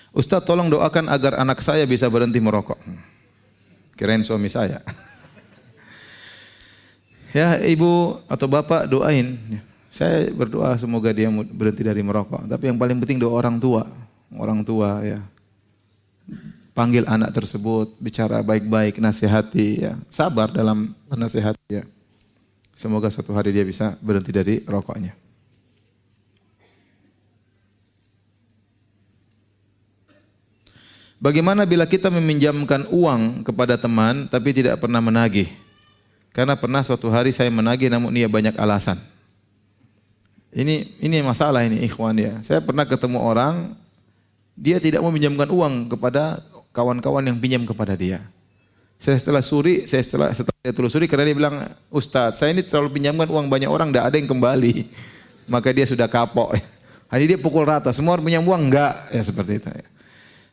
Ustaz 0.10 0.42
tolong 0.42 0.70
doakan 0.74 1.06
agar 1.10 1.38
anak 1.38 1.62
saya 1.62 1.86
bisa 1.86 2.10
berhenti 2.10 2.42
merokok. 2.42 2.78
Kirain 3.94 4.26
suami 4.26 4.50
saya. 4.50 4.82
ya 7.38 7.62
ibu 7.62 8.18
atau 8.26 8.48
bapak 8.50 8.90
doain. 8.90 9.38
Saya 9.90 10.30
berdoa 10.34 10.78
semoga 10.78 11.14
dia 11.14 11.30
berhenti 11.30 11.86
dari 11.86 12.02
merokok. 12.02 12.50
Tapi 12.50 12.74
yang 12.74 12.78
paling 12.78 12.98
penting 13.02 13.22
doa 13.22 13.38
orang 13.38 13.62
tua. 13.62 13.86
Orang 14.34 14.66
tua 14.66 15.02
ya. 15.06 15.20
Panggil 16.74 17.04
anak 17.10 17.36
tersebut, 17.36 17.92
bicara 18.00 18.40
baik-baik, 18.40 19.02
nasihati 19.02 19.84
ya. 19.84 19.94
Sabar 20.08 20.50
dalam 20.50 20.96
menasihati 21.10 21.70
ya. 21.70 21.84
Semoga 22.72 23.12
suatu 23.12 23.36
hari 23.36 23.52
dia 23.52 23.68
bisa 23.68 24.00
berhenti 24.00 24.32
dari 24.32 24.64
rokoknya. 24.64 25.29
Bagaimana 31.20 31.68
bila 31.68 31.84
kita 31.84 32.08
meminjamkan 32.08 32.88
uang 32.88 33.44
kepada 33.44 33.76
teman 33.76 34.32
tapi 34.32 34.56
tidak 34.56 34.80
pernah 34.80 35.04
menagih? 35.04 35.52
Karena 36.32 36.56
pernah 36.56 36.80
suatu 36.80 37.12
hari 37.12 37.36
saya 37.36 37.52
menagih 37.52 37.92
namun 37.92 38.16
dia 38.16 38.32
banyak 38.32 38.56
alasan. 38.56 38.96
Ini 40.56 40.96
ini 41.04 41.20
masalah 41.20 41.68
ini 41.68 41.84
ikhwan 41.84 42.16
ya. 42.16 42.40
Saya 42.40 42.64
pernah 42.64 42.88
ketemu 42.88 43.20
orang 43.20 43.76
dia 44.56 44.80
tidak 44.80 45.04
mau 45.04 45.12
minjamkan 45.12 45.52
uang 45.52 45.92
kepada 45.92 46.40
kawan-kawan 46.72 47.28
yang 47.28 47.36
pinjam 47.36 47.68
kepada 47.68 48.00
dia. 48.00 48.24
Saya 48.96 49.20
setelah 49.20 49.44
suri, 49.44 49.84
saya 49.92 50.00
setelah 50.00 50.32
setelah 50.32 50.56
saya 50.64 50.72
telusuri 50.72 51.08
karena 51.12 51.28
dia 51.28 51.36
bilang, 51.36 51.56
"Ustaz, 51.92 52.40
saya 52.40 52.56
ini 52.56 52.64
terlalu 52.64 52.96
pinjamkan 52.96 53.28
uang 53.28 53.52
banyak 53.52 53.68
orang 53.68 53.92
tidak 53.92 54.08
ada 54.08 54.16
yang 54.16 54.28
kembali." 54.32 54.88
Maka 55.52 55.76
dia 55.76 55.84
sudah 55.84 56.08
kapok. 56.08 56.56
Hanya 57.12 57.36
dia 57.36 57.40
pukul 57.40 57.68
rata, 57.68 57.92
semua 57.92 58.16
orang 58.16 58.24
pinjam 58.24 58.44
uang 58.48 58.72
enggak, 58.72 58.94
ya 59.12 59.20
seperti 59.20 59.60
itu 59.60 59.68
ya. 59.68 59.88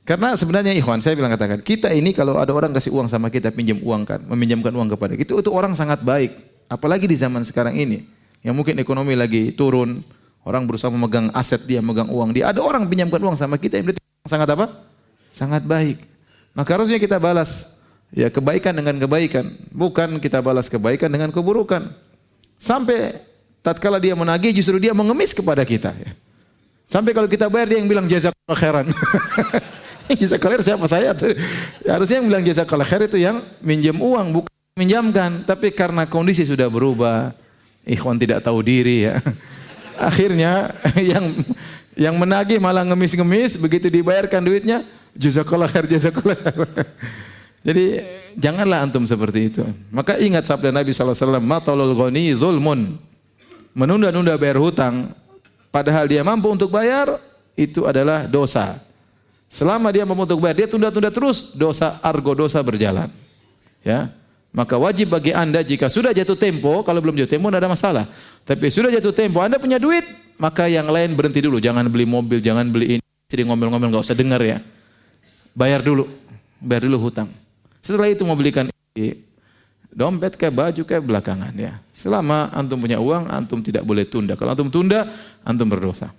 Karena 0.06 0.38
sebenarnya 0.38 0.70
ikhwan, 0.70 1.02
saya 1.02 1.18
bilang 1.18 1.34
katakan, 1.34 1.58
kita 1.66 1.90
ini 1.90 2.14
kalau 2.14 2.38
ada 2.38 2.54
orang 2.54 2.70
kasih 2.70 2.94
uang 2.94 3.10
sama 3.10 3.26
kita, 3.26 3.50
pinjam 3.50 3.82
uang 3.82 4.06
kan, 4.06 4.22
meminjamkan 4.22 4.70
uang 4.70 4.94
kepada 4.94 5.18
kita, 5.18 5.34
itu 5.34 5.50
orang 5.50 5.74
sangat 5.74 5.98
baik. 6.06 6.30
Apalagi 6.70 7.10
di 7.10 7.18
zaman 7.18 7.42
sekarang 7.42 7.74
ini 7.74 8.06
yang 8.46 8.54
mungkin 8.54 8.78
ekonomi 8.78 9.18
lagi 9.18 9.50
turun, 9.50 10.06
orang 10.46 10.62
berusaha 10.62 10.94
memegang 10.94 11.34
aset 11.34 11.58
dia, 11.66 11.82
memegang 11.82 12.06
uang 12.06 12.30
dia. 12.30 12.54
Ada 12.54 12.62
orang 12.62 12.86
pinjamkan 12.86 13.18
uang 13.18 13.34
sama 13.34 13.58
kita 13.58 13.82
yang 13.82 13.98
sangat 14.22 14.46
apa? 14.54 14.70
Sangat 15.34 15.66
baik. 15.66 15.98
Maka 16.54 16.78
harusnya 16.78 17.02
kita 17.02 17.18
balas 17.18 17.82
ya 18.14 18.30
kebaikan 18.30 18.78
dengan 18.78 19.02
kebaikan, 19.02 19.50
bukan 19.74 20.22
kita 20.22 20.38
balas 20.38 20.70
kebaikan 20.70 21.10
dengan 21.10 21.34
keburukan. 21.34 21.82
Sampai 22.54 23.10
tatkala 23.58 23.98
dia 23.98 24.14
menagih 24.14 24.54
justru 24.54 24.78
dia 24.78 24.94
mengemis 24.94 25.34
kepada 25.34 25.66
kita 25.66 25.90
ya. 25.90 26.14
Sampai 26.86 27.10
kalau 27.10 27.26
kita 27.26 27.50
bayar 27.50 27.66
dia 27.66 27.82
yang 27.82 27.90
bilang 27.90 28.06
jazakallahu 28.06 28.54
khairan. 28.54 28.86
jazakallahu 30.20 30.62
siapa 30.62 30.86
saya 30.86 31.10
tuh? 31.12 31.34
Ya, 31.82 31.98
harusnya 31.98 32.22
yang 32.22 32.26
bilang 32.30 32.44
jazakallahu 32.46 32.88
khair 32.88 33.02
itu 33.10 33.18
yang 33.18 33.42
minjem 33.62 33.98
uang 33.98 34.40
bukan 34.40 34.52
minjamkan, 34.76 35.42
tapi 35.42 35.72
karena 35.72 36.04
kondisi 36.04 36.44
sudah 36.44 36.68
berubah, 36.68 37.32
Ikhwan 37.86 38.20
tidak 38.20 38.44
tahu 38.44 38.60
diri 38.60 39.08
ya. 39.08 39.16
Akhirnya 40.08 40.70
yang 41.14 41.24
yang 41.96 42.14
menagih 42.20 42.60
malah 42.60 42.84
ngemis-ngemis, 42.84 43.56
begitu 43.56 43.88
dibayarkan 43.88 44.44
duitnya, 44.44 44.84
jazakallah 45.16 45.66
khair, 45.66 45.88
jazakallah 45.88 46.36
khair. 46.36 46.68
Jadi 47.66 47.98
janganlah 48.38 48.86
antum 48.86 49.02
seperti 49.02 49.50
itu. 49.50 49.64
Maka 49.90 50.20
ingat 50.22 50.46
sabda 50.46 50.70
Nabi 50.70 50.94
SAW, 50.94 51.42
Matalul 51.42 51.98
ghani 51.98 52.30
zulmun. 52.36 52.94
Menunda-nunda 53.74 54.38
bayar 54.38 54.60
hutang, 54.60 55.10
padahal 55.74 56.06
dia 56.06 56.22
mampu 56.22 56.46
untuk 56.46 56.70
bayar, 56.70 57.16
itu 57.58 57.88
adalah 57.88 58.28
dosa. 58.28 58.76
Selama 59.46 59.94
dia 59.94 60.02
untuk 60.02 60.42
bayar, 60.42 60.56
dia 60.64 60.68
tunda-tunda 60.68 61.10
terus, 61.14 61.54
dosa 61.54 62.02
argo 62.02 62.34
dosa 62.34 62.58
berjalan. 62.60 63.06
Ya, 63.86 64.10
maka 64.50 64.74
wajib 64.74 65.14
bagi 65.14 65.30
anda 65.30 65.62
jika 65.62 65.86
sudah 65.86 66.10
jatuh 66.10 66.34
tempo, 66.34 66.82
kalau 66.82 66.98
belum 66.98 67.14
jatuh 67.20 67.38
tempo 67.38 67.46
tidak 67.52 67.60
ada 67.62 67.70
masalah. 67.70 68.04
Tapi 68.42 68.66
sudah 68.72 68.90
jatuh 68.90 69.14
tempo, 69.14 69.38
anda 69.38 69.60
punya 69.60 69.78
duit, 69.78 70.02
maka 70.40 70.66
yang 70.66 70.90
lain 70.90 71.14
berhenti 71.14 71.44
dulu. 71.44 71.62
Jangan 71.62 71.86
beli 71.86 72.08
mobil, 72.08 72.42
jangan 72.42 72.66
beli 72.66 72.98
ini. 72.98 73.04
Jadi 73.30 73.42
ngomel-ngomel 73.46 73.92
nggak 73.92 74.04
usah 74.06 74.18
dengar 74.18 74.42
ya. 74.42 74.58
Bayar 75.54 75.84
dulu, 75.84 76.10
bayar 76.58 76.88
dulu 76.90 76.98
hutang. 77.04 77.30
Setelah 77.84 78.10
itu 78.10 78.26
mau 78.26 78.34
belikan 78.34 78.66
dompet 79.92 80.36
kayak 80.36 80.54
baju 80.56 80.82
kayak 80.82 81.04
belakangan 81.06 81.52
ya. 81.54 81.78
Selama 81.94 82.50
antum 82.50 82.82
punya 82.82 82.98
uang, 82.98 83.30
antum 83.30 83.60
tidak 83.60 83.84
boleh 83.84 84.08
tunda. 84.08 84.34
Kalau 84.34 84.52
antum 84.56 84.68
tunda, 84.68 85.04
antum 85.46 85.70
berdosa. 85.70 86.10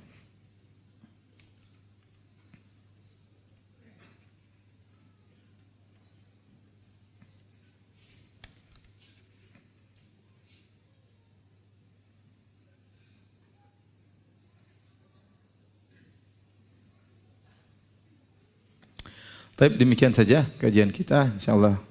Tapi 19.57 19.73
demikian 19.73 20.13
saja 20.13 20.45
kajian 20.61 20.93
kita. 20.93 21.33
Insyaallah 21.33 21.81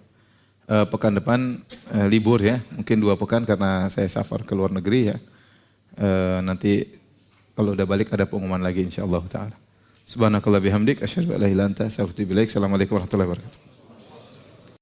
uh, 0.70 0.86
pekan 0.86 1.18
depan 1.18 1.58
uh, 1.90 2.06
libur 2.06 2.38
ya, 2.38 2.62
mungkin 2.70 3.02
dua 3.02 3.18
pekan 3.18 3.42
karena 3.42 3.90
saya 3.90 4.06
safar 4.06 4.46
ke 4.46 4.54
luar 4.54 4.70
negeri 4.70 5.10
ya. 5.10 5.16
Uh, 5.98 6.38
nanti 6.46 6.86
kalau 7.58 7.74
udah 7.74 7.82
balik 7.82 8.14
ada 8.14 8.22
pengumuman 8.22 8.62
lagi 8.62 8.86
insyaallah 8.86 9.26
taala. 9.26 9.58
Subhanakallah 10.06 10.62
bihamdik 10.62 11.02
asyhadu 11.02 11.34
an 11.34 11.42
la 11.42 11.50
ilaha 11.50 11.54
illa 11.58 11.64
anta 11.66 11.90
astaghfiruka 11.90 12.14
wa 12.14 12.22
atubu 12.22 12.32
ilaik. 12.38 12.48
Assalamualaikum 12.54 12.94
warahmatullahi 12.94 13.30
wabarakatuh. 13.34 13.65